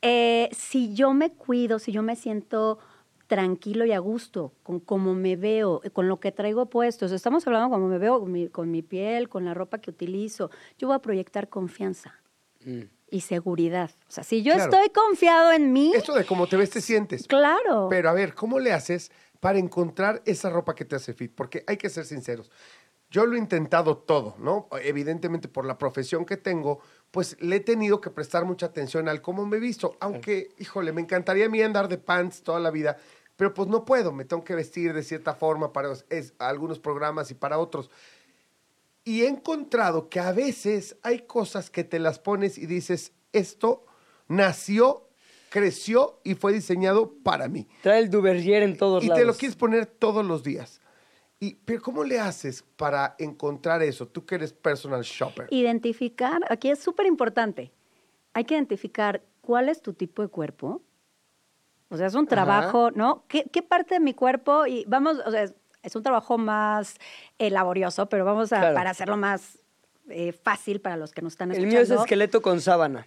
Eh, 0.02 0.48
si 0.52 0.94
yo 0.94 1.12
me 1.12 1.30
cuido, 1.32 1.78
si 1.78 1.90
yo 1.92 2.02
me 2.02 2.14
siento 2.14 2.78
tranquilo 3.26 3.84
y 3.84 3.92
a 3.92 3.98
gusto 3.98 4.52
con 4.62 4.80
cómo 4.80 5.14
me 5.14 5.36
veo, 5.36 5.80
eh, 5.84 5.90
con 5.90 6.08
lo 6.08 6.18
que 6.20 6.32
traigo 6.32 6.66
puesto, 6.66 7.04
o 7.06 7.08
sea, 7.08 7.16
estamos 7.16 7.46
hablando 7.46 7.68
cómo 7.68 7.88
me 7.88 7.98
veo 7.98 8.20
con 8.20 8.32
mi, 8.32 8.48
con 8.48 8.70
mi 8.70 8.82
piel, 8.82 9.28
con 9.28 9.44
la 9.44 9.54
ropa 9.54 9.78
que 9.78 9.90
utilizo, 9.90 10.50
yo 10.78 10.88
voy 10.88 10.96
a 10.96 11.00
proyectar 11.00 11.48
confianza 11.48 12.14
Mm. 12.64 12.82
y 13.10 13.20
seguridad. 13.20 13.90
O 14.08 14.10
sea, 14.10 14.24
si 14.24 14.42
yo 14.42 14.54
Claro. 14.54 14.70
estoy 14.72 14.88
confiado 14.90 15.52
en 15.52 15.72
mí, 15.72 15.92
Esto 15.94 16.12
de 16.14 16.24
cómo 16.26 16.46
te 16.48 16.56
ves 16.56 16.70
te 16.70 16.80
sientes. 16.80 17.26
claro. 17.28 17.86
Pero 17.88 18.08
a 18.10 18.12
ver, 18.12 18.34
¿cómo 18.34 18.58
le 18.58 18.72
haces 18.72 19.12
para 19.40 19.58
encontrar 19.58 20.22
esa 20.24 20.50
ropa 20.50 20.74
que 20.74 20.84
te 20.84 20.96
hace 20.96 21.14
fit? 21.14 21.32
Porque 21.34 21.64
hay 21.66 21.76
que 21.76 21.90
ser 21.90 22.04
sinceros. 22.04 22.50
Yo 23.10 23.24
lo 23.24 23.36
he 23.36 23.38
intentado 23.38 23.96
todo, 23.96 24.36
¿no? 24.38 24.68
Evidentemente 24.82 25.48
por 25.48 25.64
la 25.64 25.78
profesión 25.78 26.26
que 26.26 26.36
tengo, 26.36 26.80
pues 27.10 27.40
le 27.40 27.56
he 27.56 27.60
tenido 27.60 28.00
que 28.02 28.10
prestar 28.10 28.44
mucha 28.44 28.66
atención 28.66 29.08
al 29.08 29.22
cómo 29.22 29.46
me 29.46 29.56
he 29.56 29.60
visto. 29.60 29.96
Aunque, 30.00 30.50
híjole, 30.58 30.92
me 30.92 31.00
encantaría 31.00 31.46
a 31.46 31.48
mí 31.48 31.62
andar 31.62 31.88
de 31.88 31.96
pants 31.96 32.42
toda 32.42 32.60
la 32.60 32.70
vida, 32.70 32.98
pero 33.36 33.54
pues 33.54 33.66
no 33.68 33.86
puedo. 33.86 34.12
Me 34.12 34.26
tengo 34.26 34.44
que 34.44 34.54
vestir 34.54 34.92
de 34.92 35.02
cierta 35.02 35.34
forma 35.34 35.72
para 35.72 35.92
es- 36.10 36.34
algunos 36.38 36.78
programas 36.78 37.30
y 37.30 37.34
para 37.34 37.58
otros. 37.58 37.90
Y 39.04 39.22
he 39.22 39.28
encontrado 39.28 40.10
que 40.10 40.20
a 40.20 40.32
veces 40.32 40.96
hay 41.02 41.20
cosas 41.20 41.70
que 41.70 41.84
te 41.84 41.98
las 41.98 42.18
pones 42.18 42.58
y 42.58 42.66
dices, 42.66 43.12
esto 43.32 43.86
nació, 44.26 45.07
creció 45.50 46.20
y 46.24 46.34
fue 46.34 46.52
diseñado 46.52 47.12
para 47.22 47.48
mí. 47.48 47.66
Trae 47.82 48.00
el 48.00 48.10
Duvergier 48.10 48.62
en 48.62 48.76
todos 48.76 49.02
Y 49.04 49.08
lados. 49.08 49.20
te 49.20 49.26
lo 49.26 49.34
quieres 49.34 49.56
poner 49.56 49.86
todos 49.86 50.24
los 50.24 50.42
días. 50.42 50.80
Y, 51.40 51.54
pero 51.64 51.80
¿cómo 51.80 52.02
le 52.04 52.18
haces 52.18 52.64
para 52.76 53.14
encontrar 53.18 53.82
eso? 53.82 54.06
Tú 54.08 54.26
que 54.26 54.34
eres 54.34 54.52
personal 54.52 55.02
shopper. 55.02 55.46
Identificar, 55.50 56.40
aquí 56.50 56.68
es 56.70 56.80
súper 56.80 57.06
importante, 57.06 57.72
hay 58.34 58.44
que 58.44 58.54
identificar 58.54 59.22
cuál 59.40 59.68
es 59.68 59.80
tu 59.80 59.94
tipo 59.94 60.22
de 60.22 60.28
cuerpo. 60.28 60.82
O 61.90 61.96
sea, 61.96 62.06
es 62.08 62.14
un 62.14 62.26
trabajo, 62.26 62.90
¿no? 62.90 63.24
¿Qué, 63.28 63.44
qué 63.52 63.62
parte 63.62 63.94
de 63.94 64.00
mi 64.00 64.12
cuerpo? 64.14 64.66
Y 64.66 64.84
vamos, 64.86 65.18
o 65.24 65.30
sea, 65.30 65.44
es, 65.44 65.54
es 65.82 65.96
un 65.96 66.02
trabajo 66.02 66.36
más 66.36 66.96
eh, 67.38 67.50
laborioso, 67.50 68.08
pero 68.08 68.24
vamos 68.24 68.52
a, 68.52 68.58
Claro. 68.60 68.74
para 68.74 68.90
hacerlo 68.90 69.16
más 69.16 69.58
eh, 70.10 70.32
fácil 70.32 70.80
para 70.80 70.96
los 70.96 71.12
que 71.12 71.22
nos 71.22 71.32
están 71.34 71.50
El 71.52 71.58
escuchando. 71.58 71.86
mío 71.86 71.94
es 71.96 72.00
esqueleto 72.02 72.42
con 72.42 72.60
sábana. 72.60 73.06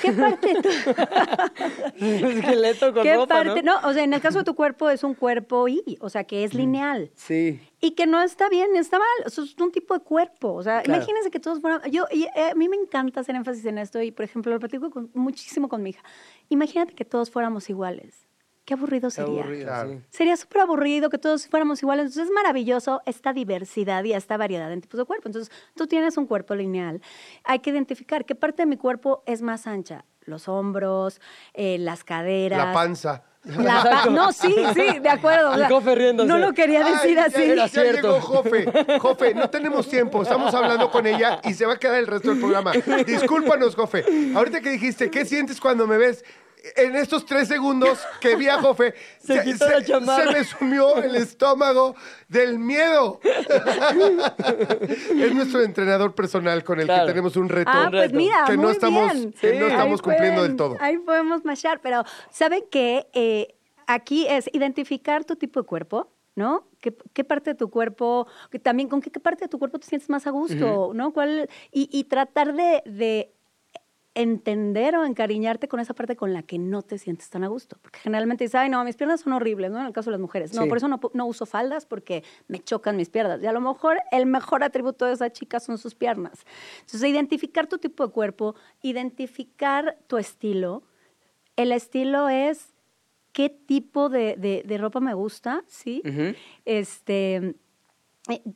¿Qué 0.00 0.12
parte 0.12 0.54
tu- 0.62 0.68
esqueleto 2.04 2.92
con 2.92 3.02
¿Qué 3.02 3.14
ropa, 3.14 3.42
parte? 3.42 3.62
¿no? 3.62 3.80
¿no? 3.80 3.88
o 3.88 3.92
sea, 3.92 4.04
en 4.04 4.12
el 4.12 4.20
caso 4.20 4.38
de 4.38 4.44
tu 4.44 4.54
cuerpo 4.54 4.90
es 4.90 5.02
un 5.04 5.14
cuerpo 5.14 5.68
Y, 5.68 5.96
o 6.00 6.08
sea, 6.08 6.24
que 6.24 6.44
es 6.44 6.54
lineal. 6.54 7.10
Sí. 7.14 7.60
Y 7.80 7.92
que 7.92 8.06
no 8.06 8.22
está 8.22 8.48
bien 8.48 8.72
ni 8.72 8.78
está 8.78 8.98
mal. 8.98 9.06
Eso 9.26 9.42
es 9.42 9.56
un 9.58 9.72
tipo 9.72 9.94
de 9.94 10.00
cuerpo. 10.00 10.52
O 10.54 10.62
sea, 10.62 10.82
Claro. 10.82 10.98
imagínense 10.98 11.30
que 11.30 11.40
todos 11.40 11.60
fueran. 11.60 11.80
Yo, 11.90 12.04
y, 12.10 12.24
eh, 12.24 12.50
a 12.52 12.54
mí 12.54 12.68
me 12.68 12.76
encanta 12.76 13.20
hacer 13.20 13.34
énfasis 13.36 13.64
en 13.66 13.78
esto 13.78 14.00
y, 14.02 14.10
por 14.12 14.24
ejemplo, 14.24 14.52
lo 14.52 14.58
platico 14.60 14.90
con- 14.90 15.10
muchísimo 15.14 15.68
con 15.68 15.82
mi 15.82 15.90
hija. 15.90 16.02
Imagínate 16.48 16.94
que 16.94 17.04
todos 17.04 17.30
fuéramos 17.30 17.68
iguales. 17.70 18.25
Qué 18.66 18.74
aburrido 18.74 19.08
Qué 19.08 19.14
sería. 19.14 19.42
aburrido, 19.42 19.66
Claro. 19.68 19.90
sí. 19.92 20.00
Sería 20.10 20.36
súper 20.36 20.60
aburrido 20.62 21.08
que 21.08 21.16
todos 21.18 21.46
fuéramos 21.46 21.80
iguales. 21.82 22.06
Entonces 22.06 22.24
es 22.24 22.30
maravilloso 22.34 23.00
esta 23.06 23.32
diversidad 23.32 24.04
y 24.04 24.12
esta 24.12 24.36
variedad 24.36 24.70
en 24.72 24.80
tipos 24.82 24.98
de 24.98 25.04
cuerpo. 25.06 25.28
Entonces 25.28 25.54
tú 25.76 25.86
tienes 25.86 26.16
un 26.18 26.26
cuerpo 26.26 26.54
lineal. 26.54 27.00
Hay 27.44 27.60
que 27.60 27.70
identificar 27.70 28.24
qué 28.24 28.34
parte 28.34 28.62
de 28.62 28.66
mi 28.66 28.76
cuerpo 28.76 29.22
es 29.24 29.40
más 29.40 29.66
ancha. 29.66 30.04
Los 30.24 30.48
hombros, 30.48 31.20
eh, 31.54 31.78
las 31.78 32.02
caderas. 32.02 32.58
La 32.58 32.72
panza. 32.72 33.22
La 33.44 33.84
pa- 34.04 34.06
no, 34.10 34.32
sí, 34.32 34.52
sí, 34.74 34.98
de 34.98 35.08
acuerdo. 35.08 35.50
o 35.50 35.52
El 35.52 35.60
sea, 35.60 35.68
Jofe 35.68 35.94
riéndose. 35.94 36.26
No 36.28 36.36
lo 36.38 36.52
quería 36.52 36.80
decir 36.84 37.16
Ay, 37.20 37.26
así. 37.60 37.76
Ya, 37.76 37.84
llegó 37.92 38.20
Jofe. 38.20 38.98
Jofe, 38.98 39.34
no 39.34 39.48
tenemos 39.48 39.88
tiempo. 39.88 40.22
Estamos 40.22 40.52
hablando 40.52 40.90
con 40.90 41.06
ella 41.06 41.40
y 41.44 41.54
se 41.54 41.64
va 41.64 41.74
a 41.74 41.76
quedar 41.78 41.98
el 42.00 42.08
resto 42.08 42.30
del 42.30 42.40
programa. 42.40 42.72
Discúlpanos, 43.06 43.76
Jofe. 43.76 44.04
Ahorita 44.34 44.60
que 44.60 44.70
dijiste, 44.70 45.08
¿qué 45.12 45.24
sientes 45.24 45.60
cuando 45.60 45.86
me 45.86 45.96
ves 45.96 46.24
en 46.76 46.96
estos 46.96 47.24
tres 47.26 47.48
segundos 47.48 47.98
que 48.20 48.34
vi 48.36 48.48
a 48.48 48.58
Jofe, 48.62 48.94
Se 49.18 49.42
quitó 49.44 49.68
la 49.68 49.84
chamarra. 49.84 50.32
se 50.32 50.38
me 50.38 50.44
sumió 50.44 50.96
el 51.02 51.14
estómago 51.16 51.94
del 52.28 52.58
miedo. 52.58 53.20
es 55.18 55.34
nuestro 55.34 55.62
entrenador 55.62 56.14
personal 56.14 56.62
con 56.64 56.80
el 56.80 56.86
Claro. 56.86 57.06
que 57.06 57.12
tenemos 57.12 57.36
un 57.36 57.48
reto. 57.48 57.70
Ah, 57.72 57.88
pues 57.90 58.02
reto. 58.04 58.16
mira, 58.16 58.44
que 58.46 58.56
no 58.56 58.70
estamos, 58.70 59.12
bien. 59.12 59.32
que 59.32 59.52
no 59.58 59.66
Sí. 59.66 59.72
estamos 59.72 60.00
Ahí 60.00 60.04
cumpliendo 60.04 60.40
pueden- 60.40 60.48
del 60.48 60.56
todo. 60.56 60.76
Ahí 60.80 60.98
podemos 60.98 61.44
machar, 61.44 61.80
pero 61.80 62.04
¿saben 62.30 62.64
qué? 62.70 63.06
Eh, 63.12 63.54
aquí 63.86 64.26
es 64.28 64.48
identificar 64.52 65.24
tu 65.24 65.36
tipo 65.36 65.60
de 65.60 65.66
cuerpo, 65.66 66.10
¿no? 66.34 66.66
¿Qué, 66.80 66.94
qué 67.12 67.24
parte 67.24 67.50
de 67.50 67.54
tu 67.56 67.70
cuerpo, 67.70 68.26
que 68.50 68.58
también 68.58 68.88
con 68.88 69.00
qué, 69.00 69.10
qué 69.10 69.20
parte 69.20 69.44
de 69.44 69.48
tu 69.48 69.58
cuerpo 69.58 69.78
te 69.78 69.86
sientes 69.86 70.08
más 70.10 70.26
a 70.26 70.30
gusto, 70.30 70.92
¿no? 70.94 71.12
¿Cuál, 71.12 71.48
y, 71.72 71.88
y 71.90 72.04
tratar 72.04 72.54
de, 72.54 72.82
de 72.86 73.32
entender 74.16 74.96
o 74.96 75.04
encariñarte 75.04 75.68
con 75.68 75.78
esa 75.78 75.92
parte 75.94 76.16
con 76.16 76.32
la 76.32 76.42
que 76.42 76.58
no 76.58 76.82
te 76.82 76.96
sientes 76.98 77.28
tan 77.30 77.44
a 77.44 77.48
gusto. 77.48 77.76
Porque 77.82 77.98
generalmente 78.00 78.44
dices, 78.44 78.54
ay, 78.56 78.68
no, 78.70 78.82
mis 78.82 78.96
piernas 78.96 79.20
son 79.20 79.34
horribles, 79.34 79.70
¿no? 79.70 79.78
En 79.78 79.86
el 79.86 79.92
caso 79.92 80.10
de 80.10 80.12
las 80.12 80.20
mujeres. 80.20 80.54
No, 80.54 80.62
Sí. 80.62 80.68
por 80.68 80.78
eso 80.78 80.88
no, 80.88 81.26
uso 81.26 81.44
faldas 81.46 81.84
porque 81.86 82.24
me 82.48 82.58
chocan 82.58 82.96
mis 82.96 83.10
piernas. 83.10 83.42
Y 83.42 83.46
a 83.46 83.52
lo 83.52 83.60
mejor 83.60 83.98
el 84.10 84.24
mejor 84.26 84.64
atributo 84.64 85.04
de 85.04 85.12
esa 85.12 85.30
chica 85.30 85.60
son 85.60 85.76
sus 85.78 85.94
piernas. 85.94 86.44
Entonces, 86.80 87.08
identificar 87.08 87.66
tu 87.66 87.78
tipo 87.78 88.06
de 88.06 88.12
cuerpo, 88.12 88.54
identificar 88.82 89.98
tu 90.06 90.16
estilo. 90.16 90.82
El 91.56 91.70
estilo 91.72 92.28
es 92.30 92.72
qué 93.32 93.50
tipo 93.50 94.08
de, 94.08 94.36
de- 94.36 94.62
de 94.66 94.78
ropa 94.78 94.98
me 95.00 95.12
gusta, 95.12 95.62
¿sí? 95.66 96.02
Este, 96.64 97.54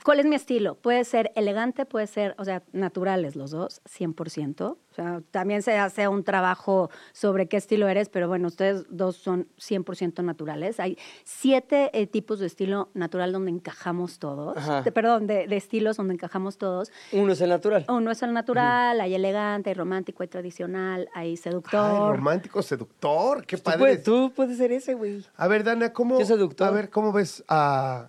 ¿Cuál 0.05 0.19
es 0.21 0.27
mi 0.27 0.35
estilo? 0.35 0.75
Puede 0.75 1.05
ser 1.05 1.31
elegante, 1.37 1.87
puede 1.87 2.07
ser, 2.09 2.35
o 2.39 2.45
sea, 2.45 2.63
naturales 2.73 3.37
los 3.37 3.53
dos, 3.53 3.81
100%. 3.85 4.63
O 4.63 4.95
sea, 4.95 5.23
también 5.31 5.63
se 5.63 5.79
hace 5.79 6.09
un 6.09 6.25
trabajo 6.25 6.91
sobre 7.13 7.47
qué 7.47 7.57
estilo 7.57 7.87
eres, 7.89 8.09
pero 8.09 8.27
bueno, 8.27 8.49
ustedes 8.49 8.85
dos 8.91 9.15
son 9.17 9.47
100% 9.59 10.25
naturales. 10.25 10.81
Hay 10.81 10.99
siete 11.25 11.91
eh, 11.93 12.09
tipos 12.09 12.41
de 12.41 12.47
estilo 12.47 12.89
natural 12.95 13.31
donde 13.33 13.53
encajamos 13.53 14.19
todos. 14.19 14.57
De- 14.85 14.91
perdón, 14.91 15.29
de, 15.29 15.47
de 15.47 15.57
estilos 15.57 15.97
donde 15.97 16.15
encajamos 16.15 16.59
todos. 16.59 16.91
Uno 17.13 17.33
es 17.33 17.41
el 17.41 17.51
natural. 17.51 17.85
Uno 17.89 18.11
es 18.11 18.23
el 18.25 18.33
natural, 18.33 19.01
hay 19.01 19.15
elegante, 19.15 19.71
hay 19.71 19.75
romántico, 19.75 20.25
hay 20.25 20.29
tradicional, 20.29 21.09
hay 21.15 21.31
Ay, 21.31 21.37
seductor. 21.37 22.17
romántico, 22.17 22.61
seductor, 22.63 23.47
qué 23.47 23.57
Tú 23.57 23.63
padre. 23.63 23.79
puedes, 23.79 24.03
tú 24.03 24.33
puedes 24.35 24.57
ser 24.59 24.73
ese, 24.73 24.95
güey. 24.95 25.25
A 25.37 25.47
ver, 25.47 25.63
Dana, 25.63 25.93
¿cómo, 25.93 26.19
Qué 26.19 26.25
seductor. 26.25 26.67
a 26.67 26.71
ver, 26.73 26.91
¿cómo 26.91 27.13
ves 27.13 27.45
a, 27.47 28.09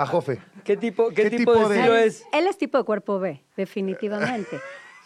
a 0.00 0.06
Jofe? 0.06 0.38
¿Qué 0.64 0.76
tipo, 0.76 1.08
qué 1.10 1.24
¿Qué 1.24 1.30
tipo, 1.30 1.52
tipo 1.54 1.68
de 1.68 1.76
estilo 1.76 1.96
es? 1.96 2.24
Él 2.32 2.46
es 2.46 2.56
tipo 2.56 2.78
de 2.78 2.84
cuerpo 2.84 3.18
B, 3.18 3.42
definitivamente. 3.56 4.58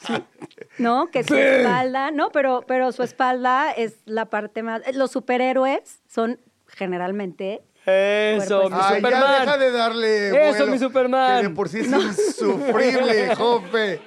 ¿No? 0.79 1.11
Que 1.11 1.25
su 1.25 1.35
espalda, 1.35 2.11
no, 2.11 2.31
pero, 2.31 2.65
pero 2.67 2.93
su 2.93 3.03
espalda 3.03 3.73
es 3.73 3.97
la 4.05 4.27
parte 4.27 4.63
más. 4.63 4.83
Los 4.95 5.11
superhéroes 5.11 6.01
son 6.09 6.39
generalmente. 6.67 7.63
Eso, 7.87 8.71
mi 8.71 8.77
Ay, 8.77 8.81
ya 8.81 8.97
Superman. 8.97 9.41
deja 9.41 9.59
de 9.59 9.71
darle 9.73 10.29
Eso, 10.29 10.59
vuelo, 10.59 10.67
mi 10.73 10.79
Superman. 10.79 11.43
Que 11.43 11.49
de 11.49 11.55
por 11.55 11.69
sí 11.69 11.81
es 11.81 11.87
insufrible, 11.89 13.35
Jofe. 13.37 14.01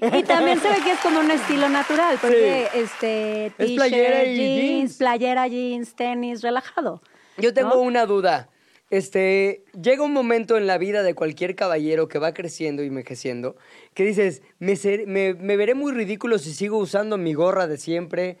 Y 0.00 0.22
también 0.22 0.60
se 0.60 0.68
ve 0.68 0.76
que 0.82 0.92
es 0.92 1.00
como 1.00 1.20
un 1.20 1.30
estilo 1.30 1.68
natural, 1.68 2.16
porque 2.20 2.68
este 2.74 3.46
Es 3.46 3.54
t-shirt, 3.56 3.76
playera 3.76 4.24
y 4.24 4.36
jeans, 4.36 4.60
jeans. 4.62 4.96
playera, 4.96 5.48
jeans, 5.48 5.94
tenis, 5.94 6.42
relajado. 6.42 7.02
Yo 7.36 7.52
tengo 7.52 7.74
¿no? 7.74 7.80
una 7.80 8.06
duda. 8.06 8.48
Este, 8.90 9.64
llega 9.80 10.02
un 10.02 10.14
momento 10.14 10.56
en 10.56 10.66
la 10.66 10.78
vida 10.78 11.02
de 11.02 11.14
cualquier 11.14 11.54
caballero 11.54 12.08
que 12.08 12.18
va 12.18 12.32
creciendo 12.32 12.82
y 12.82 12.86
envejeciendo 12.86 13.56
que 13.92 14.04
dices, 14.04 14.42
me, 14.58 15.34
veré 15.34 15.74
muy 15.74 15.92
ridículo 15.92 16.38
si 16.38 16.54
sigo 16.54 16.78
usando 16.78 17.18
mi 17.18 17.34
gorra 17.34 17.66
de 17.66 17.76
siempre, 17.76 18.38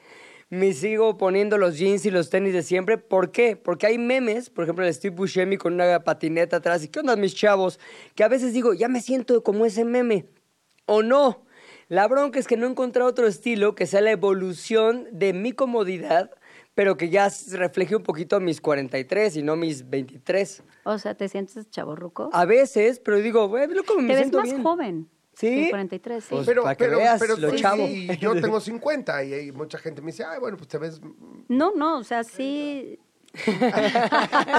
me 0.48 0.72
sigo 0.72 1.18
poniendo 1.18 1.58
los 1.58 1.76
jeans 1.76 2.06
y 2.06 2.10
los 2.10 2.30
tenis 2.30 2.54
de 2.54 2.62
siempre. 2.62 2.96
¿Por 2.96 3.30
qué? 3.30 3.56
Porque 3.56 3.86
hay 3.86 3.98
memes, 3.98 4.48
por 4.48 4.64
ejemplo, 4.64 4.86
el 4.86 4.94
Steve 4.94 5.14
Buscemi 5.14 5.58
con 5.58 5.74
una 5.74 6.02
patineta 6.02 6.56
atrás 6.56 6.82
y 6.82 6.88
¿qué 6.88 7.00
onda 7.00 7.16
mis 7.16 7.34
chavos? 7.34 7.78
Que 8.14 8.24
a 8.24 8.28
veces 8.28 8.54
digo, 8.54 8.72
ya 8.72 8.88
me 8.88 9.02
siento 9.02 9.42
como 9.42 9.66
ese 9.66 9.84
meme. 9.84 10.26
¿O 10.86 11.02
no? 11.02 11.44
La 11.88 12.08
bronca 12.08 12.38
es 12.38 12.46
que 12.46 12.56
no 12.56 12.66
encontré 12.66 13.02
otro 13.02 13.26
estilo 13.26 13.74
que 13.74 13.86
sea 13.86 14.00
la 14.00 14.10
evolución 14.10 15.06
de 15.12 15.34
mi 15.34 15.52
comodidad, 15.52 16.30
pero 16.78 16.96
que 16.96 17.10
ya 17.10 17.28
refleje 17.54 17.96
un 17.96 18.04
poquito 18.04 18.38
mis 18.38 18.60
43 18.60 19.38
y 19.38 19.42
no 19.42 19.56
mis 19.56 19.90
23. 19.90 20.62
O 20.84 20.96
sea, 20.96 21.12
¿te 21.16 21.28
sientes 21.28 21.68
chaborruco? 21.70 22.30
A 22.32 22.44
veces, 22.44 23.00
pero 23.00 23.16
digo, 23.16 23.48
güey, 23.48 23.66
lo 23.66 23.82
como 23.82 23.98
Te 23.98 24.02
me 24.02 24.14
ves 24.14 24.18
siento 24.18 24.38
más 24.38 24.48
bien. 24.48 24.62
joven. 24.62 25.08
¿Sí? 25.34 25.64
que 25.64 25.70
43, 25.70 26.22
sí. 26.22 26.28
Pues, 26.30 26.46
Pero, 26.46 26.62
para 26.62 26.76
que 26.76 26.84
pero, 26.84 26.98
veas 26.98 27.18
pero 27.18 27.36
lo 27.36 27.50
sí, 27.50 27.56
chavo. 27.56 27.84
sí, 27.84 28.08
yo 28.20 28.40
tengo 28.40 28.60
50 28.60 29.24
y, 29.24 29.32
hay 29.32 29.50
mucha 29.50 29.76
gente 29.78 30.00
me 30.02 30.12
dice, 30.12 30.22
ay, 30.22 30.38
bueno, 30.38 30.56
pues 30.56 30.68
te 30.68 30.78
ves... 30.78 31.00
No, 31.48 31.72
no, 31.74 31.98
o 31.98 32.04
sea, 32.04 32.22
sí. 32.22 32.96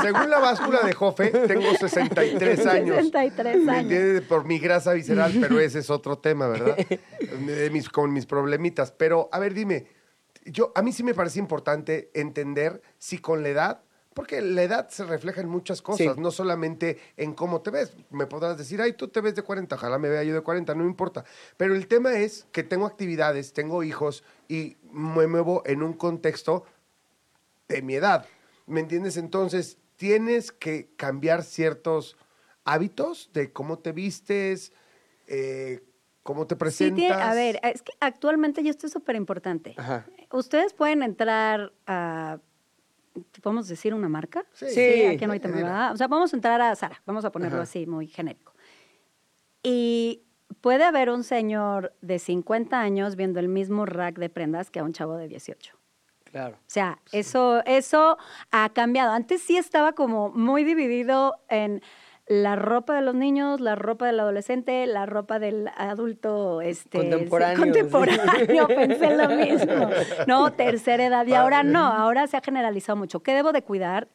Según 0.01 0.30
la 0.30 0.39
báscula 0.39 0.82
de 0.82 0.91
Jofe, 0.91 1.28
tengo 1.47 1.74
63 1.74 2.65
años. 2.65 2.97
63 2.97 3.63
¿Me 3.63 3.72
años. 3.72 4.24
Por 4.28 4.43
mi 4.43 4.59
grasa 4.59 4.91
visceral, 4.91 5.32
pero 5.39 5.57
ese 5.61 5.80
es 5.80 5.89
otro 5.89 6.17
tema, 6.17 6.49
¿verdad? 6.49 6.76
De 7.47 7.70
mis, 7.70 7.88
con 7.88 8.11
mis 8.11 8.26
problemitas. 8.26 8.91
Pero, 8.91 9.30
a 9.32 9.39
ver, 9.39 9.53
dime, 9.53 9.98
yo, 10.51 10.71
a 10.75 10.81
mí 10.81 10.91
sí 10.91 11.03
me 11.03 11.13
parece 11.13 11.39
importante 11.39 12.09
entender 12.13 12.81
si 12.97 13.17
con 13.19 13.43
la 13.43 13.49
edad, 13.49 13.81
porque 14.13 14.41
la 14.41 14.63
edad 14.63 14.89
se 14.89 15.05
refleja 15.05 15.39
en 15.41 15.47
muchas 15.47 15.81
cosas, 15.81 16.15
Sí. 16.15 16.21
no 16.21 16.31
solamente 16.31 16.97
en 17.15 17.33
cómo 17.33 17.61
te 17.61 17.69
ves. 17.71 17.93
Me 18.09 18.25
podrás 18.25 18.57
decir, 18.57 18.81
ay, 18.81 18.93
tú 18.93 19.07
te 19.07 19.21
ves 19.21 19.35
de 19.35 19.43
40, 19.43 19.75
ojalá 19.75 19.97
me 19.97 20.09
vea 20.09 20.23
yo 20.23 20.33
de 20.33 20.41
40, 20.41 20.73
no 20.75 20.83
me 20.83 20.89
importa. 20.89 21.23
Pero 21.57 21.75
el 21.75 21.87
tema 21.87 22.13
es 22.17 22.45
que 22.51 22.63
tengo 22.63 22.85
actividades, 22.85 23.53
tengo 23.53 23.83
hijos 23.83 24.23
y 24.47 24.77
me 24.91 25.27
muevo 25.27 25.63
en 25.65 25.83
un 25.83 25.93
contexto 25.93 26.65
de 27.67 27.81
mi 27.81 27.95
edad. 27.95 28.25
¿Me 28.65 28.79
entiendes? 28.81 29.15
Entonces, 29.17 29.77
tienes 29.95 30.51
que 30.51 30.89
cambiar 30.95 31.43
ciertos 31.43 32.17
hábitos 32.65 33.29
de 33.33 33.51
cómo 33.53 33.79
te 33.79 33.91
vistes, 33.91 34.73
eh, 35.27 35.81
cómo 36.23 36.45
te 36.47 36.55
Sí, 36.55 36.59
presentas. 36.59 36.95
tiene- 36.95 37.13
a 37.23 37.33
ver, 37.33 37.59
es 37.63 37.81
que 37.81 37.93
actualmente, 37.99 38.61
y 38.61 38.69
esto 38.69 38.87
es 38.87 38.93
súper 38.93 39.15
importante, 39.15 39.75
Ajá. 39.77 40.05
Ustedes 40.32 40.73
pueden 40.73 41.03
entrar 41.03 41.73
a, 41.88 42.39
¿podemos 43.41 43.67
decir 43.67 43.93
una 43.93 44.09
marca? 44.09 44.45
Sí. 44.53 44.69
Sí. 44.69 45.05
aquí 45.05 45.25
no 45.25 45.34
hay 45.34 45.39
tema, 45.39 45.55
¿verdad? 45.55 45.93
O 45.93 45.97
sea, 45.97 46.07
vamos 46.07 46.34
a 46.34 46.36
entrar 46.36 46.61
a 46.61 46.75
Sara, 46.75 47.01
vamos 47.05 47.25
a 47.25 47.32
ponerlo 47.32 47.57
Ajá. 47.57 47.63
así, 47.63 47.86
muy 47.86 48.07
genérico. 48.07 48.53
Y 49.63 50.23
puede 50.61 50.84
haber 50.84 51.09
un 51.09 51.23
señor 51.23 51.93
de 52.01 52.19
50 52.19 52.80
años 52.80 53.15
viendo 53.15 53.39
el 53.39 53.49
mismo 53.49 53.86
rack 53.86 54.17
de 54.17 54.30
prendas 54.30 54.71
que 54.71 54.80
a 54.80 54.84
un 54.84 54.93
chavo 54.93 55.15
de 55.17 55.27
18. 55.27 55.75
Claro. 56.25 56.57
O 56.57 56.63
sea, 56.67 56.99
eso, 57.11 57.63
eso 57.65 58.17
ha 58.51 58.69
cambiado. 58.69 59.11
Antes 59.11 59.41
sí 59.41 59.57
estaba 59.57 59.93
como 59.93 60.30
muy 60.30 60.63
dividido 60.63 61.36
en 61.49 61.82
la 62.30 62.55
ropa 62.55 62.95
de 62.95 63.01
los 63.01 63.15
niños, 63.15 63.59
la 63.59 63.73
ropa 63.73 64.05
del 64.05 64.19
adolescente, 64.19 64.86
la 64.86 65.07
ropa 65.07 65.39
del 65.39 65.67
adulto 65.75 66.61
este, 66.61 66.99
Contemporáneo, 66.99 67.55
sí, 67.55 67.61
contemporáneo, 67.63 68.67
pensé 68.67 69.17
lo 69.17 69.30
mismo. 69.30 69.89
No, 70.27 70.53
tercera 70.53 71.03
edad. 71.07 71.25
Y 71.25 71.34
ahora 71.34 71.63
no, 71.63 71.84
ahora 71.84 72.27
se 72.27 72.38
ha 72.38 72.41
generalizado 72.41 72.97
mucho. 72.97 73.21
¿Qué 73.21 73.34
debo 73.34 73.51
de 73.51 73.63
cuidar? 73.63 74.09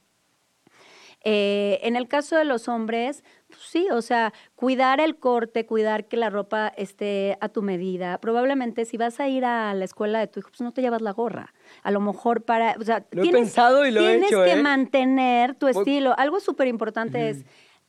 Eh, 1.27 1.81
en 1.83 1.97
el 1.97 2.07
caso 2.07 2.37
de 2.37 2.45
los 2.45 2.69
hombres, 2.69 3.25
pues 3.49 3.63
sí, 3.63 3.89
o 3.91 4.01
sea, 4.01 4.33
cuidar 4.55 5.01
el 5.01 5.17
corte, 5.17 5.67
cuidar 5.67 6.07
que 6.07 6.17
la 6.17 6.31
ropa 6.31 6.69
esté 6.77 7.37
a 7.41 7.49
tu 7.49 7.63
medida. 7.63 8.19
Probablemente 8.19 8.85
si 8.85 8.97
vas 8.97 9.19
a 9.19 9.27
ir 9.27 9.45
a 9.45 9.75
la 9.75 9.85
escuela 9.85 10.21
de 10.21 10.29
tu 10.29 10.39
hijo, 10.39 10.51
pues 10.51 10.61
no 10.61 10.73
te 10.73 10.83
llevas 10.83 11.03
la 11.03 11.13
gorra. 11.13 11.53
A 11.83 11.91
lo 11.91 11.99
mejor 12.01 12.45
para, 12.45 12.77
o 12.79 12.85
sea, 12.85 13.07
Lo 13.11 13.25
he 13.25 13.33
pensado 13.33 13.87
y 13.87 13.91
lo 13.91 14.03
he 14.03 14.11
tienes 14.11 14.31
hecho, 14.31 14.45
que 14.45 14.53
¿eh? 14.53 14.63
mantener 14.63 15.55
tu 15.57 15.67
estilo. 15.67 16.15
Algo 16.17 16.39
súper 16.39 16.69
importante 16.69 17.31
es, 17.31 17.45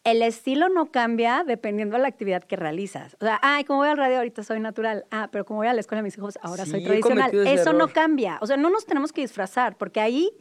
el 0.06 0.22
estilo 0.22 0.70
no 0.70 0.92
cambia 0.92 1.44
dependiendo 1.46 1.98
de 1.98 2.04
la 2.04 2.08
actividad 2.08 2.44
que 2.44 2.56
realizas. 2.56 3.18
O 3.20 3.26
sea, 3.26 3.40
ay, 3.42 3.64
como 3.64 3.80
voy 3.80 3.90
al 3.90 3.98
radio 3.98 4.18
ahorita 4.18 4.44
soy 4.44 4.60
natural. 4.60 5.04
Ah, 5.10 5.30
pero 5.32 5.46
como 5.46 5.58
voy 5.58 5.68
a 5.68 5.74
la 5.74 5.80
escuela 5.80 6.00
de 6.00 6.04
mis 6.04 6.18
hijos 6.18 6.38
ahora 6.44 6.64
Sí, 6.64 6.72
soy 6.72 6.84
tradicional. 6.84 7.32
Eso 7.48 7.74
no 7.74 7.88
cambia. 7.88 8.38
O 8.40 8.48
sea, 8.48 8.56
no 8.56 8.70
nos 8.70 8.86
tenemos 8.86 9.12
que 9.12 9.22
disfrazar 9.22 9.78
porque 9.78 10.00
ahí 10.00 10.32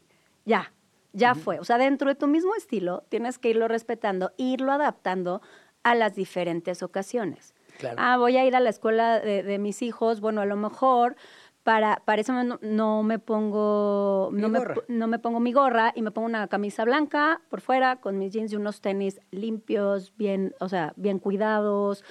ya, 0.45 0.73
ya 1.15 1.35
fue. 1.35 1.59
O 1.61 1.65
sea, 1.65 1.79
dentro 1.79 2.11
de 2.11 2.15
tu 2.15 2.27
mismo 2.27 2.55
estilo 2.55 3.05
tienes 3.09 3.39
que 3.39 3.49
irlo 3.49 3.67
respetando, 3.67 4.33
irlo 4.37 4.71
adaptando 4.71 5.41
a 5.83 5.95
las 5.95 6.15
diferentes 6.15 6.83
ocasiones. 6.83 7.55
Claro. 7.79 7.97
Ah, 7.99 8.19
voy 8.19 8.37
a 8.37 8.45
ir 8.45 8.55
a 8.55 8.61
la 8.61 8.69
escuela 8.69 9.19
de, 9.19 9.43
de 9.43 9.59
mis 9.59 9.81
hijos. 9.81 10.21
Bueno, 10.21 10.43
a 10.43 10.47
lo 10.47 10.57
mejor 10.57 11.17
para, 11.65 12.03
para 12.05 12.21
eso 12.21 12.33
no, 12.45 12.59
no 12.63 13.03
me 13.03 13.19
pongo 13.19 14.29
no 14.33 14.49
me, 14.51 14.61
no 14.89 15.07
me 15.09 15.19
pongo 15.19 15.41
mi 15.41 15.53
gorra 15.53 15.93
y 15.97 16.03
me 16.03 16.11
pongo 16.11 16.27
una 16.29 16.47
camisa 16.47 16.85
blanca 16.85 17.41
por 17.49 17.61
fuera 17.63 17.97
con 17.97 18.19
mis 18.19 18.33
jeans 18.33 18.53
y 18.53 18.57
unos 18.57 18.81
tenis 18.83 19.19
limpios, 19.31 20.13
bien, 20.17 20.55
o 20.61 20.69
sea, 20.69 20.93
bien 20.97 21.19
cuidados, 21.19 22.05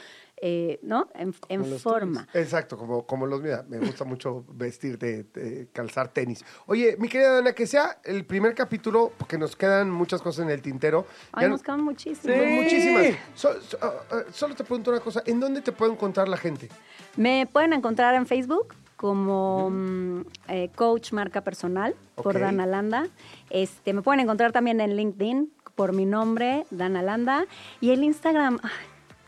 eh, 0.46 0.80
¿no? 0.82 1.08
En, 1.14 1.34
forma. 1.80 2.28
Exacto, 2.34 2.78
como, 2.78 3.06
como 3.06 3.28
los 3.28 3.42
mira, 3.42 3.64
me 3.70 3.78
gusta 3.78 4.04
mucho 4.04 4.44
vestir 4.50 4.98
de, 4.98 5.24
de 5.24 5.70
calzar 5.72 6.08
tenis. 6.10 6.44
Oye, 6.66 6.98
mi 6.98 7.08
querida 7.08 7.34
Dana, 7.36 7.54
que 7.54 7.68
sea 7.68 8.00
el 8.04 8.26
primer 8.26 8.56
capítulo, 8.56 9.12
porque 9.18 9.38
nos 9.38 9.56
quedan 9.56 9.90
muchas 9.92 10.22
cosas 10.22 10.46
en 10.46 10.52
el 10.52 10.62
tintero. 10.64 11.06
Ay, 11.32 11.44
Ya 11.44 11.50
nos 11.50 11.62
no- 11.62 11.86
quedan. 11.86 11.96
Sí. 11.98 12.32
Muchísimas. 12.56 13.06
So- 13.36 13.62
so- 13.62 13.78
ah, 13.82 13.94
ah, 14.12 14.22
solo 14.34 14.56
te 14.56 14.64
pregunto 14.64 14.90
una 14.92 15.00
cosa, 15.00 15.22
¿en 15.28 15.40
dónde 15.40 15.62
te 15.62 15.72
puede 15.72 15.94
encontrar 15.94 16.28
la 16.28 16.38
gente? 16.38 16.68
Me 17.16 17.48
pueden 17.50 17.72
encontrar 17.72 18.16
en 18.16 18.26
Facebook 18.26 18.74
como 19.04 19.70
mm, 19.70 20.22
eh, 20.48 20.70
coach 20.74 21.12
marca 21.12 21.42
personal 21.42 21.94
por. 22.16 22.40
Dana 22.40 22.66
Landa. 22.66 23.10
Este, 23.50 23.92
me 23.92 24.02
pueden 24.02 24.22
encontrar 24.22 24.54
también 24.54 24.80
en 24.80 24.96
LinkedIn 24.96 25.52
por 25.76 25.92
mi 25.92 26.06
nombre, 26.06 26.66
Dana 26.72 27.02
Landa. 27.02 27.46
Y 27.82 27.90
el 27.92 28.02
Instagram, 28.02 28.60
ay, 28.64 28.72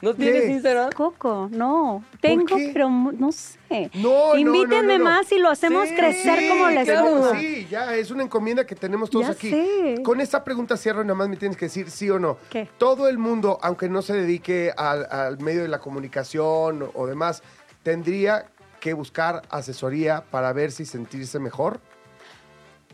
¿No 0.01 0.13
tienes 0.13 0.43
¿Qué? 0.43 0.51
Instagram? 0.51 0.91
Coco, 0.93 1.49
no. 1.51 2.05
Tengo, 2.21 2.55
qué? 2.55 2.69
pero 2.71 2.89
no 2.89 3.33
sé. 3.33 3.91
No, 3.95 4.37
Invítenme 4.37 4.97
no, 4.97 5.03
no, 5.03 5.09
más 5.11 5.29
y 5.33 5.39
lo 5.39 5.49
hacemos 5.49 5.89
Sí, 5.89 5.95
crecer 5.95 6.47
como 6.47 6.69
les 6.69 6.85
claro, 6.85 7.17
gusta. 7.17 7.37
Sí, 7.37 7.67
ya, 7.69 7.95
es 7.97 8.11
una 8.11 8.23
encomienda 8.23 8.65
que 8.65 8.75
tenemos 8.75 9.09
todos 9.09 9.25
Ya 9.25 9.33
aquí. 9.33 9.49
sé. 9.49 9.95
Con 10.03 10.21
esta 10.21 10.45
pregunta 10.45 10.77
cierro 10.77 11.01
y 11.01 11.05
nada 11.05 11.15
más 11.15 11.27
me 11.27 11.35
tienes 11.35 11.57
que 11.57 11.65
decir 11.65 11.91
sí 11.91 12.09
o 12.09 12.17
no. 12.17 12.37
¿Qué? 12.49 12.69
Todo 12.77 13.09
el 13.09 13.17
mundo, 13.17 13.59
aunque 13.61 13.89
no 13.89 14.01
se 14.01 14.13
dedique 14.13 14.71
al, 14.77 15.05
al 15.11 15.37
medio 15.39 15.63
de 15.63 15.67
la 15.67 15.79
comunicación 15.79 16.83
o, 16.83 16.91
o 16.93 17.07
demás, 17.07 17.43
tendría 17.83 18.45
que 18.85 18.93
buscar 18.93 19.41
asesoría 19.49 20.23
para 20.29 20.53
ver 20.53 20.71
si 20.71 20.85
sentirse 20.85 21.39
mejor. 21.39 21.79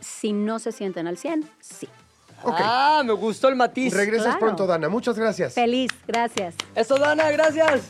Si 0.00 0.32
no 0.32 0.58
se 0.58 0.72
sienten 0.72 1.06
al 1.06 1.18
100, 1.18 1.50
sí. 1.60 1.86
Ah, 2.46 3.02
me 3.04 3.12
gustó 3.12 3.50
el 3.50 3.56
matiz. 3.56 3.92
Regresas 3.92 4.24
claro. 4.28 4.40
pronto, 4.40 4.66
Dana. 4.66 4.88
Muchas 4.88 5.18
gracias. 5.18 5.52
Feliz, 5.52 5.90
gracias. 6.08 6.54
Eso, 6.74 6.96
Dana, 6.96 7.30
gracias. 7.30 7.82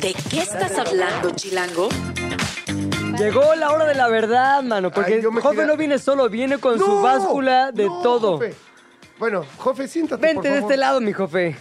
¿De 0.00 0.14
qué 0.30 0.40
estás 0.40 0.78
hablando, 0.78 1.30
Chilango? 1.32 1.90
Llegó 3.18 3.54
la 3.54 3.70
hora 3.70 3.84
de 3.84 3.94
la 3.96 4.08
verdad, 4.08 4.62
mano, 4.62 4.90
porque 4.90 5.16
Ay, 5.16 5.22
yo 5.22 5.30
me 5.30 5.42
Jofe 5.42 5.56
quería- 5.56 5.70
no 5.70 5.76
viene 5.76 5.98
solo, 5.98 6.30
viene 6.30 6.56
con 6.56 6.78
su 6.78 7.02
báscula 7.02 7.70
de 7.70 7.84
no, 7.84 8.00
todo. 8.00 8.38
Jofe. 8.38 8.54
Bueno, 9.20 9.44
Jofe, 9.58 9.86
siéntate, 9.86 10.26
Vente 10.26 10.48
por 10.48 10.50
de 10.50 10.58
este 10.60 10.76
lado, 10.78 10.98
mi 11.02 11.12
Jofe. 11.12 11.54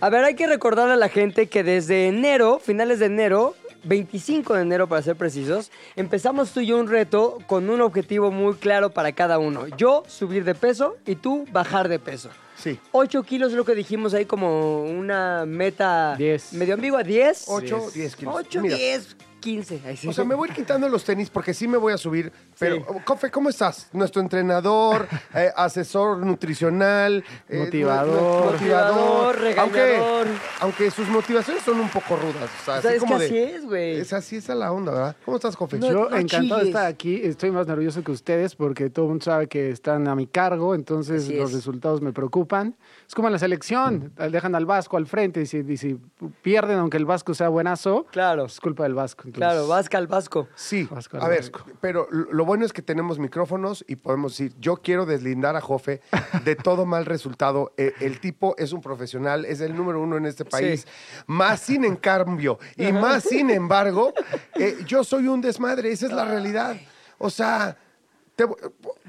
A 0.00 0.10
ver, 0.10 0.22
hay 0.22 0.34
que 0.34 0.46
recordarle 0.46 0.92
a 0.92 0.96
la 0.96 1.08
gente 1.08 1.46
que 1.46 1.64
desde 1.64 2.08
enero, 2.08 2.60
finales 2.62 2.98
de 2.98 3.06
enero, 3.06 3.56
25 3.84 4.52
de 4.52 4.60
enero 4.60 4.86
para 4.86 5.00
ser 5.00 5.16
precisos, 5.16 5.70
empezamos 5.96 6.52
tú 6.52 6.60
y 6.60 6.66
yo 6.66 6.76
un 6.76 6.88
reto 6.88 7.38
con 7.46 7.70
un 7.70 7.80
objetivo 7.80 8.30
muy 8.30 8.52
claro 8.54 8.90
para 8.90 9.12
cada 9.12 9.38
uno. 9.38 9.66
Yo 9.78 10.02
subir 10.08 10.44
de 10.44 10.54
peso 10.54 10.98
y 11.06 11.16
tú 11.16 11.46
bajar 11.50 11.88
de 11.88 11.98
peso. 11.98 12.28
Sí. 12.58 12.78
8 12.92 13.22
kilos 13.22 13.52
es 13.52 13.56
lo 13.56 13.64
que 13.64 13.74
dijimos 13.74 14.12
ahí 14.12 14.26
como 14.26 14.84
una 14.84 15.46
meta 15.46 16.16
Diez. 16.18 16.52
medio 16.52 16.74
ambigua. 16.74 17.02
10. 17.02 17.44
8, 17.48 17.90
10 17.94 18.16
kilos. 18.16 18.34
8, 18.36 18.60
Mira, 18.60 18.76
10, 18.76 19.16
15. 19.40 19.80
Ahí 19.86 19.96
sí. 19.96 20.06
O 20.06 20.12
sea, 20.12 20.24
me 20.24 20.34
voy 20.34 20.50
quitando 20.50 20.86
los 20.90 21.02
tenis 21.02 21.30
porque 21.30 21.54
sí 21.54 21.66
me 21.66 21.78
voy 21.78 21.94
a 21.94 21.96
subir. 21.96 22.30
Pero, 22.60 22.76
Sí. 22.76 22.82
Cofe, 23.04 23.30
¿cómo 23.30 23.48
estás? 23.48 23.88
Nuestro 23.92 24.20
entrenador, 24.22 25.08
eh, 25.34 25.50
asesor 25.56 26.18
nutricional, 26.18 27.24
eh, 27.48 27.58
Motivador. 27.64 28.52
Motivador, 28.52 29.36
Aunque, 29.58 29.80
regañador. 29.86 30.26
aunque 30.60 30.90
sus 30.90 31.08
motivaciones 31.08 31.62
son 31.62 31.80
un 31.80 31.88
poco 31.88 32.16
rudas. 32.16 32.50
O 32.60 32.64
sea, 32.64 32.78
O 32.78 32.82
sea, 32.82 32.90
así 32.90 32.96
es 32.96 33.00
como 33.00 33.14
que 33.18 33.20
de- 33.20 33.26
así 33.26 33.38
es, 33.38 33.64
güey. 33.64 33.96
Es 33.98 34.12
así 34.12 34.36
es 34.36 34.50
a 34.50 34.54
la 34.54 34.72
onda, 34.72 34.92
¿verdad? 34.92 35.16
¿Cómo 35.24 35.36
estás, 35.38 35.56
Cofe? 35.56 35.78
No, 35.78 35.88
Yo 35.90 36.10
no 36.10 36.16
encantado 36.16 36.60
de 36.60 36.66
chilles. 36.66 36.66
estar 36.68 36.86
aquí. 36.86 37.20
Estoy 37.24 37.50
más 37.50 37.66
nervioso 37.66 38.02
que 38.04 38.12
ustedes 38.12 38.54
porque 38.54 38.90
todo 38.90 39.06
el 39.06 39.08
mundo 39.10 39.24
sabe 39.24 39.46
que 39.48 39.70
están 39.70 40.06
a 40.08 40.14
mi 40.14 40.26
cargo, 40.26 40.74
entonces 40.74 41.24
Así 41.24 41.34
los 41.36 41.50
es. 41.50 41.56
resultados 41.56 42.00
me 42.02 42.12
preocupan. 42.12 42.76
Es 43.08 43.14
como 43.14 43.28
en 43.28 43.32
la 43.32 43.38
selección, 43.38 44.12
dejan 44.30 44.54
al 44.54 44.66
Vasco 44.66 44.96
al 44.96 45.06
frente 45.06 45.40
y 45.42 45.46
si, 45.46 45.58
y 45.58 45.76
si 45.76 45.98
pierden, 46.42 46.78
aunque 46.78 46.96
el 46.98 47.06
Vasco 47.06 47.32
sea 47.34 47.48
buenazo, 47.48 48.06
Claro. 48.10 48.44
es 48.44 48.60
culpa 48.60 48.82
del 48.84 48.94
Vasco. 48.94 49.22
entonces- 49.24 49.38
Claro, 49.38 49.66
Vasca 49.66 49.98
al 49.98 50.06
Vasco. 50.08 50.48
Sí, 50.54 50.86
Vasco 50.90 51.16
a 51.18 51.28
ver, 51.28 51.40
Vasco. 51.40 51.64
pero 51.80 52.06
lo 52.10 52.49
lo 52.49 52.49
bueno 52.50 52.66
es 52.66 52.72
que 52.72 52.82
tenemos 52.82 53.20
micrófonos 53.20 53.84
y 53.86 53.94
podemos 53.94 54.32
decir, 54.32 54.52
yo 54.58 54.78
quiero 54.78 55.06
deslindar 55.06 55.54
a 55.54 55.60
Jofe 55.60 56.00
de 56.44 56.56
todo 56.56 56.84
mal 56.84 57.06
resultado. 57.06 57.72
Eh, 57.80 57.94
el 58.00 58.18
tipo 58.18 58.56
es 58.58 58.72
un 58.72 58.80
profesional, 58.80 59.44
es 59.44 59.60
el 59.60 59.76
número 59.76 60.02
uno 60.02 60.16
en 60.16 60.26
este 60.26 60.44
país. 60.44 60.86
Más 61.28 61.60
sin 61.60 61.84
en 61.84 61.94
cambio 61.94 62.58
y 62.76 62.90
más 62.90 63.22
sin 63.22 63.48
embargo, 63.60 64.12
eh, 64.56 64.78
yo 64.84 65.04
soy 65.04 65.28
un 65.28 65.40
desmadre, 65.40 65.92
esa 65.92 66.06
es 66.06 66.12
la 66.12 66.24
realidad. 66.24 66.76
O 67.18 67.30
sea... 67.30 67.76
te 68.34 68.44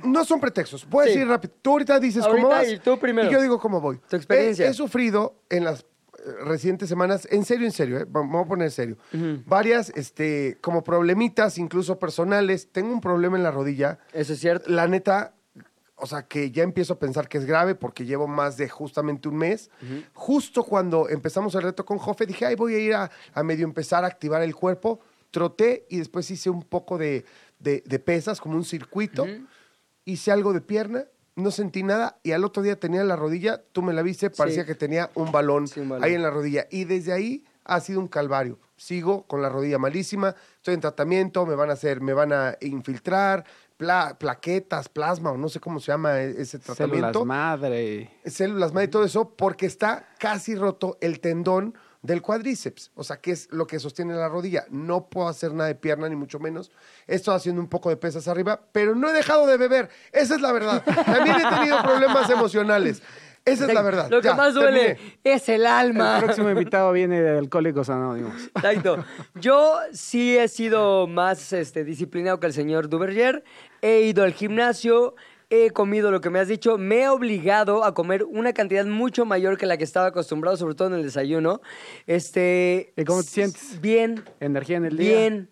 no 0.04 0.24
son 0.24 0.40
pretextos. 0.40 0.88
Voy 0.88 1.06
a 1.06 1.08
Sí. 1.08 1.14
decir 1.16 1.28
rápido. 1.28 1.54
Tú 1.62 1.72
ahorita 1.72 2.00
dices 2.00 2.24
Ahorita 2.24 2.42
cómo 2.44 2.56
vas. 2.56 2.70
y 2.70 2.78
tú 2.78 3.00
primero. 3.00 3.28
Y 3.30 3.34
yo 3.34 3.42
digo 3.42 3.60
cómo 3.60 3.82
voy. 3.82 3.98
Tu 4.10 4.16
experiencia. 4.16 4.68
He, 4.68 4.70
he 4.70 4.74
sufrido 4.74 5.34
en 5.50 5.64
las 5.64 5.84
recientes 6.46 6.90
semanas, 6.90 7.28
en 7.32 7.46
serio, 7.46 7.66
en 7.66 7.72
serio, 7.72 7.98
eh, 8.00 8.06
vamos 8.08 8.46
a 8.46 8.48
poner 8.48 8.66
en 8.66 8.72
serio, 8.72 8.98
varias, 9.46 9.92
este, 9.96 10.58
como 10.62 10.84
problemitas, 10.84 11.58
incluso 11.58 11.98
personales. 12.00 12.70
Tengo 12.72 12.92
un 12.94 13.02
problema 13.02 13.38
en 13.38 13.44
la 13.44 13.52
rodilla. 13.52 14.00
Eso 14.14 14.34
es 14.34 14.40
cierto. 14.40 14.70
La 14.70 14.88
neta, 14.88 15.34
o 15.96 16.06
sea, 16.08 16.24
que 16.24 16.52
ya 16.52 16.64
empiezo 16.64 16.94
a 16.94 17.00
pensar 17.00 17.28
que 17.30 17.38
es 17.38 17.46
grave 17.46 17.76
porque 17.76 18.06
llevo 18.06 18.28
más 18.28 18.58
de 18.58 18.68
justamente 18.70 19.30
un 19.30 19.38
mes. 19.38 19.70
Justo 20.14 20.64
cuando 20.64 21.10
empezamos 21.10 21.54
el 21.56 21.62
reto 21.64 21.86
con 21.86 21.98
Jofe, 21.98 22.26
dije, 22.26 22.46
ay, 22.46 22.56
voy 22.56 22.74
a 22.76 22.80
ir 22.80 22.94
a, 22.96 23.12
a 23.34 23.44
medio 23.44 23.66
empezar 23.66 24.04
a 24.04 24.08
activar 24.08 24.42
el 24.42 24.56
cuerpo. 24.56 25.00
Troté 25.32 25.86
y 25.90 25.98
después 25.98 26.30
hice 26.32 26.50
un 26.50 26.64
poco 26.64 26.98
de, 26.98 27.24
de- 27.60 27.84
de 27.86 28.00
pesas, 28.00 28.42
como 28.42 28.56
un 28.58 28.66
circuito. 28.66 29.26
Hice 30.04 30.32
algo 30.32 30.52
de 30.54 30.62
pierna, 30.62 31.06
no 31.36 31.52
sentí 31.52 31.84
nada 31.84 32.20
y 32.24 32.32
al 32.34 32.44
otro 32.44 32.62
día 32.64 32.80
tenía 32.80 33.04
la 33.04 33.16
rodilla, 33.16 33.62
tú 33.72 33.82
me 33.82 33.94
la 33.94 34.02
viste, 34.02 34.30
parecía 34.30 34.64
Sí. 34.64 34.68
que 34.68 34.76
tenía 34.76 35.10
un 35.16 35.32
balón, 35.32 35.68
Sí, 35.68 35.80
un 35.80 35.90
balón. 35.90 36.04
ahí 36.04 36.14
en 36.14 36.22
la 36.24 36.30
rodilla. 36.30 36.68
Y 36.70 36.84
desde 36.86 37.14
ahí 37.14 37.46
ha 37.64 37.80
sido 37.80 38.00
un 38.00 38.08
calvario. 38.08 38.60
Sigo 38.76 39.24
con 39.28 39.42
la 39.42 39.50
rodilla 39.50 39.78
malísima, 39.78 40.36
estoy 40.58 40.74
en 40.74 40.82
tratamiento, 40.82 41.46
me 41.46 41.56
van 41.56 41.70
a 41.70 41.74
hacer, 41.74 42.02
me 42.02 42.14
van 42.14 42.34
a 42.34 42.58
infiltrar, 42.62 43.46
pla- 43.78 44.18
plaquetas, 44.20 44.90
plasma 44.90 45.32
o 45.32 45.38
no 45.38 45.50
sé 45.50 45.60
cómo 45.60 45.80
se 45.80 45.92
llama 45.92 46.20
e- 46.20 46.32
ese 46.42 46.58
Células 46.60 46.66
tratamiento. 46.78 47.26
madre. 47.26 48.10
Células 48.26 48.74
madre 48.74 48.86
y 48.86 48.90
todo 48.90 49.04
eso, 49.06 49.30
porque 49.36 49.66
está 49.68 50.08
casi 50.20 50.56
roto 50.56 50.98
el 51.02 51.20
tendón 51.20 51.76
del 52.02 52.22
cuádriceps, 52.22 52.92
o 52.96 53.04
sea, 53.04 53.18
que 53.18 53.32
es 53.32 53.48
lo 53.52 53.68
que 53.68 53.80
sostiene 53.80 54.14
la 54.16 54.28
rodilla. 54.28 54.66
No 54.70 55.08
puedo 55.10 55.28
hacer 55.28 55.54
nada 55.54 55.68
de 55.68 55.76
pierna, 55.76 56.10
ni 56.10 56.16
mucho 56.16 56.40
menos. 56.40 56.72
Estoy 57.08 57.36
haciendo 57.36 57.62
un 57.62 57.68
poco 57.68 57.90
de 57.90 57.98
pesas 57.98 58.28
arriba, 58.28 58.60
pero 58.72 58.96
no 58.96 59.10
he 59.10 59.14
dejado 59.14 59.46
de 59.46 59.58
beber. 59.58 59.90
Esa 60.12 60.36
es 60.36 60.42
la 60.42 60.52
verdad. 60.52 60.84
También 60.84 61.36
he 61.40 61.50
tenido 61.56 61.82
problemas 61.84 62.30
emocionales. 62.30 63.02
Esa 63.44 63.66
es 63.66 63.74
la 63.74 63.82
verdad. 63.82 64.08
Lo 64.10 64.22
que 64.22 64.28
Ya, 64.28 64.36
más 64.36 64.54
duele 64.54 64.96
terminé. 64.96 65.18
es 65.24 65.50
el 65.50 65.66
alma. 65.66 66.18
El 66.20 66.26
próximo 66.26 66.50
invitado 66.52 66.92
viene 66.92 67.22
de 67.22 67.40
Alcohólicos 67.40 67.90
Anónimos. 67.90 68.34
Exacto. 68.56 69.04
Yo 69.34 69.80
sí 69.94 70.38
he 70.38 70.48
sido 70.48 71.08
más 71.08 71.52
este, 71.52 71.84
disciplinado 71.84 72.40
que 72.40 72.46
el 72.48 72.54
señor 72.54 72.88
Duverger. 72.88 73.44
He 73.82 74.02
ido 74.02 74.24
al 74.24 74.34
gimnasio, 74.34 75.16
he 75.52 75.70
comido 75.70 76.10
lo 76.10 76.22
que 76.22 76.30
me 76.30 76.40
has 76.40 76.48
dicho. 76.48 76.78
Me 76.78 77.02
he 77.04 77.10
obligado 77.10 77.84
a 77.84 77.94
comer 77.94 78.24
una 78.24 78.54
cantidad 78.54 78.86
mucho 78.86 79.26
mayor 79.26 79.58
que 79.58 79.66
la 79.66 79.78
que 79.78 79.84
estaba 79.84 80.08
acostumbrado, 80.08 80.58
sobre 80.58 80.74
todo 80.76 80.88
en 80.88 80.96
el 80.96 81.04
desayuno. 81.04 81.62
Este, 82.08 82.94
¿Y 82.96 83.04
cómo 83.04 83.22
te 83.22 83.30
sientes? 83.30 83.80
Bien. 83.82 84.24
Energía 84.40 84.78
en 84.78 84.86
el 84.86 84.98
día. 84.98 85.18
Bien. 85.18 85.50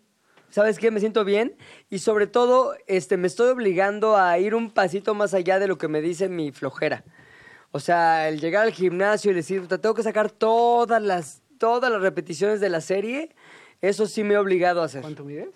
¿Sabes 0.49 0.79
qué? 0.79 0.89
Me 0.89 0.99
siento 0.99 1.25
bien 1.25 1.55
y 1.91 1.99
sobre 1.99 2.25
todo 2.25 2.73
este, 2.87 3.17
me 3.17 3.27
estoy 3.27 3.49
obligando 3.49 4.17
a 4.17 4.39
ir 4.39 4.55
un 4.55 4.71
pasito 4.71 5.13
más 5.13 5.35
allá 5.35 5.59
de 5.59 5.67
lo 5.67 5.77
que 5.77 5.87
me 5.87 6.01
dice 6.01 6.27
mi 6.27 6.51
flojera. 6.51 7.03
O 7.71 7.79
sea, 7.79 8.29
el 8.29 8.39
llegar 8.39 8.65
al 8.65 8.71
gimnasio 8.71 9.29
y 9.29 9.35
decir, 9.35 9.61
"Puta, 9.61 9.77
tengo 9.77 9.93
que 9.93 10.01
sacar 10.01 10.31
todas 10.31 11.03
las, 11.03 11.43
todas 11.59 11.91
las 11.91 12.01
repeticiones 12.01 12.59
de 12.61 12.69
la 12.69 12.81
serie, 12.81 13.35
eso 13.81 14.07
sí 14.07 14.23
me 14.23 14.33
he 14.33 14.37
obligado 14.37 14.81
a 14.81 14.85
hacer. 14.85 15.01
¿Cuánto 15.01 15.23
mides? 15.23 15.49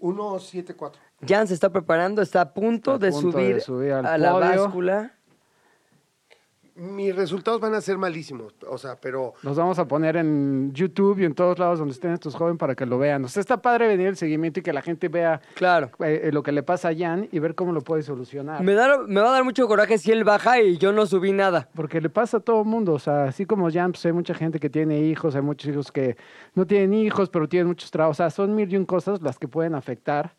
174. 0.00 1.02
Jan 1.26 1.46
se 1.46 1.54
está 1.54 1.70
preparando, 1.70 2.20
está 2.22 2.40
a 2.40 2.52
punto, 2.52 2.92
A 2.92 2.98
de, 2.98 3.10
punto 3.10 3.32
subir 3.32 3.54
de 3.56 3.60
subir 3.60 3.92
al 3.92 4.06
a 4.06 4.18
la 4.18 4.32
podio. 4.32 4.62
báscula. 4.64 5.12
Mis 6.74 7.14
resultados 7.14 7.60
van 7.60 7.74
a 7.74 7.82
ser 7.82 7.98
malísimos, 7.98 8.54
o 8.66 8.78
sea, 8.78 8.96
pero 8.98 9.34
Los 9.42 9.58
vamos 9.58 9.78
a 9.78 9.86
poner 9.86 10.16
en 10.16 10.72
YouTube 10.72 11.18
y 11.20 11.26
en 11.26 11.34
todos 11.34 11.58
lados 11.58 11.78
donde 11.78 11.92
estén 11.92 12.12
estos 12.12 12.34
jóvenes 12.34 12.58
para 12.58 12.74
que 12.74 12.86
lo 12.86 12.96
vean. 12.98 13.22
O 13.26 13.28
sea, 13.28 13.42
está 13.42 13.60
padre 13.60 13.86
venir 13.88 14.06
el 14.06 14.16
seguimiento 14.16 14.60
y 14.60 14.62
que 14.62 14.72
la 14.72 14.80
gente 14.80 15.08
vea 15.08 15.42
Claro. 15.54 15.90
eh, 16.02 16.22
eh, 16.24 16.32
lo 16.32 16.42
que 16.42 16.50
le 16.50 16.62
pasa 16.62 16.88
a 16.88 16.96
Jan 16.96 17.28
y 17.30 17.38
ver 17.40 17.54
cómo 17.54 17.72
lo 17.72 17.82
puede 17.82 18.02
solucionar. 18.02 18.62
Me, 18.62 18.72
da- 18.72 19.02
me 19.06 19.20
va 19.20 19.28
a 19.28 19.32
dar 19.32 19.44
mucho 19.44 19.68
coraje 19.68 19.98
si 19.98 20.12
él 20.12 20.24
baja 20.24 20.62
y 20.62 20.78
yo 20.78 20.92
no 20.92 21.04
subí 21.04 21.32
nada. 21.32 21.68
Porque 21.74 22.00
le 22.00 22.08
pasa 22.08 22.38
a 22.38 22.40
todo 22.40 22.62
el 22.62 22.66
mundo, 22.66 22.94
o 22.94 22.98
sea, 22.98 23.24
así 23.24 23.44
como 23.44 23.70
Jan, 23.70 23.92
pues 23.92 24.06
hay 24.06 24.12
mucha 24.14 24.32
gente 24.32 24.58
que 24.58 24.70
tiene 24.70 24.98
hijos, 25.02 25.36
hay 25.36 25.42
muchos 25.42 25.68
hijos 25.70 25.92
que 25.92 26.16
no 26.54 26.66
tienen 26.66 26.94
hijos, 26.94 27.28
pero 27.28 27.46
tienen 27.50 27.66
muchos 27.68 27.90
trabajos, 27.90 28.16
o 28.16 28.22
sea, 28.22 28.30
son 28.30 28.54
mil 28.54 28.72
y 28.72 28.78
un 28.78 28.86
cosas 28.86 29.20
las 29.20 29.38
que 29.38 29.46
pueden 29.46 29.74
afectar 29.74 30.32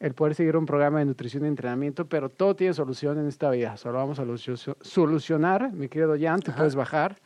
el 0.00 0.14
poder 0.14 0.34
seguir 0.34 0.56
un 0.56 0.64
programa 0.66 1.00
de 1.00 1.04
nutrición 1.06 1.44
y 1.44 1.48
entrenamiento, 1.48 2.06
pero 2.06 2.28
todo 2.28 2.54
tiene 2.54 2.72
solución 2.74 3.18
en 3.18 3.26
esta 3.26 3.50
vida, 3.50 3.76
solo 3.76 3.98
vamos 3.98 4.18
a 4.18 4.22
solucio- 4.24 4.76
solucionar, 4.80 5.72
mi 5.72 5.88
querido 5.88 6.14
Jan, 6.20 6.40
te 6.40 6.52
puedes 6.52 6.74
bajar. 6.76 7.16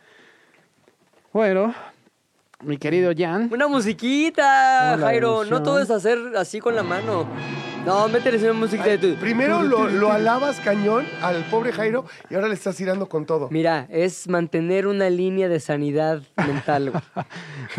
Bueno, 1.33 1.75
mi 2.63 2.77
querido 2.79 3.13
Jan, 3.17 3.51
Una 3.53 3.67
musiquita, 3.69 4.97
Jairo. 4.99 5.45
No 5.45 5.63
todo 5.63 5.81
es 5.81 5.91
hacer 5.91 6.19
así 6.37 6.61
con 6.61 6.75
la 6.77 6.83
mano. 6.83 7.27
No, 7.85 8.07
métele 8.09 8.39
una 8.45 8.53
musiquita 8.61 8.91
de 8.91 8.99
tu. 8.99 9.15
primero 9.17 9.63
lo, 9.63 9.89
lo 9.89 10.13
alabas 10.13 10.61
cañón 10.61 11.05
al 11.21 11.43
pobre 11.51 11.73
Jairo 11.73 12.05
y 12.31 12.35
ahora 12.37 12.47
le 12.47 12.55
estás 12.55 12.77
tirando 12.77 13.09
con 13.09 13.27
todo. 13.27 13.49
Mira, 13.51 13.89
es 13.91 14.29
mantener 14.29 14.87
una 14.87 15.11
línea 15.11 15.49
de 15.49 15.59
sanidad 15.59 16.23
mental. 16.37 16.93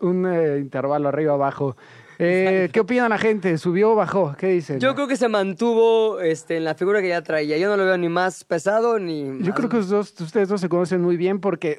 un, 0.00 0.26
eh, 0.26 0.58
intervalo 0.60 1.08
arriba 1.08 1.32
abajo. 1.32 1.76
Eh, 2.18 2.68
¿Qué 2.72 2.80
opina 2.80 3.08
la 3.08 3.18
gente? 3.18 3.58
¿Subió 3.58 3.92
o 3.92 3.94
bajó? 3.94 4.34
¿Qué 4.38 4.46
dicen? 4.48 4.78
Yo 4.78 4.94
creo 4.94 5.08
que 5.08 5.16
se 5.16 5.28
mantuvo 5.28 6.20
este, 6.20 6.56
en 6.56 6.64
la 6.64 6.74
figura 6.74 7.02
que 7.02 7.08
ya 7.08 7.22
traía. 7.22 7.58
Yo 7.58 7.68
no 7.68 7.76
lo 7.76 7.84
veo 7.84 7.98
ni 7.98 8.08
más 8.08 8.44
pesado 8.44 8.98
ni 8.98 9.24
Yo 9.24 9.32
más- 9.32 9.54
creo 9.54 9.68
que 9.68 9.76
ustedes 9.78 9.88
dos, 9.90 10.20
ustedes 10.20 10.48
dos 10.48 10.60
se 10.60 10.68
conocen 10.68 11.00
muy 11.00 11.16
bien 11.16 11.40
porque 11.40 11.78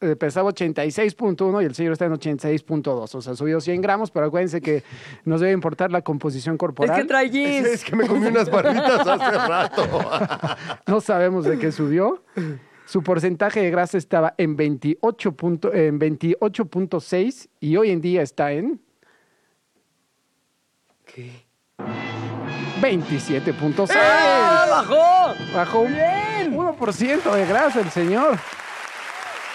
eh, 0.00 0.16
pesaba 0.16 0.50
86.1 0.50 1.62
y 1.62 1.64
el 1.66 1.74
señor 1.74 1.92
está 1.92 2.06
en 2.06 2.12
86.2. 2.12 3.14
O 3.14 3.20
sea, 3.20 3.34
subió 3.34 3.60
100 3.60 3.80
gramos, 3.82 4.10
pero 4.10 4.26
acuérdense 4.26 4.60
que 4.60 4.82
nos 5.24 5.40
debe 5.40 5.52
importar 5.52 5.92
la 5.92 6.02
composición 6.02 6.54
Es 6.54 6.58
corporal. 6.58 7.00
que 7.00 7.06
trae 7.06 7.28
jeans. 7.30 7.66
Es 7.66 7.84
que 7.84 7.94
me 7.96 8.06
comí 8.06 8.26
unas 8.26 8.50
barritas 8.50 9.06
hace 9.06 9.38
rato. 9.38 9.82
No 10.86 11.00
sabemos 11.00 11.44
de 11.44 11.58
qué 11.58 11.72
subió. 11.72 12.22
Su 12.86 13.02
porcentaje 13.02 13.60
de 13.60 13.70
grasa 13.70 13.96
estaba 13.98 14.34
en 14.38 14.56
28 14.56 15.32
punto- 15.32 15.72
en 15.72 15.98
28.6 15.98 17.48
y 17.60 17.76
hoy 17.76 17.90
en 17.90 18.00
día 18.00 18.22
está 18.22 18.52
en 18.52 18.80
¿Qué? 21.14 21.30
27.6. 22.82 23.90
¡Ah, 23.94 24.66
bajó! 24.68 25.54
Bajó 25.54 25.80
un 25.82 25.94
1% 25.94 27.32
de 27.34 27.46
grasa 27.46 27.80
el 27.80 27.90
señor. 27.90 28.36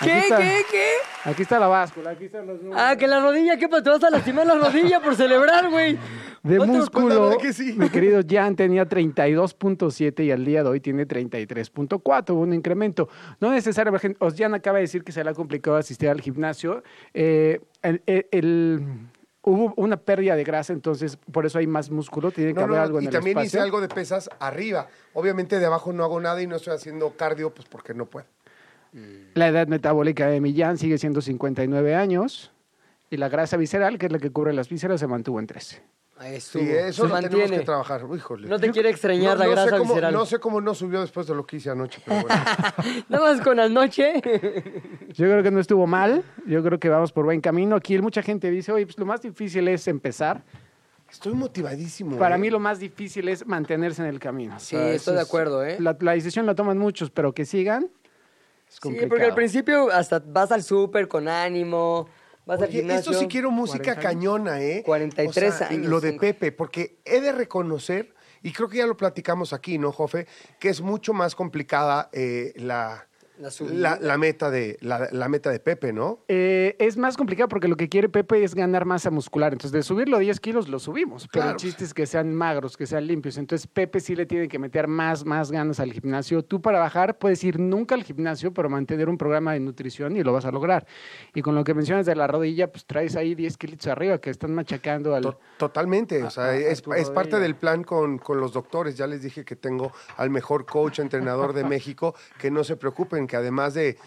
Aquí 0.01 0.09
¿Qué, 0.09 0.19
está, 0.19 0.37
qué, 0.37 0.61
qué? 0.71 0.87
Aquí 1.29 1.41
está 1.41 1.59
la 1.59 1.67
báscula, 1.67 2.11
aquí 2.11 2.25
están 2.25 2.47
los 2.47 2.61
números. 2.61 2.81
Ah, 2.81 2.95
que 2.95 3.05
la 3.05 3.19
rodilla, 3.19 3.57
¿qué 3.57 3.67
pasa? 3.67 3.83
Te 3.83 3.89
vas 3.89 4.03
a 4.05 4.09
lastimar 4.09 4.47
la 4.47 4.55
rodilla 4.55 5.01
por 5.01 5.13
celebrar, 5.17 5.69
güey. 5.69 5.99
De 6.41 6.57
músculo, 6.61 7.37
que 7.37 7.51
sí. 7.51 7.73
mi 7.77 7.89
querido 7.89 8.21
Jan 8.27 8.55
tenía 8.55 8.87
32.7 8.87 10.23
y 10.23 10.31
al 10.31 10.45
día 10.45 10.63
de 10.63 10.69
hoy 10.69 10.79
tiene 10.79 11.05
33.4, 11.05 12.29
hubo 12.31 12.39
un 12.41 12.53
incremento. 12.53 13.09
No 13.41 13.51
necesariamente, 13.51 14.15
os 14.19 14.35
Jan 14.37 14.53
acaba 14.53 14.77
de 14.77 14.83
decir 14.83 15.03
que 15.03 15.11
se 15.11 15.21
le 15.21 15.31
ha 15.31 15.33
complicado 15.33 15.75
asistir 15.75 16.07
al 16.07 16.21
gimnasio. 16.21 16.81
Eh, 17.13 17.59
el- 17.81 18.01
el- 18.05 18.27
el- 18.31 19.08
hubo 19.41 19.73
una 19.77 19.97
pérdida 19.97 20.35
de 20.35 20.43
grasa, 20.43 20.73
entonces 20.73 21.17
por 21.31 21.45
eso 21.45 21.59
hay 21.59 21.67
más 21.67 21.89
músculo, 21.89 22.31
tiene 22.31 22.53
que 22.53 22.59
No, 22.59 22.65
haber 22.65 22.77
no, 22.77 22.83
algo 22.83 22.97
en 22.99 23.03
y 23.05 23.07
el 23.07 23.13
también 23.13 23.37
hice 23.37 23.45
espacio. 23.47 23.63
algo 23.63 23.81
de 23.81 23.87
pesas 23.87 24.29
arriba. 24.39 24.87
Obviamente 25.13 25.59
de 25.59 25.65
abajo 25.65 25.93
no 25.93 26.03
hago 26.03 26.19
nada 26.19 26.41
y 26.41 26.47
no 26.47 26.55
estoy 26.57 26.73
haciendo 26.73 27.15
cardio, 27.15 27.53
pues 27.53 27.67
porque 27.67 27.93
no 27.93 28.05
puedo. 28.05 28.25
La 29.35 29.47
edad 29.47 29.67
metabólica 29.67 30.27
de 30.27 30.41
mi 30.41 30.55
Jan 30.57 30.77
sigue 30.77 30.97
siendo 30.97 31.21
59 31.21 31.95
años 31.95 32.51
y 33.11 33.17
la 33.17 33.29
grasa 33.29 33.55
visceral, 33.55 33.97
que 33.97 34.07
es 34.07 34.11
la 34.11 34.17
que 34.19 34.31
cubre 34.31 34.51
las 34.53 34.67
vísceras, 34.69 34.99
se 34.99 35.07
mantuvo 35.07 35.39
en 35.39 35.47
13. 35.47 35.81
Ahí 36.21 36.31
Sí, 36.41 36.59
estuvo. 36.59 36.63
eso 36.63 37.03
Se 37.03 37.07
lo 37.07 37.15
tenemos 37.15 37.31
mantiene. 37.39 37.57
que 37.59 37.65
trabajar. 37.65 38.01
Híjole. 38.13 38.47
No 38.49 38.59
te 38.59 38.69
quiere 38.71 38.89
extrañar 38.89 39.37
la 39.37 39.45
sé 39.45 39.51
grasa 39.51 39.77
cómo, 39.77 39.83
visceral. 39.93 40.13
No 40.13 40.25
sé 40.25 40.39
cómo 40.39 40.59
no 40.59 40.75
subió 40.75 40.99
después 40.99 41.25
de 41.27 41.33
lo 41.33 41.45
que 41.45 41.55
hice 41.57 41.69
anoche, 41.69 42.01
pero 42.05 42.21
bueno. 42.21 42.43
Nada 43.09 43.23
más 43.33 43.41
con 43.41 43.57
anoche. 43.59 44.13
Yo 45.13 45.25
creo 45.27 45.41
que 45.43 45.49
no 45.51 45.59
estuvo 45.61 45.87
mal, 45.87 46.23
yo 46.45 46.61
creo 46.61 46.77
que 46.77 46.89
vamos 46.89 47.13
por 47.13 47.23
buen 47.23 47.39
camino. 47.39 47.77
Aquí 47.77 47.97
mucha 47.99 48.21
gente 48.21 48.51
dice, 48.51 48.71
oye, 48.73 48.85
pues 48.85 48.97
lo 48.99 49.05
más 49.05 49.21
difícil 49.21 49.67
es 49.69 49.87
empezar. 49.87 50.43
Estoy 51.09 51.33
motivadísimo. 51.33 52.17
Para 52.17 52.35
¿eh? 52.35 52.39
mí 52.39 52.49
lo 52.49 52.59
más 52.59 52.79
difícil 52.79 53.29
es 53.29 53.47
mantenerse 53.47 54.01
en 54.01 54.09
el 54.09 54.19
camino. 54.19 54.57
O 54.57 54.59
Sí, 54.59 54.75
sea, 54.75 54.91
estoy 54.91 55.15
de 55.15 55.21
acuerdo, 55.21 55.65
¿eh? 55.65 55.77
La, 55.79 55.95
la 56.01 56.11
decisión 56.11 56.45
la 56.45 56.53
toman 56.53 56.77
muchos, 56.77 57.09
pero 57.09 57.33
que 57.33 57.45
sigan 57.45 57.85
es 58.67 58.75
Sí, 58.75 58.79
complicado. 58.81 59.09
porque 59.09 59.25
al 59.25 59.33
principio 59.35 59.89
hasta 59.89 60.19
vas 60.19 60.51
al 60.51 60.61
súper 60.63 61.07
con 61.07 61.27
ánimo, 61.27 62.07
vas 62.49 62.61
al 62.61 62.69
Oye, 62.69 62.79
gimnasio. 62.79 63.11
esto 63.11 63.23
sí 63.23 63.27
quiero 63.27 63.51
música 63.51 63.95
40 63.95 64.01
años. 64.01 64.03
cañona, 64.13 64.61
¿eh? 64.61 64.83
43 64.83 65.53
O 65.53 65.57
sea, 65.57 65.67
años, 65.69 65.87
Lo 65.87 66.01
de 66.01 66.11
sí. 66.13 66.19
Pepe, 66.19 66.51
porque 66.51 66.99
he 67.05 67.21
de 67.21 67.31
reconocer, 67.31 68.13
y 68.41 68.51
creo 68.51 68.67
que 68.69 68.77
ya 68.77 68.87
lo 68.87 68.97
platicamos 68.97 69.53
aquí, 69.53 69.77
¿no, 69.77 69.91
Jofe? 69.91 70.27
Que 70.59 70.69
es 70.69 70.81
mucho 70.81 71.13
más 71.13 71.35
complicada 71.35 72.09
eh, 72.11 72.53
la, 72.55 73.08
La 73.39 73.51
subida. 73.51 73.73
la, 73.73 73.99
la 73.99 74.17
meta 74.17 74.51
de, 74.51 74.77
la, 74.81 75.07
la 75.11 75.29
meta 75.29 75.49
de 75.49 75.59
Pepe, 75.59 75.93
¿no? 75.93 76.19
Eh, 76.27 76.75
es 76.79 76.97
más 76.97 77.15
complicado 77.15 77.47
porque 77.47 77.67
lo 77.67 77.77
que 77.77 77.87
quiere 77.87 78.09
Pepe 78.09 78.43
es 78.43 78.53
ganar 78.53 78.85
masa 78.85 79.09
muscular. 79.11 79.53
Entonces, 79.53 79.71
de 79.71 79.81
subirlo 79.81 80.17
10 80.19 80.39
kilos, 80.41 80.67
lo 80.67 80.77
subimos. 80.79 81.27
Pero 81.31 81.43
Claro. 81.43 81.51
el 81.51 81.55
chiste 81.57 81.83
es 81.85 81.93
que 81.93 82.05
sean 82.05 82.33
magros, 82.35 82.75
que 82.75 82.85
sean 82.85 83.07
limpios. 83.07 83.37
Entonces, 83.37 83.65
Pepe 83.67 84.01
sí 84.01 84.15
le 84.15 84.25
tiene 84.25 84.47
que 84.49 84.59
meter 84.59 84.87
más, 84.87 85.25
más 85.25 85.51
ganas 85.51 85.79
al 85.79 85.93
gimnasio. 85.93 86.43
Tú 86.43 86.61
para 86.61 86.79
bajar 86.79 87.17
puedes 87.17 87.41
ir 87.43 87.59
nunca 87.59 87.95
al 87.95 88.03
gimnasio, 88.03 88.53
pero 88.53 88.69
mantener 88.69 89.07
un 89.07 89.17
programa 89.17 89.53
de 89.53 89.61
nutrición 89.61 90.17
y 90.17 90.23
lo 90.23 90.33
vas 90.33 90.43
a 90.45 90.51
lograr. 90.51 90.85
Y 91.33 91.41
con 91.41 91.55
lo 91.55 91.63
que 91.63 91.73
mencionas 91.73 92.05
de 92.05 92.15
la 92.15 92.27
rodilla, 92.27 92.71
pues 92.71 92.85
traes 92.85 93.15
ahí 93.15 93.35
10 93.35 93.55
kilos 93.57 93.87
arriba 93.87 94.19
que 94.19 94.29
están 94.31 94.53
machacando 94.53 95.15
al... 95.15 95.23
To- 95.23 95.39
Totalmente, 95.57 96.23
o 96.23 96.29
sea, 96.29 96.45
a- 96.45 96.49
a 96.49 96.55
es, 96.57 96.83
es 96.97 97.09
parte 97.09 97.39
del 97.39 97.55
plan 97.55 97.83
con, 97.83 98.17
con 98.17 98.39
los 98.41 98.51
doctores. 98.53 98.97
Ya 98.97 99.07
les 99.07 99.21
dije 99.21 99.45
que 99.45 99.55
tengo 99.55 99.91
al 100.17 100.29
mejor 100.29 100.65
coach, 100.65 100.99
entrenador 100.99 101.53
de 101.53 101.63
México, 101.63 102.15
que 102.37 102.51
no 102.51 102.63
se 102.63 102.75
preocupen, 102.75 103.27
que 103.29 103.37
además 103.37 103.73
de 103.73 103.97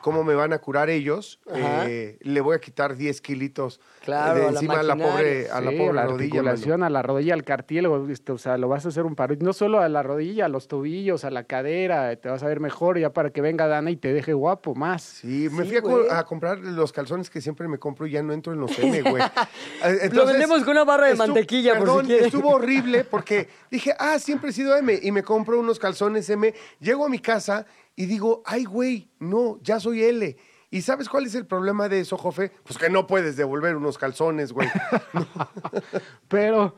cómo 0.00 0.22
me 0.22 0.36
van 0.36 0.52
a 0.52 0.58
curar 0.60 0.90
ellos, 0.90 1.40
eh, 1.52 2.16
le 2.20 2.40
voy 2.40 2.54
a 2.54 2.60
quitar 2.60 2.94
10 2.94 3.20
kilitos 3.20 3.80
Claro, 4.04 4.34
de 4.38 4.40
a 4.42 4.44
la 4.46 4.52
encima 4.52 4.74
a 4.78 4.82
la 4.84 4.94
maquinaria. 4.94 5.12
pobre, 5.16 5.50
a 5.50 5.60
la 5.60 5.70
pobre 5.72 5.92
la 5.92 6.06
rodilla. 6.06 6.42
mano. 6.42 6.84
a 6.86 6.90
la 6.90 7.02
rodilla, 7.02 7.34
al 7.34 7.42
cartílago, 7.44 8.08
este, 8.08 8.30
o 8.30 8.38
sea, 8.38 8.56
lo 8.58 8.68
vas 8.68 8.84
a 8.86 8.90
hacer 8.90 9.04
un 9.04 9.16
paro. 9.16 9.34
Y 9.34 9.38
No 9.38 9.52
solo 9.52 9.80
a 9.80 9.88
la 9.88 10.04
rodilla, 10.04 10.44
a 10.44 10.48
los 10.48 10.68
tobillos, 10.68 11.24
a 11.24 11.30
la 11.32 11.44
cadera, 11.44 12.14
te 12.14 12.28
vas 12.28 12.42
a 12.44 12.46
ver 12.46 12.60
mejor 12.60 12.96
ya 12.98 13.12
para 13.12 13.30
que 13.30 13.40
venga 13.40 13.66
Dana 13.66 13.90
y 13.90 13.96
te 13.96 14.12
deje 14.12 14.32
guapo 14.34 14.76
más. 14.76 15.02
Sí, 15.02 15.48
me 15.50 15.64
Sí, 15.64 15.76
fui 15.80 16.06
a, 16.08 16.18
a 16.20 16.24
comprar 16.26 16.58
los 16.60 16.92
calzones 16.92 17.28
que 17.28 17.40
siempre 17.40 17.66
me 17.66 17.78
compro 17.78 18.06
y 18.06 18.12
ya 18.12 18.22
no 18.22 18.32
entro 18.32 18.52
en 18.52 18.60
los 18.60 18.78
M, 18.78 19.02
güey. 19.02 19.22
Eh, 19.84 20.10
Lo 20.12 20.26
vendemos 20.26 20.60
con 20.62 20.70
una 20.70 20.84
barra 20.84 21.08
de 21.08 21.14
estu- 21.14 21.18
mantequilla, 21.18 21.76
por 21.76 21.88
si 21.88 22.06
perdón, 22.08 22.24
estuvo 22.24 22.50
horrible 22.50 23.02
porque 23.02 23.48
dije, 23.68 23.94
ah, 23.98 24.20
siempre 24.20 24.50
he 24.50 24.52
sido 24.52 24.76
M 24.76 24.96
y 25.02 25.10
me 25.10 25.24
compro 25.24 25.58
unos 25.58 25.80
calzones 25.80 26.30
M. 26.30 26.54
Llego 26.78 27.04
a 27.04 27.08
mi 27.08 27.18
casa 27.18 27.66
y 27.96 28.06
digo, 28.06 28.42
ay, 28.46 28.64
güey, 28.64 29.10
no, 29.18 29.58
ya 29.62 29.78
soy 29.80 30.02
L. 30.02 30.36
¿Y 30.70 30.80
sabes 30.82 31.08
cuál 31.08 31.26
es 31.26 31.34
el 31.34 31.44
problema 31.46 31.88
de 31.88 32.00
eso, 32.00 32.16
Jofe? 32.16 32.50
Pues 32.64 32.78
que 32.78 32.88
no 32.88 33.06
puedes 33.06 33.36
devolver 33.36 33.76
unos 33.76 33.98
calzones, 33.98 34.52
güey. 34.52 34.68
Pero 36.28 36.74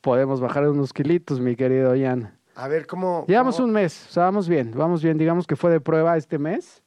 podemos 0.00 0.40
bajar 0.40 0.68
unos 0.68 0.92
kilitos, 0.92 1.40
mi 1.40 1.56
querido 1.56 1.94
Ian. 1.94 2.36
A 2.56 2.68
ver, 2.68 2.86
¿cómo? 2.86 3.24
Llevamos 3.28 3.56
cómo- 3.56 3.68
un 3.68 3.74
mes, 3.74 4.06
o 4.08 4.12
sea, 4.12 4.24
vamos 4.24 4.48
bien, 4.48 4.72
vamos 4.76 5.02
bien. 5.02 5.18
Digamos 5.18 5.46
que 5.46 5.56
fue 5.56 5.70
de 5.70 5.80
prueba 5.80 6.16
este 6.16 6.38
mes. 6.38 6.82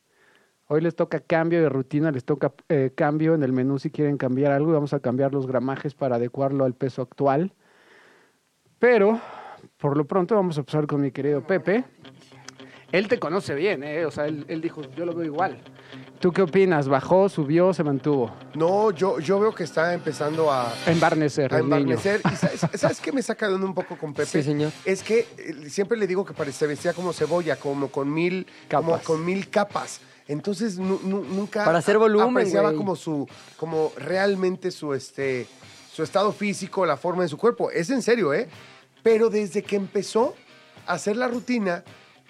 Hoy 0.69 0.81
les 0.81 0.95
toca 0.95 1.21
cambio 1.21 1.61
de 1.61 1.69
rutina, 1.69 2.11
les 2.11 2.25
toca 2.25 2.51
eh, 2.67 2.91
cambio 2.93 3.33
en 3.35 3.43
el 3.43 3.53
menú 3.53 3.79
si 3.79 3.89
quieren 3.89 4.17
cambiar 4.17 4.51
algo. 4.51 4.71
y 4.71 4.73
Vamos 4.73 4.93
a 4.93 4.99
cambiar 4.99 5.33
los 5.33 5.47
gramajes 5.47 5.93
para 5.95 6.17
adecuarlo 6.17 6.65
al 6.65 6.73
peso 6.73 7.01
actual. 7.01 7.53
Pero, 8.79 9.19
por 9.77 9.95
lo 9.95 10.05
pronto, 10.05 10.35
vamos 10.35 10.57
a 10.57 10.59
empezar 10.61 10.85
con 10.85 10.99
mi 11.01 11.11
querido 11.11 11.41
Pepe. 11.41 11.85
Él 12.91 13.07
te 13.07 13.19
conoce 13.19 13.53
bien, 13.53 13.83
¿eh? 13.83 14.05
O 14.05 14.11
sea, 14.11 14.27
él, 14.27 14.45
él 14.47 14.61
dijo, 14.61 14.81
yo 14.95 15.05
lo 15.05 15.13
veo 15.13 15.25
igual. 15.25 15.57
¿Tú 16.19 16.31
qué 16.31 16.41
opinas? 16.41 16.87
¿Bajó, 16.87 17.27
subió, 17.29 17.73
se 17.73 17.83
mantuvo? 17.83 18.31
No, 18.55 18.91
yo, 18.91 19.19
yo 19.19 19.39
veo 19.39 19.53
que 19.53 19.63
está 19.65 19.93
empezando 19.93 20.51
a, 20.51 20.73
Embarnecer, 20.85 21.53
a 21.53 21.57
el 21.57 21.63
niño. 21.65 21.75
embarnecer. 21.77 22.21
¿Y 22.31 22.35
sabes, 22.35 22.61
sabes 22.75 23.01
qué 23.01 23.11
me 23.11 23.21
saca 23.21 23.49
de 23.49 23.55
un 23.55 23.73
poco 23.73 23.97
con 23.97 24.13
Pepe? 24.13 24.25
Sí, 24.29 24.41
señor. 24.41 24.71
Es 24.85 25.03
que 25.03 25.27
eh, 25.37 25.69
siempre 25.69 25.97
le 25.97 26.07
digo 26.07 26.23
que 26.25 26.33
parece, 26.33 26.59
se 26.59 26.67
vestía 26.67 26.93
como 26.93 27.11
cebolla, 27.13 27.57
como 27.57 27.89
con 27.89 28.11
mil 28.11 28.47
como 28.71 28.91
Capas. 28.93 29.05
con 29.05 29.25
mil 29.25 29.49
capas. 29.49 29.99
Entonces 30.27 30.77
nu- 30.79 30.99
nu- 31.03 31.23
nunca 31.23 31.65
Para 31.65 31.79
hacer 31.79 31.97
volumen, 31.97 32.29
apreciaba 32.29 32.73
como 32.73 32.95
su, 32.95 33.27
como 33.57 33.91
realmente 33.97 34.71
su 34.71 34.93
este, 34.93 35.45
su 35.93 36.03
estado 36.03 36.31
físico, 36.31 36.85
la 36.85 36.97
forma 36.97 37.23
de 37.23 37.29
su 37.29 37.37
cuerpo. 37.37 37.69
Es 37.69 37.89
en 37.89 38.01
serio, 38.01 38.33
¿eh? 38.33 38.47
Pero 39.03 39.29
desde 39.29 39.61
que 39.61 39.75
empezó 39.75 40.35
a 40.85 40.93
hacer 40.93 41.15
la 41.15 41.27
rutina, 41.27 41.83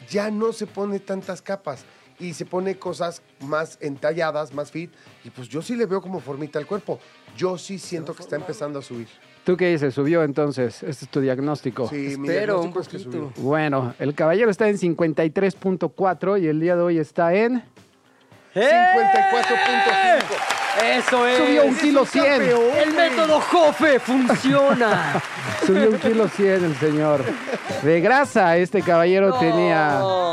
ya 0.10 0.32
no 0.32 0.54
se 0.54 0.68
pone 0.68 1.00
tantas 1.00 1.42
capas 1.42 1.86
y 2.20 2.34
se 2.34 2.46
pone 2.46 2.78
cosas 2.78 3.22
más 3.42 3.78
entalladas, 3.82 4.54
más 4.54 4.72
fit. 4.72 4.92
Y 5.24 5.30
pues 5.30 5.48
yo 5.50 5.62
sí 5.62 5.76
le 5.76 5.86
veo 5.86 6.02
como 6.02 6.20
formita 6.20 6.58
al 6.60 6.66
cuerpo. 6.66 7.00
Yo 7.36 7.58
sí 7.58 7.78
siento 7.78 8.16
que 8.16 8.24
está 8.24 8.36
empezando 8.36 8.80
a 8.80 8.82
subir. 8.82 9.08
¿Tú 9.44 9.56
qué 9.56 9.70
dices? 9.70 9.94
¿Subió 9.94 10.24
entonces? 10.24 10.84
Este 10.84 11.06
es 11.06 11.12
tu 11.12 11.22
diagnóstico. 11.22 11.88
Sí, 11.88 12.18
mi 12.18 12.28
Espero 12.28 12.62
un 12.62 12.72
diagnóstico 12.72 12.80
es 12.82 12.88
que 12.88 12.98
poquito. 12.98 13.32
subió. 13.34 13.44
Bueno, 13.48 13.94
el 14.00 14.14
caballero 14.14 14.50
está 14.50 14.68
en 14.68 14.78
53.4 14.78 16.42
y 16.42 16.48
el 16.48 16.60
día 16.60 16.76
de 16.76 16.82
hoy 16.82 16.98
está 16.98 17.34
en... 17.34 17.64
54.5. 18.54 18.64
Eso 20.98 21.28
es. 21.28 21.38
Subió 21.38 21.66
un 21.66 21.76
kilo 21.78 22.06
100. 22.06 22.42
El 22.42 22.94
método 22.94 23.40
Jofe 23.42 24.00
funciona. 24.00 25.22
Subió 25.66 25.90
un 25.90 25.98
kilo 25.98 26.28
100 26.28 26.66
el 26.66 26.76
señor. 26.76 27.22
De 27.84 28.02
grasa, 28.02 28.58
este 28.58 28.82
caballero 28.82 29.38
tenía... 29.40 30.00
No. 30.00 30.28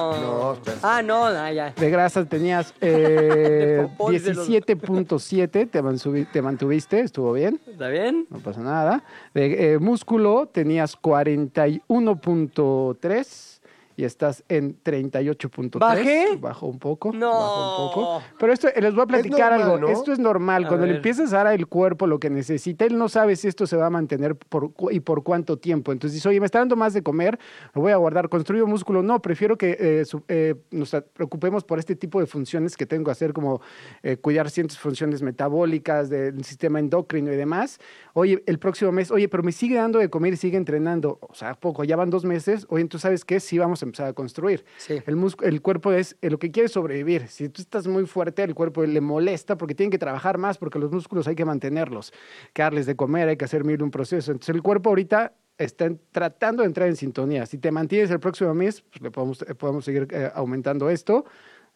Ah, 0.82 1.02
no, 1.02 1.24
ah, 1.26 1.52
ya. 1.52 1.72
De 1.76 1.90
grasa 1.90 2.24
tenías 2.24 2.72
eh, 2.80 3.76
De 3.80 3.82
popó, 3.88 4.10
dice 4.10 4.34
los- 4.34 4.48
17.7, 4.48 5.68
te, 5.70 5.82
mansubi- 5.82 6.26
te 6.30 6.40
mantuviste, 6.42 7.00
estuvo 7.00 7.32
bien, 7.32 7.60
¿Está 7.66 7.88
bien? 7.88 8.26
no 8.30 8.38
pasa 8.38 8.60
nada. 8.60 9.02
De 9.32 9.72
eh, 9.74 9.78
músculo 9.78 10.46
tenías 10.52 10.96
41.3 11.00 13.53
y 13.96 14.04
estás 14.04 14.44
en 14.48 14.76
38.3. 14.82 15.78
¿Bajé? 15.78 16.36
Bajó 16.40 16.66
un 16.66 16.78
poco. 16.78 17.12
No. 17.12 17.30
Bajó 17.32 17.84
un 17.86 17.92
poco. 17.94 18.22
Pero 18.38 18.52
esto, 18.52 18.68
eh, 18.68 18.80
les 18.80 18.94
voy 18.94 19.02
a 19.02 19.06
platicar 19.06 19.52
normal, 19.52 19.62
algo. 19.62 19.78
¿no? 19.78 19.88
Esto 19.88 20.12
es 20.12 20.18
normal. 20.18 20.64
A 20.64 20.68
Cuando 20.68 20.86
le 20.86 20.92
ver. 20.92 20.96
empiezas 20.98 21.32
a 21.32 21.36
dar 21.38 21.46
al 21.48 21.66
cuerpo 21.66 22.06
lo 22.06 22.18
que 22.18 22.30
necesita, 22.30 22.84
él 22.84 22.96
no 22.98 23.08
sabe 23.08 23.36
si 23.36 23.48
esto 23.48 23.66
se 23.66 23.76
va 23.76 23.86
a 23.86 23.90
mantener 23.90 24.36
por, 24.36 24.72
y 24.90 25.00
por 25.00 25.22
cuánto 25.22 25.58
tiempo. 25.58 25.92
Entonces 25.92 26.14
dice, 26.14 26.28
oye, 26.28 26.40
me 26.40 26.46
está 26.46 26.58
dando 26.58 26.76
más 26.76 26.94
de 26.94 27.02
comer, 27.02 27.38
lo 27.74 27.82
voy 27.82 27.92
a 27.92 27.96
guardar. 27.96 28.28
¿Construyo 28.28 28.66
músculo? 28.66 29.02
No, 29.02 29.20
prefiero 29.22 29.56
que 29.56 29.76
eh, 29.78 30.04
su- 30.04 30.22
eh, 30.28 30.54
nos 30.70 30.94
preocupemos 31.12 31.64
por 31.64 31.78
este 31.78 31.94
tipo 31.96 32.20
de 32.20 32.26
funciones 32.26 32.76
que 32.76 32.86
tengo 32.86 33.04
que 33.04 33.10
hacer, 33.12 33.32
como 33.32 33.60
eh, 34.02 34.16
cuidar 34.16 34.50
ciertas 34.50 34.78
funciones 34.78 35.22
metabólicas 35.22 36.08
del 36.10 36.42
sistema 36.44 36.78
endocrino 36.78 37.32
y 37.32 37.36
demás. 37.36 37.78
Oye, 38.14 38.42
el 38.46 38.58
próximo 38.58 38.92
mes, 38.92 39.10
oye, 39.10 39.28
pero 39.28 39.42
me 39.42 39.52
sigue 39.52 39.76
dando 39.76 39.98
de 39.98 40.08
comer 40.10 40.32
y 40.34 40.36
sigue 40.36 40.56
entrenando. 40.56 41.18
O 41.20 41.34
sea, 41.34 41.54
poco, 41.54 41.84
ya 41.84 41.96
van 41.96 42.10
dos 42.10 42.24
meses. 42.24 42.66
Oye, 42.70 42.82
entonces, 42.82 43.02
¿sabes 43.02 43.24
qué? 43.24 43.40
Sí, 43.40 43.58
vamos 43.58 43.82
a 43.82 43.83
empezar 43.84 44.08
a 44.08 44.12
construir. 44.12 44.64
Sí. 44.76 45.00
El, 45.06 45.18
el 45.42 45.62
cuerpo 45.62 45.92
es 45.92 46.16
eh, 46.20 46.30
lo 46.30 46.38
que 46.38 46.50
quiere 46.50 46.68
sobrevivir. 46.68 47.28
Si 47.28 47.48
tú 47.48 47.62
estás 47.62 47.86
muy 47.86 48.06
fuerte, 48.06 48.42
el 48.42 48.54
cuerpo 48.54 48.84
le 48.84 49.00
molesta 49.00 49.56
porque 49.56 49.74
tienen 49.74 49.90
que 49.90 49.98
trabajar 49.98 50.38
más, 50.38 50.58
porque 50.58 50.78
los 50.78 50.90
músculos 50.90 51.28
hay 51.28 51.34
que 51.34 51.44
mantenerlos, 51.44 52.12
que 52.52 52.62
darles 52.62 52.86
de 52.86 52.96
comer, 52.96 53.28
hay 53.28 53.36
que 53.36 53.44
hacer 53.44 53.64
mil 53.64 53.82
un 53.82 53.90
proceso. 53.90 54.32
Entonces, 54.32 54.54
el 54.54 54.62
cuerpo 54.62 54.90
ahorita 54.90 55.32
está 55.56 55.88
tratando 56.10 56.62
de 56.62 56.66
entrar 56.66 56.88
en 56.88 56.96
sintonía. 56.96 57.46
Si 57.46 57.58
te 57.58 57.70
mantienes 57.70 58.10
el 58.10 58.18
próximo 58.20 58.52
mes, 58.54 58.80
pues 58.82 59.00
le 59.00 59.10
podemos, 59.10 59.42
eh, 59.42 59.54
podemos 59.54 59.84
seguir 59.84 60.08
eh, 60.10 60.30
aumentando 60.34 60.90
esto. 60.90 61.24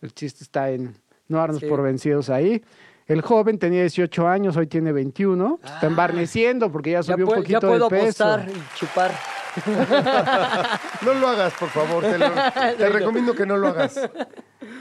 El 0.00 0.12
chiste 0.12 0.42
está 0.44 0.70
en 0.70 0.94
no 1.28 1.38
darnos 1.38 1.61
Sí. 1.61 1.66
por 1.66 1.82
vencidos 1.82 2.30
ahí. 2.30 2.62
El 3.09 3.22
joven 3.22 3.59
tenía 3.59 3.80
18 3.80 4.28
años, 4.28 4.56
hoy 4.59 4.66
tiene 4.66 4.92
21. 4.92 5.61
Está 5.64 5.86
embarneciendo 5.86 6.70
porque 6.70 6.90
ya 6.90 6.98
Ya, 7.00 7.14
subió 7.14 7.26
pu- 7.26 7.30
un 7.30 7.44
ya 7.44 7.59
poquito 7.59 7.61
puedo 7.68 7.88
de 7.88 7.98
peso. 8.00 8.24
apostar 8.24 8.50
y 8.50 8.76
chupar. 8.76 9.12
No 11.04 11.14
lo 11.14 11.26
hagas, 11.28 11.52
por 11.54 11.68
favor. 11.70 12.02
Te, 12.04 12.18
lo- 12.18 12.26
te 12.76 12.88
recomiendo 12.90 13.34
que 13.34 13.46
no 13.46 13.56
lo 13.56 13.68
hagas. 13.68 13.98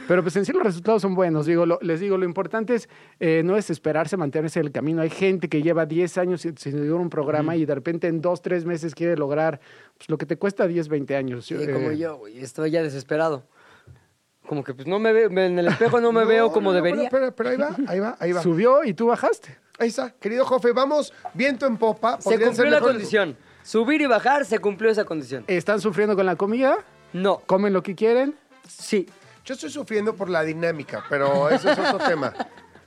Pero 0.07 0.21
pues 0.21 0.35
en 0.35 0.45
sí 0.45 0.51
los 0.51 0.61
resultados 0.61 1.01
son 1.01 1.15
buenos. 1.15 1.45
Digo, 1.45 1.65
lo- 1.65 1.79
les 1.81 1.99
digo, 2.01 2.17
lo 2.17 2.25
importante 2.25 2.75
es 2.75 2.89
eh, 3.19 3.41
no 3.45 3.55
desesperarse, 3.55 4.17
mantenerse 4.17 4.59
en 4.59 4.65
el 4.67 4.71
camino. 4.71 5.01
Hay 5.01 5.09
gente 5.09 5.47
que 5.47 5.61
lleva 5.63 5.85
10 5.85 6.17
años 6.17 6.41
sin 6.41 6.57
sin 6.57 6.73
seguir 6.73 6.91
un 6.93 7.09
programa 7.09 7.55
y 7.55 7.65
de 7.65 7.73
repente 7.75 8.07
en 8.07 8.21
2, 8.21 8.41
3 8.41 8.65
meses 8.65 8.93
quiere 8.93 9.15
lograr 9.17 9.59
pues, 9.97 10.09
lo 10.09 10.17
que 10.17 10.25
te 10.25 10.37
cuesta 10.37 10.67
10, 10.67 10.89
20 10.89 11.15
años. 11.15 11.45
Sí, 11.45 11.55
Eh, 11.55 11.71
como 11.71 11.91
yo, 11.93 12.17
güey. 12.17 12.39
Estoy 12.39 12.69
ya 12.71 12.83
desesperado. 12.83 13.45
Como 14.47 14.63
que 14.63 14.73
pues 14.73 14.87
no 14.87 14.97
me 14.99 15.11
veo, 15.13 15.29
en 15.29 15.59
el 15.59 15.67
espejo 15.67 15.99
no 16.01 16.11
me 16.11 16.23
veo 16.25 16.51
como 16.51 16.71
no, 16.71 16.79
no, 16.79 16.83
debería. 16.83 17.09
Pero, 17.09 17.33
pero- 17.33 17.35
pero 17.35 17.49
ahí 17.49 17.57
va, 17.57 17.75
ahí 17.91 17.99
va, 17.99 18.17
ahí 18.19 18.31
va. 18.31 18.41
Subió 18.41 18.83
y 18.83 18.93
tú 18.93 19.07
bajaste. 19.07 19.57
Ahí 19.79 19.89
está. 19.89 20.11
Querido 20.19 20.45
Jofe, 20.45 20.71
vamos 20.71 21.13
viento 21.33 21.65
en 21.67 21.77
popa. 21.77 22.19
Se 22.21 22.39
cumplió 22.39 22.69
la 22.71 22.79
condición. 22.79 23.37
Subir 23.63 24.01
y 24.01 24.05
bajar, 24.05 24.45
se 24.45 24.59
cumplió 24.59 24.89
esa 24.89 25.03
condición. 25.03 25.43
¿Están 25.47 25.81
sufriendo 25.81 26.15
con 26.15 26.25
la 26.25 26.35
comida? 26.37 26.77
No, 27.13 27.39
¿Comen 27.45 27.73
lo 27.73 27.83
que 27.83 27.95
quieren? 27.95 28.35
sí. 28.67 29.07
Yo 29.45 29.53
estoy 29.53 29.69
sufriendo 29.69 30.13
por 30.13 30.29
la 30.29 30.43
dinámica, 30.43 31.05
pero 31.09 31.49
eso 31.49 31.71
es 31.71 31.79
otro 31.79 31.99
tema. 32.05 32.33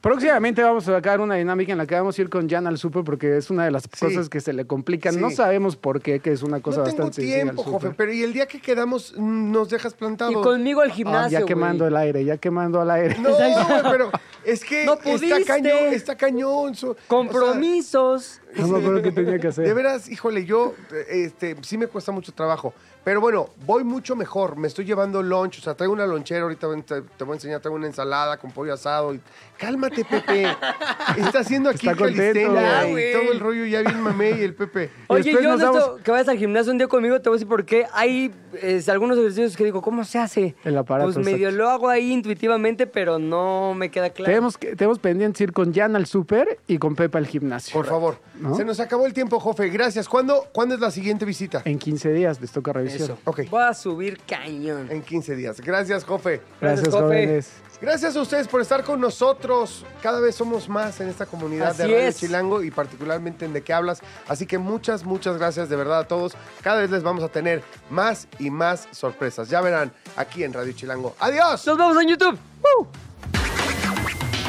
Próximamente 0.01 0.63
vamos 0.63 0.89
a 0.89 0.95
sacar 0.95 1.21
una 1.21 1.35
dinámica 1.35 1.73
en 1.73 1.79
la 1.79 1.87
que 1.87 1.95
vamos 1.95 2.19
a 2.19 2.23
ir 2.23 2.31
con 2.31 2.49
Jan 2.49 2.67
al 2.67 2.79
súper 2.79 3.05
porque 3.05 3.37
es 3.37 3.51
una 3.51 3.67
de 3.67 3.71
las 3.71 3.83
Sí. 3.83 4.07
cosas 4.07 4.31
que 4.31 4.41
se 4.41 4.55
le 4.55 4.65
complican. 4.67 5.13
Sí. 5.15 5.21
No 5.21 5.31
sabemos 5.31 5.77
por 5.77 6.01
qué, 6.01 6.21
que 6.21 6.33
es 6.33 6.43
una 6.43 6.61
cosa 6.61 6.79
no 6.79 6.85
tengo 6.85 7.05
bastante 7.05 7.21
al 7.37 7.45
tiempo. 7.45 7.63
Jofe, 7.63 7.91
pero 7.95 8.11
y 8.11 8.23
el 8.23 8.33
día 8.33 8.47
que 8.47 8.63
quedamos 8.63 9.13
mm, 9.15 9.53
nos 9.53 9.69
dejas 9.69 9.93
plantados. 9.93 10.33
Y 10.33 10.37
conmigo 10.37 10.81
al 10.81 10.91
Ah, 10.91 10.95
gimnasio, 10.95 11.41
ya 11.41 11.45
quemando 11.45 11.85
güey. 11.85 11.93
el 11.93 11.97
aire, 11.99 12.25
ya 12.25 12.39
quemando 12.39 12.81
al 12.81 12.91
aire. 12.91 13.19
No, 13.19 13.29
güey, 13.37 13.53
pero 13.91 14.11
es 14.45 14.65
que 14.65 14.87
No 14.87 14.95
está 14.95 15.05
pudiste. 15.05 15.45
cañón, 15.45 15.93
está 15.93 16.17
cañón. 16.17 16.75
su- 16.75 16.91
o 16.93 16.95
sea, 16.95 17.05
Compromisos. 17.07 18.41
No 18.57 18.69
me 18.69 18.79
acuerdo 18.79 19.03
qué 19.03 19.13
tenía 19.13 19.39
que 19.39 19.49
hacer. 19.49 19.67
De 19.67 19.75
veras, 19.75 20.09
híjole, 20.09 20.47
yo, 20.47 20.75
este, 21.11 21.57
sí 21.61 21.77
me 21.77 21.87
cuesta 21.89 22.11
mucho 22.11 22.33
trabajo. 22.33 22.73
Pero 23.03 23.21
bueno, 23.21 23.49
voy 23.65 23.83
mucho 23.83 24.15
mejor. 24.15 24.57
Me 24.57 24.69
estoy 24.69 24.85
llevando 24.85 25.23
lunch, 25.23 25.59
o 25.59 25.63
sea, 25.63 25.75
traigo 25.75 25.93
una 25.95 26.07
lonchera, 26.07 26.43
ahorita 26.43 26.69
te, 26.87 27.03
te 27.03 27.25
voy 27.25 27.33
a 27.33 27.37
enseñar, 27.37 27.61
traigo 27.61 27.77
una 27.77 27.87
ensalada 27.87 28.37
con 28.37 28.51
pollo 28.53 28.75
asado. 28.75 29.15
Y... 29.15 29.21
Cálmate, 29.57 30.05
Pepe. 30.05 30.47
Está 31.17 31.41
haciendo 31.41 31.71
aquí 31.71 31.87
Está 31.89 31.97
contento, 31.99 32.53
calistenia 32.53 32.85
güey. 32.91 33.11
y 33.11 33.13
todo 33.13 33.33
el 33.33 33.41
rollo 33.41 33.65
ya 33.67 33.81
bien 33.81 34.01
mamé 34.03 34.31
y 34.33 34.43
el 34.43 34.55
Pepe. 34.55 34.91
Oye, 35.09 35.33
yo 35.33 35.41
nos 35.41 35.61
de 35.61 35.67
esto, 35.67 35.79
damos- 35.79 36.03
que 36.03 36.11
vayas 36.11 36.29
al 36.29 36.37
gimnasio 36.39 36.73
un 36.73 36.79
día 36.79 36.89
conmigo, 36.89 37.21
te 37.21 37.29
voy 37.31 37.37
a 37.37 37.39
decir 37.39 37.49
por 37.49 37.65
qué. 37.65 37.87
Hay 37.93 38.33
eh, 38.55 38.83
algunos 38.89 39.19
ejercicios 39.19 39.57
que 39.57 39.65
digo, 39.65 39.81
¿cómo 39.83 40.05
se 40.05 40.19
hace? 40.19 40.55
El 40.65 40.77
aparato, 40.77 41.13
Pues 41.13 41.25
medio 41.25 41.49
exacto. 41.49 41.57
lo 41.57 41.71
hago 41.71 41.89
ahí 41.89 42.13
intuitivamente, 42.13 42.87
pero 42.87 43.19
no 43.19 43.75
me 43.75 43.91
queda 43.91 44.11
claro. 44.11 44.31
Tenemos, 44.31 44.59
que, 44.59 44.77
tenemos 44.77 44.99
pendientes 44.99 45.41
ir 45.41 45.53
con 45.53 45.73
Jan 45.75 45.97
al 45.97 46.07
súper 46.07 46.59
y 46.67 46.79
con 46.79 46.95
Pepa 46.97 47.19
al 47.19 47.27
gimnasio. 47.27 47.73
Por 47.73 47.87
favor. 47.87 48.19
¿No? 48.39 48.55
Se 48.57 48.65
nos 48.65 48.81
acabó 48.81 49.07
el 49.07 49.13
tiempo, 49.13 49.39
Jofe. 49.41 49.69
Gracias. 49.69 50.09
¿Cuándo, 50.09 50.47
¿cuándo 50.53 50.75
es 50.75 50.81
la 50.81 50.91
siguiente 50.91 51.25
visita? 51.25 51.63
En 51.65 51.79
15 51.79 52.13
días 52.13 52.41
les 52.41 52.51
toca 52.53 52.73
revisión. 52.73 52.89
Eso. 52.97 53.18
Ok. 53.24 53.43
Voy 53.51 53.62
a 53.62 53.74
subir 53.74 54.20
cañón. 54.26 54.88
En 54.91 55.03
15 55.03 55.36
días. 55.36 55.61
Gracias, 55.61 56.05
Jofe. 56.05 56.41
Gracias, 56.61 56.82
Gracias, 56.82 56.95
jóvenes. 56.95 57.51
Gracias 57.80 58.14
a 58.14 58.20
ustedes 58.20 58.47
por 58.47 58.61
estar 58.61 58.84
con 58.84 59.01
nosotros. 59.01 59.86
Cada 60.03 60.20
vez 60.20 60.34
somos 60.34 60.68
más 60.68 61.01
en 61.01 61.09
esta 61.09 61.24
comunidad 61.24 61.74
de 61.74 61.84
Radio 61.84 61.97
es. 61.97 62.18
Chilango 62.18 62.62
y 62.62 62.70
particularmente 62.70 63.47
en 63.47 63.55
De 63.55 63.62
qué 63.62 63.72
hablas. 63.72 64.03
Así 64.28 64.45
que 64.45 64.59
muchas, 64.59 65.05
muchas 65.05 65.38
gracias 65.38 65.70
de 65.70 65.76
verdad 65.76 66.01
a 66.01 66.05
todos. 66.05 66.34
Cada 66.62 66.80
vez 66.80 66.91
les 66.91 67.03
vamos 67.03 67.24
a 67.24 67.28
tener 67.28 67.62
más 67.88 68.28
y 68.38 68.51
más 68.51 68.86
sorpresas. 68.91 69.49
Ya 69.49 69.62
verán 69.62 69.93
aquí 70.16 70.45
en 70.45 70.53
Radio 70.53 70.72
Chilango. 70.72 71.16
¡Adiós! 71.20 71.66
Nos 71.66 71.78
vemos 71.78 72.03
en 72.03 72.09
YouTube. 72.09 72.38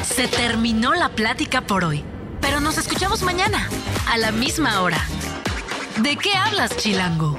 Se 0.02 0.28
terminó 0.28 0.92
la 0.92 1.08
plática 1.08 1.62
por 1.62 1.84
hoy, 1.84 2.04
pero 2.40 2.60
nos 2.60 2.76
escuchamos 2.76 3.22
mañana, 3.22 3.66
a 4.10 4.18
la 4.18 4.30
misma 4.30 4.82
hora. 4.82 5.02
¿De 6.02 6.16
qué 6.16 6.34
hablas, 6.34 6.76
Chilango? 6.76 7.38